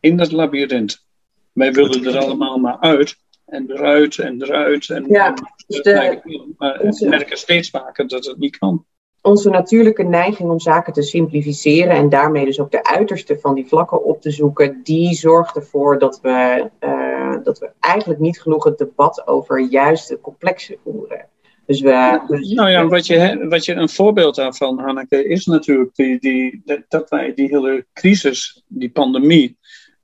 In 0.00 0.16
dat 0.16 0.32
labyrint. 0.32 1.06
Wij 1.52 1.72
willen 1.72 2.04
er 2.04 2.18
allemaal 2.18 2.58
maar 2.58 2.78
uit. 2.78 3.16
En 3.46 3.70
eruit 3.70 4.18
en 4.18 4.42
eruit. 4.42 4.88
En, 4.88 5.04
ja, 5.08 5.34
dus 5.66 5.82
de, 5.82 6.20
maar 6.56 6.78
we 6.78 7.06
merken 7.08 7.36
steeds 7.36 7.70
vaker 7.70 8.08
dat 8.08 8.24
het 8.24 8.38
niet 8.38 8.58
kan 8.58 8.86
onze 9.22 9.50
natuurlijke 9.50 10.02
neiging 10.02 10.50
om 10.50 10.60
zaken 10.60 10.92
te 10.92 11.02
simplificeren 11.02 11.96
en 11.96 12.08
daarmee 12.08 12.44
dus 12.44 12.60
ook 12.60 12.70
de 12.70 12.84
uiterste 12.84 13.38
van 13.38 13.54
die 13.54 13.66
vlakken 13.66 14.04
op 14.04 14.20
te 14.20 14.30
zoeken, 14.30 14.80
die 14.82 15.14
zorgt 15.14 15.56
ervoor 15.56 15.98
dat 15.98 16.20
we, 16.20 16.70
uh, 16.80 17.36
dat 17.44 17.58
we 17.58 17.70
eigenlijk 17.80 18.20
niet 18.20 18.40
genoeg 18.40 18.64
het 18.64 18.78
debat 18.78 19.26
over 19.26 19.60
juist 19.60 20.08
de 20.08 20.20
complexe 20.20 20.78
voeren. 20.84 21.26
Dus 21.66 21.80
we, 21.80 22.20
dus, 22.26 22.50
nou 22.50 22.70
ja, 22.70 22.86
wat 22.86 23.06
je, 23.06 23.46
wat 23.48 23.64
je 23.64 23.74
een 23.74 23.88
voorbeeld 23.88 24.34
daarvan, 24.34 24.78
Hanneke, 24.78 25.28
is 25.28 25.46
natuurlijk 25.46 25.94
die, 25.94 26.18
die, 26.18 26.62
dat 26.88 27.10
wij 27.10 27.34
die 27.34 27.48
hele 27.48 27.86
crisis, 27.92 28.62
die 28.66 28.90
pandemie, 28.90 29.58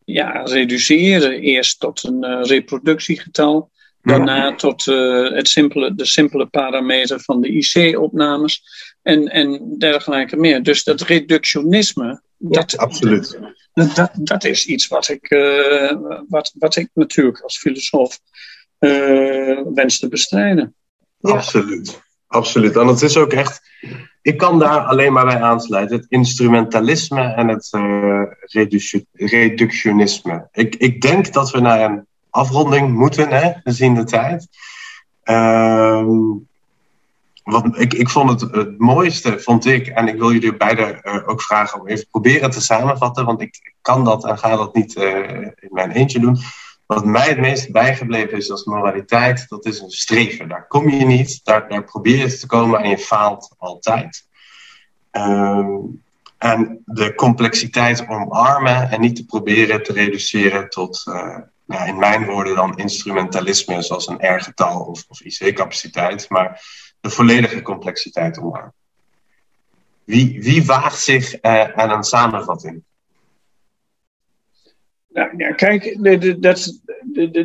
ja, 0.09 0.42
reduceren 0.42 1.40
eerst 1.40 1.80
tot 1.80 2.04
een 2.04 2.24
uh, 2.24 2.42
reproductiegetal. 2.42 3.70
Daarna 4.02 4.54
tot 4.54 4.86
uh, 4.86 5.30
het 5.30 5.48
simpele, 5.48 5.94
de 5.94 6.04
simpele 6.04 6.46
parameter 6.46 7.20
van 7.20 7.40
de 7.40 7.48
IC-opnames 7.48 8.62
en, 9.02 9.28
en 9.28 9.74
dergelijke 9.78 10.36
meer. 10.36 10.62
Dus 10.62 10.84
dat 10.84 11.00
reductionisme, 11.00 12.20
dat, 12.36 12.70
ja, 12.70 12.78
absoluut. 12.78 13.38
Dat, 13.72 13.96
dat, 13.96 14.11
dat, 14.14 14.44
is 14.44 14.66
iets 14.66 14.88
wat 14.88 15.09
ik, 15.09 15.30
uh, 15.30 15.92
wat, 16.28 16.52
wat 16.59 16.76
ik 16.76 16.90
natuurlijk 16.94 17.40
als 17.40 17.59
filosoof 17.59 18.18
uh, 18.78 19.61
wens 19.74 19.98
te 19.98 20.09
bestrijden. 20.09 20.74
Ja. 21.18 21.30
Absoluut, 21.30 22.00
absoluut. 22.29 22.76
En 22.76 22.87
het 22.87 23.03
is 23.03 23.16
ook 23.16 23.33
echt, 23.33 23.62
ik 24.22 24.39
kan 24.39 24.59
daar 24.59 24.81
alleen 24.81 25.12
maar 25.12 25.24
bij 25.24 25.41
aansluiten. 25.41 25.97
Het 25.97 26.07
instrumentalisme 26.09 27.22
en 27.22 27.49
het 27.49 27.68
uh, 27.72 28.22
reductionisme. 29.12 30.49
Ik, 30.53 30.74
ik 30.74 31.01
denk 31.01 31.33
dat 31.33 31.51
we 31.51 31.61
naar 31.61 31.91
een 31.91 32.07
afronding 32.31 32.95
moeten, 32.95 33.29
hè, 33.29 33.53
gezien 33.64 33.95
de 33.95 34.05
tijd. 34.05 34.49
Uh, 35.24 36.07
wat, 37.43 37.79
ik, 37.79 37.95
ik 37.95 38.09
vond 38.09 38.41
het 38.41 38.55
het 38.55 38.79
mooiste, 38.79 39.41
vond 39.41 39.66
ik, 39.66 39.87
en 39.87 40.09
ik 40.09 40.18
wil 40.18 40.33
jullie 40.33 40.57
beiden 40.57 41.01
uh, 41.03 41.29
ook 41.29 41.43
vragen 41.43 41.81
om 41.81 41.89
even 41.89 42.07
proberen 42.11 42.51
te 42.51 42.61
samenvatten, 42.61 43.24
want 43.24 43.41
ik 43.41 43.74
kan 43.83 44.05
dat 44.05 44.24
en 44.24 44.39
ga 44.39 44.57
dat 44.57 44.74
niet 44.74 44.97
uh, 44.97 45.31
in 45.41 45.70
mijn 45.70 45.91
eentje 45.91 46.20
doen. 46.20 46.39
Wat 46.89 47.05
mij 47.05 47.28
het 47.28 47.39
meest 47.39 47.72
bijgebleven 47.72 48.36
is 48.36 48.51
als 48.51 48.64
moraliteit, 48.64 49.49
dat 49.49 49.66
is 49.66 49.80
een 49.80 49.91
streven. 49.91 50.49
Daar 50.49 50.66
kom 50.66 50.89
je 50.89 51.05
niet, 51.05 51.41
daar, 51.45 51.68
daar 51.68 51.84
probeer 51.84 52.16
je 52.16 52.39
te 52.39 52.47
komen 52.47 52.80
en 52.80 52.89
je 52.89 52.99
faalt 52.99 53.55
altijd. 53.59 54.26
Uh, 55.12 55.78
En 56.39 56.82
de 56.84 57.14
complexiteit 57.14 58.09
omarmen 58.09 58.91
en 58.91 59.01
niet 59.01 59.16
te 59.16 59.24
proberen 59.24 59.82
te 59.82 59.93
reduceren 59.93 60.68
tot, 60.68 61.05
uh, 61.09 61.39
nou, 61.66 61.89
in 61.89 61.99
mijn 61.99 62.24
woorden 62.24 62.55
dan 62.55 62.76
instrumentalisme, 62.76 63.82
zoals 63.82 64.09
een 64.09 64.36
R-getal 64.36 64.80
of, 64.80 65.05
of 65.09 65.20
IC-capaciteit, 65.20 66.28
maar 66.28 66.62
de 67.01 67.11
volledige 67.11 67.62
complexiteit 67.62 68.39
omarmen. 68.39 68.72
Wie, 70.05 70.43
wie 70.43 70.64
waagt 70.64 71.01
zich 71.01 71.43
uh, 71.43 71.64
aan 71.74 71.91
een 71.91 72.03
samenvatting? 72.03 72.82
Nou, 75.09 75.34
ja, 75.36 75.52
kijk, 75.52 75.96
dat, 76.42 76.80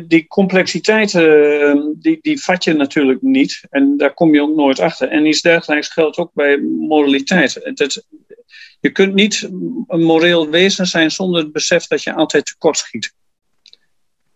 die 0.06 0.26
complexiteit 0.26 1.12
uh, 1.12 1.74
die, 1.94 2.18
die 2.20 2.42
vat 2.42 2.64
je 2.64 2.72
natuurlijk 2.72 3.22
niet. 3.22 3.60
En 3.70 3.96
daar 3.96 4.14
kom 4.14 4.34
je 4.34 4.42
ook 4.42 4.56
nooit 4.56 4.80
achter. 4.80 5.08
En 5.08 5.26
iets 5.26 5.40
dergelijks 5.40 5.88
geldt 5.88 6.16
ook 6.16 6.30
bij 6.34 6.58
moraliteit. 6.62 7.70
Dat, 7.74 8.06
je 8.80 8.90
kunt 8.90 9.14
niet 9.14 9.48
een 9.86 10.02
moreel 10.02 10.50
wezen 10.50 10.86
zijn 10.86 11.10
zonder 11.10 11.42
het 11.42 11.52
besef 11.52 11.86
dat 11.86 12.02
je 12.02 12.14
altijd 12.14 12.46
tekortschiet. 12.46 13.14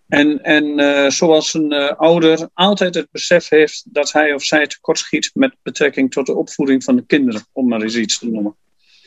En, 0.08 0.42
en 0.42 0.80
uh, 0.80 1.10
zoals 1.10 1.54
een 1.54 1.72
uh, 1.72 1.92
ouder 1.92 2.48
altijd 2.54 2.94
het 2.94 3.10
besef 3.10 3.48
heeft 3.48 3.84
dat 3.94 4.12
hij 4.12 4.34
of 4.34 4.42
zij 4.42 4.66
tekortschiet 4.66 5.30
met 5.34 5.56
betrekking 5.62 6.10
tot 6.10 6.26
de 6.26 6.34
opvoeding 6.34 6.84
van 6.84 6.96
de 6.96 7.06
kinderen, 7.06 7.46
om 7.52 7.68
maar 7.68 7.82
eens 7.82 7.96
iets 7.96 8.18
te 8.18 8.30
noemen. 8.30 8.56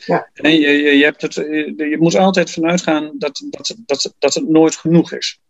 Ja. 0.06 0.30
En 0.32 0.52
je, 0.52 0.68
je, 0.68 0.96
je, 0.96 1.04
hebt 1.04 1.22
het, 1.22 1.34
je 1.34 1.96
moet 2.00 2.14
altijd 2.14 2.50
vanuit 2.50 2.82
gaan 2.82 3.10
dat, 3.18 3.42
dat, 3.50 3.76
dat, 3.86 4.14
dat 4.18 4.34
het 4.34 4.48
nooit 4.48 4.76
genoeg 4.76 5.12
is. 5.12 5.40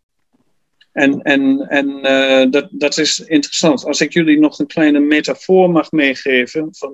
En, 0.93 1.23
en, 1.23 1.69
en 1.69 1.89
uh, 1.89 2.51
dat, 2.51 2.69
dat 2.71 2.99
is 2.99 3.21
interessant. 3.21 3.85
Als 3.85 4.01
ik 4.01 4.13
jullie 4.13 4.39
nog 4.39 4.59
een 4.59 4.67
kleine 4.67 5.01
metafoor 5.01 5.71
mag 5.71 5.91
meegeven 5.91 6.69
van 6.71 6.93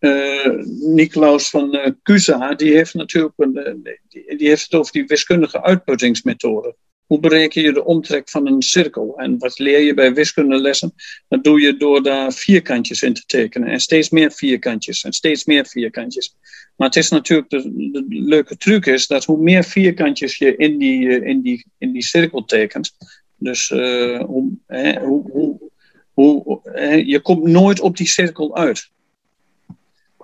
uh, 0.00 0.46
Nicolaus 0.94 1.50
van 1.50 1.96
Cusa, 2.02 2.54
die 2.54 2.72
heeft 2.72 2.94
natuurlijk 2.94 3.34
een, 3.36 3.80
die, 4.08 4.36
die, 4.36 4.48
heeft 4.48 4.62
het 4.62 4.74
over 4.74 4.92
die 4.92 5.06
wiskundige 5.06 5.62
uitputtingsmethode. 5.62 6.74
Hoe 7.08 7.20
bereken 7.20 7.62
je 7.62 7.72
de 7.72 7.84
omtrek 7.84 8.28
van 8.28 8.46
een 8.46 8.62
cirkel? 8.62 9.18
En 9.18 9.38
wat 9.38 9.58
leer 9.58 9.80
je 9.80 9.94
bij 9.94 10.14
wiskundelessen? 10.14 10.94
Dat 11.28 11.44
doe 11.44 11.60
je 11.60 11.76
door 11.76 12.02
daar 12.02 12.32
vierkantjes 12.32 13.02
in 13.02 13.14
te 13.14 13.22
tekenen. 13.26 13.68
En 13.68 13.80
steeds 13.80 14.10
meer 14.10 14.32
vierkantjes 14.32 15.04
en 15.04 15.12
steeds 15.12 15.44
meer 15.44 15.66
vierkantjes. 15.66 16.34
Maar 16.76 16.86
het 16.86 16.96
is 16.96 17.10
natuurlijk, 17.10 17.50
de, 17.50 18.04
leuke 18.08 18.56
truc 18.56 18.86
is 18.86 19.06
dat 19.06 19.24
hoe 19.24 19.38
meer 19.38 19.64
vierkantjes 19.64 20.38
je 20.38 20.56
in 20.56 20.78
die, 20.78 21.08
eh, 21.08 21.28
in 21.28 21.40
die, 21.40 21.66
in 21.78 21.92
die 21.92 22.02
cirkel 22.02 22.44
tekent. 22.44 22.96
Dus 23.36 23.70
uh, 23.70 24.20
hoe, 24.20 24.50
hè, 24.66 25.00
hoe, 25.00 25.30
hoe, 25.30 25.70
hoe 26.12 26.60
hè, 26.62 26.94
je 26.94 27.20
komt 27.20 27.42
nooit 27.42 27.80
op 27.80 27.96
die 27.96 28.06
cirkel 28.06 28.56
uit. 28.56 28.90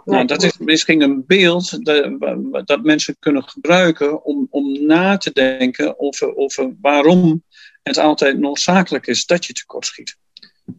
Nou, 0.04 0.26
dat 0.26 0.42
is 0.42 0.58
misschien 0.58 1.02
een 1.02 1.26
beeld 1.26 1.84
dat, 1.84 2.66
dat 2.66 2.82
mensen 2.82 3.16
kunnen 3.18 3.48
gebruiken 3.48 4.24
om, 4.24 4.46
om 4.50 4.86
na 4.86 5.16
te 5.16 5.32
denken 5.32 6.00
over, 6.00 6.36
over 6.36 6.74
waarom 6.80 7.42
het 7.82 7.98
altijd 7.98 8.38
noodzakelijk 8.38 9.06
is 9.06 9.26
dat 9.26 9.44
je 9.44 9.52
tekortschiet. 9.52 10.16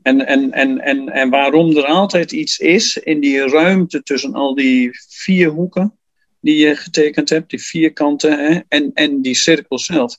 En, 0.01 0.25
en, 0.25 0.51
en, 0.51 0.79
en, 0.79 1.09
en 1.09 1.29
waarom 1.29 1.77
er 1.77 1.85
altijd 1.85 2.31
iets 2.31 2.57
is 2.57 2.97
in 2.97 3.19
die 3.19 3.49
ruimte 3.49 4.03
tussen 4.03 4.33
al 4.33 4.55
die 4.55 4.89
vier 5.09 5.49
hoeken 5.49 5.97
die 6.39 6.57
je 6.57 6.75
getekend 6.75 7.29
hebt, 7.29 7.49
die 7.49 7.63
vierkanten 7.63 8.39
hè, 8.39 8.59
en, 8.67 8.91
en 8.93 9.21
die 9.21 9.35
cirkel 9.35 9.79
zelf. 9.79 10.17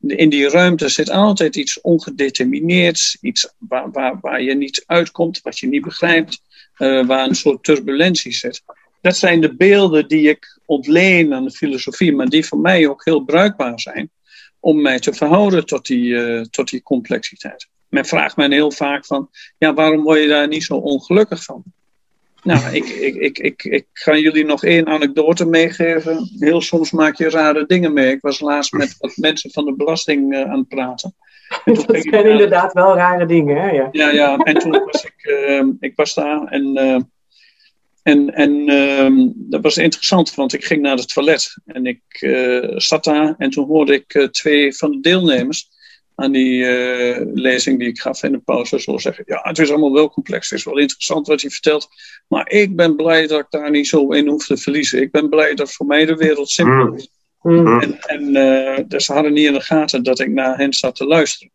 In 0.00 0.28
die 0.28 0.48
ruimte 0.48 0.88
zit 0.88 1.10
altijd 1.10 1.56
iets 1.56 1.80
ongedetermineerds, 1.80 3.18
iets 3.20 3.52
waar, 3.58 3.90
waar, 3.90 4.18
waar 4.20 4.42
je 4.42 4.54
niet 4.54 4.82
uitkomt, 4.86 5.40
wat 5.40 5.58
je 5.58 5.66
niet 5.66 5.82
begrijpt 5.82 6.42
uh, 6.78 7.06
waar 7.06 7.28
een 7.28 7.34
soort 7.34 7.64
turbulentie 7.64 8.32
zit. 8.32 8.62
Dat 9.00 9.16
zijn 9.16 9.40
de 9.40 9.56
beelden 9.56 10.08
die 10.08 10.28
ik 10.28 10.60
ontleen 10.64 11.34
aan 11.34 11.44
de 11.44 11.50
filosofie, 11.50 12.14
maar 12.14 12.28
die 12.28 12.46
voor 12.46 12.58
mij 12.58 12.88
ook 12.88 13.04
heel 13.04 13.20
bruikbaar 13.20 13.80
zijn 13.80 14.10
om 14.60 14.82
mij 14.82 14.98
te 14.98 15.12
verhouden 15.12 15.66
tot 15.66 15.86
die, 15.86 16.04
uh, 16.04 16.40
tot 16.40 16.68
die 16.68 16.82
complexiteit. 16.82 17.68
Men 17.88 18.04
vraagt 18.04 18.36
mij 18.36 18.48
heel 18.48 18.70
vaak 18.70 19.06
van, 19.06 19.30
ja, 19.58 19.74
waarom 19.74 20.02
word 20.02 20.20
je 20.20 20.28
daar 20.28 20.48
niet 20.48 20.64
zo 20.64 20.74
ongelukkig 20.74 21.44
van? 21.44 21.62
Nou, 22.42 22.74
ik, 22.74 22.84
ik, 22.84 23.14
ik, 23.14 23.38
ik, 23.38 23.64
ik 23.64 23.86
ga 23.92 24.16
jullie 24.16 24.44
nog 24.44 24.64
één 24.64 24.86
anekdote 24.86 25.46
meegeven. 25.46 26.30
Heel 26.38 26.60
soms 26.60 26.90
maak 26.90 27.16
je 27.16 27.30
rare 27.30 27.66
dingen 27.66 27.92
mee. 27.92 28.12
Ik 28.12 28.20
was 28.20 28.40
laatst 28.40 28.72
met 28.72 28.96
wat 28.98 29.16
mensen 29.16 29.50
van 29.50 29.64
de 29.64 29.74
belasting 29.74 30.34
uh, 30.34 30.40
aan 30.40 30.58
het 30.58 30.68
praten. 30.68 31.14
dat 31.64 31.96
zijn 32.00 32.26
inderdaad 32.26 32.72
wel 32.72 32.94
rare 32.94 33.26
dingen, 33.26 33.56
hè? 33.56 33.70
Ja, 33.70 33.88
ja, 33.92 34.10
ja. 34.10 34.36
en 34.36 34.54
toen 34.54 34.70
was 34.70 35.04
ik, 35.04 35.24
uh, 35.48 35.64
ik 35.80 35.92
was 35.96 36.14
daar 36.14 36.44
en, 36.44 36.78
uh, 36.78 37.00
en, 38.02 38.34
en 38.34 38.70
uh, 38.70 39.30
dat 39.34 39.62
was 39.62 39.76
interessant, 39.76 40.34
want 40.34 40.52
ik 40.52 40.64
ging 40.64 40.82
naar 40.82 40.96
het 40.96 41.14
toilet 41.14 41.56
en 41.66 41.86
ik 41.86 42.02
zat 42.76 43.04
daar 43.04 43.34
en 43.38 43.50
toen 43.50 43.66
hoorde 43.66 43.94
ik 43.94 44.28
twee 44.30 44.76
van 44.76 44.90
de 44.90 45.00
deelnemers 45.00 45.68
aan 46.14 46.32
die 46.32 46.64
lezing 47.34 47.78
die 47.78 47.88
ik 47.88 48.00
gaf 48.00 48.22
in 48.22 48.32
de 48.32 48.38
pauze 48.38 48.80
zo 48.80 48.98
zeggen, 48.98 49.24
ja, 49.26 49.40
het 49.42 49.58
is 49.58 49.70
allemaal 49.70 49.92
wel 49.92 50.10
complex, 50.10 50.50
het 50.50 50.58
is 50.58 50.64
wel 50.64 50.78
interessant 50.78 51.26
wat 51.26 51.40
je 51.40 51.50
vertelt, 51.50 51.88
maar 52.28 52.50
ik 52.50 52.76
ben 52.76 52.96
blij 52.96 53.26
dat 53.26 53.40
ik 53.40 53.46
daar 53.50 53.70
niet 53.70 53.88
zo 53.88 54.08
in 54.08 54.28
hoef 54.28 54.46
te 54.46 54.56
verliezen. 54.56 55.00
Ik 55.00 55.10
ben 55.10 55.28
blij 55.28 55.54
dat 55.54 55.72
voor 55.72 55.86
mij 55.86 56.06
de 56.06 56.14
wereld 56.14 56.50
simpel 56.50 56.94
is. 56.94 57.08
Mm. 57.42 57.80
En, 57.80 57.98
en 58.00 58.36
uh, 58.36 58.84
dus 58.86 59.04
ze 59.04 59.12
hadden 59.12 59.32
niet 59.32 59.46
in 59.46 59.52
de 59.52 59.60
gaten 59.60 60.02
dat 60.02 60.20
ik 60.20 60.30
naar 60.30 60.56
hen 60.56 60.72
zat 60.72 60.96
te 60.96 61.06
luisteren. 61.06 61.52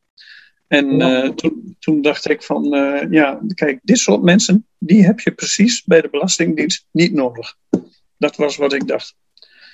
En 0.68 1.02
uh, 1.02 1.30
toen, 1.30 1.76
toen, 1.80 2.02
dacht 2.02 2.30
ik 2.30 2.44
van, 2.44 2.76
uh, 2.76 3.12
ja, 3.12 3.40
kijk, 3.54 3.80
dit 3.84 3.98
soort 3.98 4.22
mensen, 4.22 4.68
die 4.78 5.06
heb 5.06 5.20
je 5.20 5.32
precies 5.32 5.84
bij 5.84 6.02
de 6.02 6.10
Belastingdienst 6.10 6.88
niet 6.92 7.14
nodig. 7.14 7.56
Dat 8.18 8.36
was 8.36 8.58
wat 8.58 8.74
ik 8.74 8.88
dacht. 8.88 9.16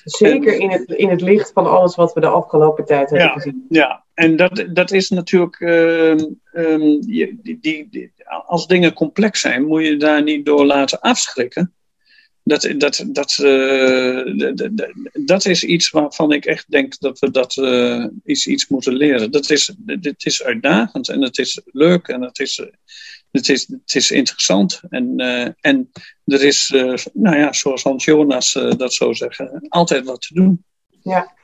Zeker 0.03 0.53
in, 0.53 0.69
het, 0.69 0.89
in 0.89 1.09
het 1.09 1.21
licht 1.21 1.51
van 1.53 1.65
alles 1.65 1.95
wat 1.95 2.13
we 2.13 2.19
de 2.19 2.27
afgelopen 2.27 2.85
tijd 2.85 3.09
hebben 3.09 3.27
ja, 3.27 3.33
gezien. 3.33 3.65
Ja, 3.69 4.03
en 4.13 4.35
dat, 4.35 4.65
dat 4.73 4.91
is 4.91 5.09
natuurlijk, 5.09 5.59
um, 5.59 7.01
die, 7.01 7.39
die, 7.41 7.87
die, 7.89 8.11
als 8.45 8.67
dingen 8.67 8.93
complex 8.93 9.39
zijn, 9.39 9.65
moet 9.65 9.85
je 9.85 9.97
daar 9.97 10.23
niet 10.23 10.45
door 10.45 10.65
laten 10.65 10.99
afschrikken 10.99 11.73
dat, 12.49 12.73
dat, 12.77 13.05
dat, 13.07 13.37
uh, 13.41 14.67
dat 15.13 15.45
is 15.45 15.63
iets 15.63 15.89
waarvan 15.89 16.31
ik 16.31 16.45
echt 16.45 16.65
denk 16.71 16.99
dat 16.99 17.19
we 17.19 17.31
dat 17.31 17.55
uh, 17.55 18.05
iets, 18.23 18.67
moeten 18.67 18.93
leren. 18.93 19.31
Dat 19.31 19.49
is, 19.49 19.73
het 19.85 20.25
is 20.25 20.43
uitdagend 20.43 21.09
en 21.09 21.21
het 21.21 21.37
is 21.37 21.61
leuk 21.65 22.07
en 22.07 22.21
het 22.21 22.39
is, 22.39 22.61
het 23.31 23.49
is, 23.49 23.67
het 23.67 23.95
is 23.95 24.11
interessant. 24.11 24.81
En, 24.89 25.13
uh, 25.21 25.47
en 25.61 25.91
er 26.25 26.43
is, 26.43 26.69
nou 27.13 27.37
ja, 27.37 27.53
zoals 27.53 27.83
Hans 27.83 28.05
Jonas 28.05 28.53
dat 28.77 28.93
zou 28.93 29.13
zeggen, 29.13 29.65
altijd 29.67 30.05
wat 30.05 30.21
te 30.21 30.33
doen. 30.33 30.63
Ja. 31.03 31.37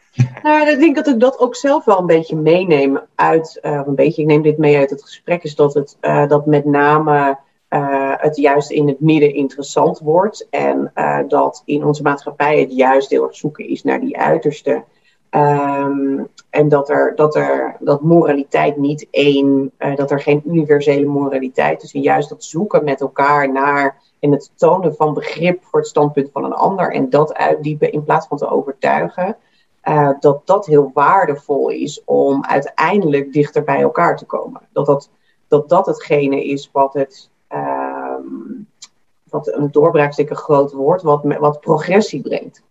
Nou, 0.43 0.69
ik 0.69 0.79
denk 0.79 0.95
dat 0.95 1.07
ik 1.07 1.19
dat 1.19 1.39
ook 1.39 1.55
zelf 1.55 1.85
wel 1.85 1.99
een 1.99 2.05
beetje 2.05 2.35
meeneem 2.35 2.99
uit, 3.15 3.59
een 3.61 3.95
beetje, 3.95 4.21
ik 4.21 4.27
neem 4.27 4.41
dit 4.41 4.57
mee 4.57 4.77
uit 4.77 4.89
het 4.89 5.03
gesprek, 5.03 5.43
is 5.43 5.55
dat 5.55 5.73
het 5.73 5.97
dat 6.29 6.45
met 6.45 6.65
name 6.65 7.37
uh, 7.69 8.13
het 8.17 8.35
juist 8.35 8.71
in 8.71 8.87
het 8.87 8.99
midden 8.99 9.33
interessant 9.33 9.99
wordt. 9.99 10.47
En 10.49 10.91
uh, 10.95 11.19
dat 11.27 11.61
in 11.65 11.85
onze 11.85 12.01
maatschappij 12.01 12.59
het 12.59 12.75
juist 12.75 13.09
heel 13.09 13.23
erg 13.23 13.35
zoeken 13.35 13.67
is 13.67 13.83
naar 13.83 13.99
die 13.99 14.17
uiterste. 14.17 14.83
Um, 15.31 16.27
en 16.49 16.69
dat 16.69 16.89
er, 16.89 17.15
dat 17.15 17.35
er 17.35 17.77
dat 17.79 18.01
moraliteit 18.01 18.77
niet 18.77 19.07
één, 19.11 19.71
uh, 19.79 19.95
dat 19.95 20.11
er 20.11 20.19
geen 20.19 20.41
universele 20.45 21.05
moraliteit 21.05 21.83
is. 21.83 21.93
En 21.93 22.01
juist 22.01 22.29
dat 22.29 22.43
zoeken 22.43 22.83
met 22.83 23.01
elkaar 23.01 23.51
naar 23.51 24.01
en 24.19 24.31
het 24.31 24.51
tonen 24.55 24.95
van 24.95 25.13
begrip 25.13 25.63
voor 25.63 25.79
het 25.79 25.89
standpunt 25.89 26.29
van 26.31 26.43
een 26.43 26.53
ander 26.53 26.93
en 26.93 27.09
dat 27.09 27.33
uitdiepen 27.33 27.91
in 27.91 28.03
plaats 28.03 28.27
van 28.27 28.37
te 28.37 28.49
overtuigen. 28.49 29.37
dat 30.19 30.41
dat 30.47 30.65
heel 30.65 30.91
waardevol 30.93 31.69
is 31.69 32.01
om 32.05 32.45
uiteindelijk 32.45 33.33
dichter 33.33 33.63
bij 33.63 33.81
elkaar 33.81 34.17
te 34.17 34.25
komen. 34.25 34.61
Dat 34.71 34.85
dat, 34.85 35.09
dat, 35.47 35.69
dat 35.69 35.85
hetgene 35.85 36.45
is 36.45 36.69
wat 36.71 36.93
het 36.93 37.29
wat 39.35 39.53
een 39.53 39.71
doorbraak 39.71 40.09
is 40.09 40.17
een 40.17 40.35
groot 40.35 40.71
woord, 40.71 41.01
wat, 41.01 41.23
wat 41.23 41.59
progressie 41.59 42.21
brengt. 42.21 42.61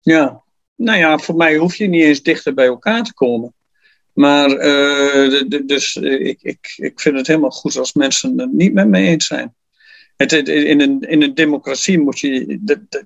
Ja, 0.00 0.42
nou 0.76 0.98
ja, 0.98 1.18
voor 1.18 1.36
mij 1.36 1.56
hoef 1.56 1.74
je 1.74 1.86
niet 1.86 2.02
eens 2.02 2.22
dichter 2.22 2.54
bij 2.54 2.66
elkaar 2.66 3.02
te 3.02 3.14
komen. 3.14 3.52
Maar 4.12 4.50
uh, 4.50 5.42
dus 5.66 5.96
ik, 5.96 6.38
ik, 6.42 6.74
ik 6.76 7.00
vind 7.00 7.16
het 7.16 7.26
helemaal 7.26 7.50
goed 7.50 7.76
als 7.76 7.92
mensen 7.92 8.38
het 8.38 8.52
niet 8.52 8.72
met 8.72 8.88
me 8.88 8.98
eens 8.98 9.26
zijn. 9.26 9.54
Het, 10.16 10.32
in, 10.32 10.80
een, 10.80 11.00
in 11.00 11.22
een 11.22 11.34
democratie 11.34 11.98
moet 11.98 12.18
je, 12.18 12.58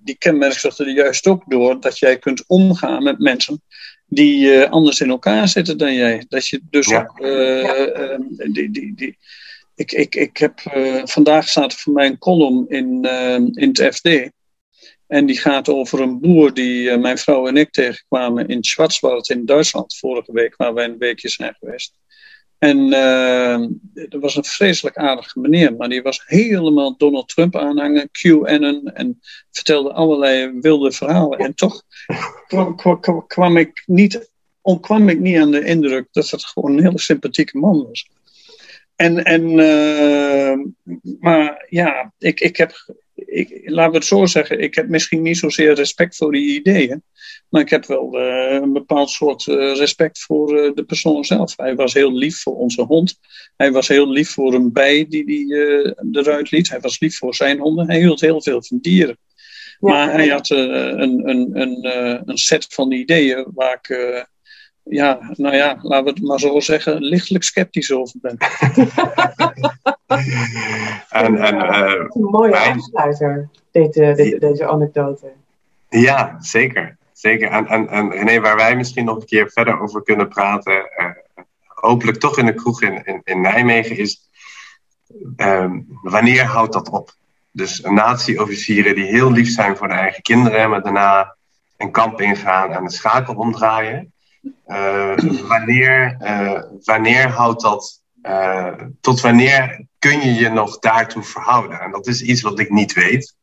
die 0.03 0.17
kenmerk 0.19 0.53
zegt 0.53 0.79
er 0.79 0.89
juist 0.89 1.27
ook 1.27 1.43
door 1.47 1.81
dat 1.81 1.99
jij 1.99 2.19
kunt 2.19 2.45
omgaan 2.47 3.03
met 3.03 3.19
mensen 3.19 3.63
die 4.07 4.47
uh, 4.47 4.71
anders 4.71 5.01
in 5.01 5.11
elkaar 5.11 5.49
zitten 5.49 5.79
dan 5.79 5.95
jij. 5.95 6.25
Dat 6.29 6.47
je 6.47 6.61
dus 6.71 6.87
ja. 6.87 7.01
ook 7.01 7.21
uh, 7.21 7.63
ja. 7.63 8.19
die, 8.53 8.71
die, 8.71 8.95
die, 8.95 9.19
ik, 9.83 9.93
ik, 9.93 10.15
ik 10.15 10.37
heb, 10.37 10.61
uh, 10.77 11.03
vandaag 11.05 11.49
staat 11.49 11.73
er 11.73 11.79
voor 11.79 11.93
mij 11.93 12.07
een 12.07 12.19
column 12.19 12.69
in, 12.69 13.07
uh, 13.07 13.35
in 13.35 13.69
het 13.73 13.95
FD. 13.95 14.31
En 15.07 15.27
die 15.27 15.39
gaat 15.39 15.69
over 15.69 16.01
een 16.01 16.21
boer 16.21 16.55
die 16.55 16.83
uh, 16.83 16.97
mijn 16.97 17.19
vrouw 17.19 17.47
en 17.47 17.57
ik 17.57 17.71
tegenkwamen 17.71 18.49
in 18.49 18.65
Schwarzwald 18.65 19.31
in 19.31 19.45
Duitsland 19.45 19.97
vorige 19.97 20.33
week, 20.33 20.57
waar 20.57 20.75
wij 20.75 20.85
een 20.85 20.99
weekje 20.99 21.29
zijn 21.29 21.57
geweest. 21.59 21.95
En 22.59 22.79
uh, 22.79 23.61
er 23.95 24.21
was 24.21 24.37
een 24.37 24.45
vreselijk 24.45 24.97
aardige 24.97 25.41
meneer, 25.41 25.77
maar 25.77 25.89
die 25.89 26.03
was 26.03 26.23
helemaal 26.27 26.97
Donald 26.97 27.29
Trump 27.29 27.57
aanhanger, 27.57 28.09
QAnon, 28.11 28.87
en 28.95 29.21
vertelde 29.51 29.93
allerlei 29.93 30.61
wilde 30.61 30.93
verhalen. 30.93 31.39
En 31.39 31.55
toch 31.55 31.83
kwam, 33.27 33.57
ik 33.57 33.83
niet, 33.87 34.31
ontkwam 34.61 35.09
ik 35.09 35.19
niet 35.19 35.39
aan 35.39 35.51
de 35.51 35.65
indruk 35.65 36.09
dat 36.11 36.31
het 36.31 36.45
gewoon 36.45 36.73
een 36.73 36.85
hele 36.85 37.01
sympathieke 37.01 37.59
man 37.59 37.87
was. 37.89 38.09
En, 39.03 39.25
en 39.25 39.43
uh, 39.51 40.59
maar 41.21 41.67
ja, 41.69 42.13
ik, 42.19 42.41
ik 42.41 42.57
heb 42.57 42.73
ik, 43.15 43.61
laten 43.65 43.93
we 43.93 43.97
het 43.97 44.07
zo 44.07 44.27
zeggen, 44.27 44.61
ik 44.61 44.75
heb 44.75 44.89
misschien 44.89 45.23
niet 45.23 45.39
zozeer 45.39 45.75
respect 45.75 46.17
voor 46.17 46.33
die 46.33 46.59
ideeën, 46.59 47.03
maar 47.49 47.61
ik 47.61 47.71
heb 47.71 47.87
wel 47.87 48.21
uh, 48.21 48.53
een 48.53 48.73
bepaald 48.73 49.11
soort 49.11 49.47
uh, 49.47 49.77
respect 49.77 50.21
voor 50.21 50.75
de 50.75 50.85
persoon 50.87 51.25
zelf. 51.25 51.57
Hij 51.57 51.75
was 51.75 51.93
heel 51.93 52.13
lief 52.13 52.43
voor 52.43 52.57
onze 52.57 52.83
hond. 52.83 53.19
Hij 53.57 53.73
was 53.73 53.89
heel 53.89 54.09
lief 54.09 54.31
voor 54.31 54.55
een 54.55 54.73
bij 54.73 55.07
die 55.09 55.25
hij 55.25 55.95
eruit 56.13 56.51
liet. 56.51 56.69
Hij 56.69 56.81
was 56.81 57.01
lief 57.01 57.19
voor 57.19 57.35
zijn 57.35 57.59
honden. 57.59 57.87
Hij 57.91 57.99
hield 57.99 58.21
heel 58.21 58.43
veel 58.43 58.63
van 58.63 58.79
dieren. 58.81 59.19
Ja. 59.79 59.89
Maar 59.89 60.13
hij 60.13 60.29
had 60.29 60.51
een, 60.51 61.29
een, 61.29 61.61
een, 61.61 61.89
een 62.29 62.39
set 62.39 62.67
van 62.69 62.93
ideeën 62.93 63.47
waar 63.55 63.79
ik 63.83 64.27
ja, 64.83 65.19
nou 65.37 65.55
ja, 65.55 65.79
laten 65.83 66.05
we 66.05 66.11
het 66.11 66.23
maar 66.23 66.39
zo 66.39 66.61
zeggen, 66.61 67.03
lichtelijk 67.03 67.45
sceptisch 67.45 67.93
over 67.93 68.15
ben. 68.21 68.37
en, 71.09 71.37
en, 71.37 71.55
uh, 71.55 72.07
een 72.09 72.23
mooie 72.23 72.51
mijn... 72.51 72.77
afsluiter, 72.77 73.49
dit, 73.71 73.97
uh, 73.97 74.15
dit, 74.15 74.41
deze 74.41 74.67
anekdote. 74.67 75.33
Ja, 75.89 76.37
zeker. 76.41 76.97
zeker. 77.13 77.51
En, 77.51 77.67
en, 77.67 77.89
en 77.89 78.11
René, 78.11 78.41
waar 78.41 78.57
wij 78.57 78.77
misschien 78.77 79.05
nog 79.05 79.17
een 79.17 79.27
keer 79.27 79.51
verder 79.51 79.81
over 79.81 80.03
kunnen 80.03 80.29
praten, 80.29 80.73
uh, 80.73 81.07
hopelijk 81.67 82.19
toch 82.19 82.39
in 82.39 82.47
de 82.47 82.55
kroeg 82.55 82.83
in, 82.83 83.05
in, 83.05 83.21
in 83.25 83.41
Nijmegen, 83.41 83.97
is 83.97 84.31
um, 85.37 85.87
wanneer 86.03 86.45
houdt 86.45 86.73
dat 86.73 86.89
op? 86.89 87.15
Dus 87.51 87.81
nazi-officieren 87.81 88.95
die 88.95 89.05
heel 89.05 89.33
lief 89.33 89.49
zijn 89.49 89.77
voor 89.77 89.89
de 89.89 89.95
eigen 89.95 90.23
kinderen, 90.23 90.71
maar 90.71 90.83
daarna 90.83 91.37
een 91.77 91.91
kamp 91.91 92.21
ingaan 92.21 92.73
en 92.73 92.85
de 92.85 92.91
schakel 92.91 93.35
omdraaien. 93.35 94.12
Uh, 94.67 95.17
wanneer, 95.49 96.17
uh, 96.21 96.63
wanneer 96.85 97.29
houdt 97.29 97.63
dat, 97.63 98.03
uh, 98.23 98.73
tot 99.01 99.21
wanneer 99.21 99.87
kun 99.99 100.21
je 100.21 100.35
je 100.35 100.49
nog 100.49 100.79
daartoe 100.79 101.23
verhouden? 101.23 101.81
En 101.81 101.91
dat 101.91 102.07
is 102.07 102.23
iets 102.23 102.41
wat 102.41 102.59
ik 102.59 102.71
niet 102.71 102.93
weet. 102.93 103.35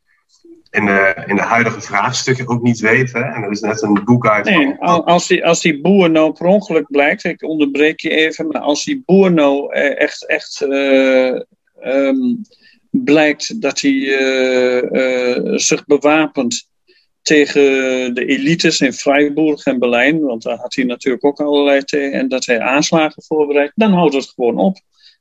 In 0.69 0.85
de, 0.85 1.23
in 1.25 1.35
de 1.35 1.41
huidige 1.41 1.81
vraagstukken 1.81 2.47
ook 2.47 2.61
niet 2.61 2.79
weet. 2.79 3.13
Hè? 3.13 3.21
En 3.21 3.43
er 3.43 3.51
is 3.51 3.59
net 3.59 3.81
een 3.81 4.03
boek 4.03 4.27
uit. 4.27 4.45
Nee, 4.45 4.75
van... 4.79 5.05
als, 5.05 5.27
die, 5.27 5.45
als 5.45 5.61
die 5.61 5.81
boer 5.81 6.09
nou 6.09 6.31
per 6.31 6.45
ongeluk 6.45 6.87
blijkt, 6.87 7.23
ik 7.23 7.43
onderbreek 7.43 7.99
je 7.99 8.09
even, 8.09 8.47
maar 8.47 8.61
als 8.61 8.83
die 8.83 9.03
boer 9.05 9.31
nou 9.31 9.73
echt, 9.73 10.25
echt 10.25 10.61
um, 11.81 12.41
blijkt 12.89 13.61
dat 13.61 13.81
hij 13.81 13.99
zich 15.55 15.85
bewapent 15.85 16.68
tegen 17.29 18.13
de 18.13 18.25
elites 18.25 18.79
in 18.79 18.93
Freiburg 18.93 19.65
en 19.65 19.79
Berlijn, 19.79 20.21
want 20.21 20.43
daar 20.43 20.57
had 20.57 20.75
hij 20.75 20.83
natuurlijk 20.83 21.25
ook 21.25 21.39
allerlei 21.39 21.83
tegen, 21.83 22.19
en 22.19 22.27
dat 22.27 22.45
hij 22.45 22.59
aanslagen 22.59 23.23
voorbereidt, 23.23 23.71
dan 23.75 23.93
houdt 23.93 24.13
het 24.13 24.31
gewoon 24.35 24.57
op. 24.57 24.77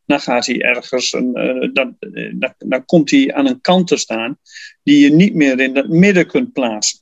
Dan 0.07 0.21
gaat 0.21 0.47
hij 0.47 0.61
ergens, 0.61 1.13
een, 1.13 1.31
uh, 1.35 1.69
dan, 1.73 1.97
uh, 2.01 2.33
dan, 2.35 2.55
dan, 2.59 2.85
komt 2.85 3.11
hij 3.11 3.35
aan 3.35 3.47
een 3.47 3.61
kant 3.61 3.87
te 3.87 3.97
staan 3.97 4.39
die 4.83 5.01
je 5.01 5.13
niet 5.13 5.35
meer 5.35 5.61
in 5.61 5.77
het 5.77 5.89
midden 5.89 6.27
kunt 6.27 6.53
plaatsen. 6.53 6.99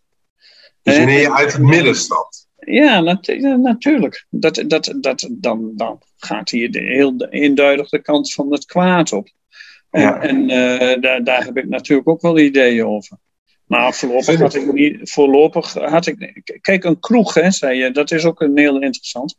Dus 0.82 0.96
wanneer 0.96 1.20
je 1.20 1.32
uit 1.32 1.52
het 1.52 1.62
midden 1.62 1.96
stapt? 1.96 2.48
Ja, 2.56 3.00
nat 3.00 3.26
natuurlijk. 3.62 4.26
Dat, 4.30 4.64
dat, 4.66 4.94
dat, 5.00 5.28
dan, 5.32 5.72
dan 5.76 6.02
gaat 6.16 6.50
hij 6.50 6.68
de, 6.68 6.80
heel 6.80 7.26
eenduidig 7.30 7.88
de 7.88 8.02
kant 8.02 8.32
van 8.32 8.52
het 8.52 8.64
kwaad 8.64 9.12
op. 9.12 9.28
En, 9.90 10.50
uh, 10.50 11.00
daar, 11.00 11.24
daar 11.24 11.44
heb 11.44 11.56
ik 11.56 11.68
natuurlijk 11.68 12.08
ook 12.08 12.20
wel 12.20 12.38
ideeën 12.38 12.86
over. 12.86 13.18
Maar 13.66 13.94
voorlopig 13.94 14.38
had 14.38 14.54
ik 14.54 14.72
niet. 14.72 15.10
Voorlopig 15.10 15.74
had 15.74 16.06
ik. 16.06 16.42
Kijk, 16.60 16.84
een 16.84 17.00
kroeg, 17.00 17.34
hè, 17.34 17.50
zei 17.50 17.78
je, 17.78 17.90
dat 17.90 18.10
is 18.10 18.24
ook 18.24 18.40
een 18.40 18.58
heel 18.58 18.80
interessant. 18.80 19.36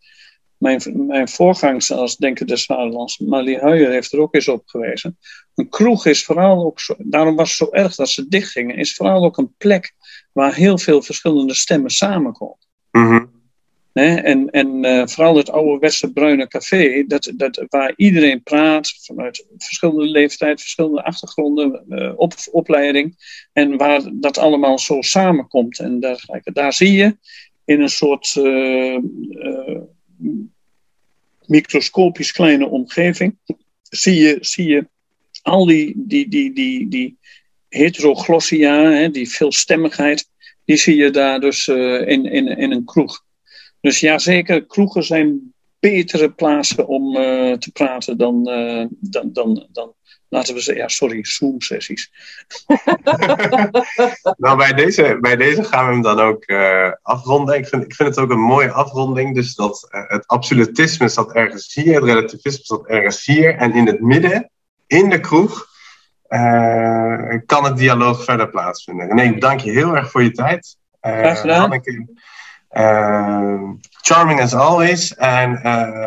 Mijn, 0.58 0.82
mijn 1.08 1.28
voorgangers 1.28 1.91
als 1.91 2.18
Denker 2.18 2.48
des 2.48 2.66
Vaderlands, 2.66 3.18
Marlie 3.18 3.60
Huijer, 3.60 3.91
heeft 3.91 4.14
er 4.14 4.20
ook 4.20 4.36
eens 4.36 4.48
op 4.48 4.64
gewezen. 4.66 5.18
Een 5.56 5.70
kroeg 5.70 6.06
is 6.06 6.26
vooral 6.26 6.66
ook 6.66 6.80
zo. 6.80 6.95
Daarom 6.98 7.36
was 7.36 7.49
het 7.49 7.58
zo 7.58 7.76
erg 7.76 7.95
dat 7.95 8.10
ze 8.10 8.28
dichtgingen. 8.28 8.78
Is 8.78 8.95
vooral 8.95 9.24
ook 9.24 9.38
een 9.38 9.54
plek 9.58 9.94
waar 10.32 10.54
heel 10.54 10.78
veel 10.78 11.02
verschillende 11.02 11.54
stemmen 11.54 11.91
samenkomen. 11.91 12.58
Mm 12.91 13.08
-hmm. 13.08 13.36
En, 13.98 14.49
en 14.49 14.86
uh, 14.86 15.07
vooral 15.07 15.36
het 15.36 15.49
ouderwetse 15.49 16.11
bruine 16.11 16.48
café, 16.48 17.03
dat, 17.07 17.32
dat, 17.36 17.65
waar 17.69 17.94
iedereen 17.95 18.44
praat 18.44 18.94
vanuit 19.02 19.45
verschillende 19.57 20.06
leeftijd, 20.06 20.61
verschillende 20.61 21.03
achtergronden, 21.03 21.86
uh, 21.90 22.14
op, 22.15 22.34
opleiding. 22.52 23.15
En 23.53 23.78
waar 23.78 24.02
dat 24.14 24.38
allemaal 24.38 24.80
zo 24.80 25.02
samenkomt. 25.02 25.80
En 25.80 25.99
dergelijke. 25.99 26.52
Daar 26.52 26.74
zie 26.74 26.91
je 26.91 27.18
in 27.65 27.82
een 27.82 27.90
soort 27.90 28.36
uh, 28.38 28.99
microscopisch 31.45 32.32
kleine 32.32 32.68
omgeving, 32.68 33.38
zie 33.82 34.15
je, 34.15 34.38
zie 34.40 34.68
je 34.68 34.88
al 35.41 35.65
die, 35.65 35.94
die, 35.95 36.28
die, 36.28 36.53
die, 36.53 36.88
die 36.90 37.18
heteroglossia, 37.69 38.91
hè, 38.91 39.10
die 39.10 39.30
veelstemmigheid, 39.30 40.30
die 40.65 40.78
zie 40.78 40.95
je 40.95 41.10
daar 41.10 41.40
dus 41.40 41.68
in, 41.68 42.26
in, 42.26 42.48
in 42.48 42.72
een 42.72 42.86
kroeg. 42.86 43.26
Dus 43.82 43.99
ja, 43.99 44.18
zeker, 44.18 44.66
kroegen 44.66 45.04
zijn 45.04 45.54
betere 45.80 46.32
plaatsen 46.32 46.88
om 46.88 47.16
uh, 47.16 47.54
te 47.54 47.72
praten 47.72 48.18
dan, 48.18 48.49
uh, 48.49 48.86
dan, 48.90 49.30
dan, 49.34 49.68
dan, 49.72 49.94
laten 50.30 50.54
we 50.54 50.60
zeggen, 50.60 50.84
ja, 50.84 50.90
sorry, 50.90 51.26
Zoom-sessies. 51.26 52.12
nou, 54.38 54.58
bij 54.58 54.74
deze, 54.74 55.18
bij 55.22 55.36
deze 55.36 55.64
gaan 55.64 55.86
we 55.86 55.91
hem 55.91 56.02
dan 56.02 56.20
ook 56.20 56.49
uh, 56.49 56.91
afronden. 57.02 57.58
Ik 57.58 57.68
vind, 57.68 57.84
ik 57.84 57.95
vind 57.95 58.10
het 58.10 58.20
ook 58.20 58.32
een 58.32 58.40
mooie 58.40 58.72
afronding. 58.72 59.36
Dus 59.36 59.56
dat 59.56 59.88
het 59.90 60.28
absolutisme 60.28 61.08
staat 61.08 61.34
ergens 61.34 61.74
hier, 61.74 61.95
het 61.95 62.04
relativisme 62.04 62.64
staat 62.64 62.88
ergens 62.88 63.26
hier. 63.26 63.56
En 63.56 63.74
in 63.74 63.88
het 63.88 64.02
midden, 64.02 64.49
in 64.88 65.10
de 65.10 65.20
kroeg, 65.20 65.68
kan 67.45 67.64
het 67.64 67.78
dialoog 67.78 68.24
verder 68.24 68.49
plaatsvinden. 68.49 69.16
Nee, 69.16 69.34
ik 69.34 69.41
dank 69.41 69.60
je 69.60 69.72
heel 69.72 69.95
erg 69.95 70.12
voor 70.12 70.24
je 70.24 70.32
tijd. 70.32 70.78
Graag 71.02 71.40
gedaan. 71.40 71.82
Charming 74.02 74.41
as 74.41 74.53
always. 74.53 75.15
En 75.15 75.60
uh, 75.64 76.06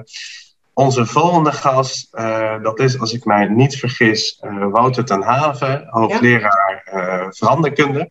onze 0.73 1.07
volgende 1.07 1.53
gast, 1.53 2.09
uh, 2.13 2.63
dat 2.63 2.79
is, 2.79 3.01
als 3.01 3.13
ik 3.13 3.25
mij 3.25 3.49
niet 3.49 3.77
vergis, 3.77 4.43
Wouter 4.71 5.05
ten 5.05 5.23
Haven, 5.23 5.87
hoogleraar 5.91 6.83
ja. 6.93 7.33
veranderkunde. 7.33 8.11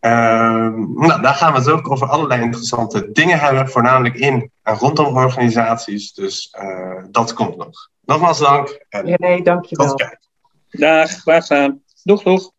Ehm, 0.00 0.92
nou, 0.94 1.22
daar 1.22 1.34
gaan 1.34 1.52
we 1.52 1.58
het 1.58 1.70
ook 1.70 1.90
over 1.90 2.08
allerlei 2.08 2.42
interessante 2.42 3.12
dingen 3.12 3.38
hebben, 3.38 3.68
voornamelijk 3.68 4.14
in 4.14 4.50
en 4.62 4.74
rondom 4.74 5.16
organisaties. 5.16 6.14
Dus 6.14 6.54
dat 7.10 7.32
komt 7.32 7.56
nog. 7.56 7.90
Nogmaals 8.04 8.38
dank. 8.38 8.84
En 8.88 9.14
nee, 9.16 9.42
dank 9.42 9.64
je 9.64 9.76
wel. 9.76 9.96
Dag, 10.68 11.10
graag 11.10 11.46
gedaan. 11.46 11.82
Doeg, 12.02 12.22
doeg. 12.22 12.50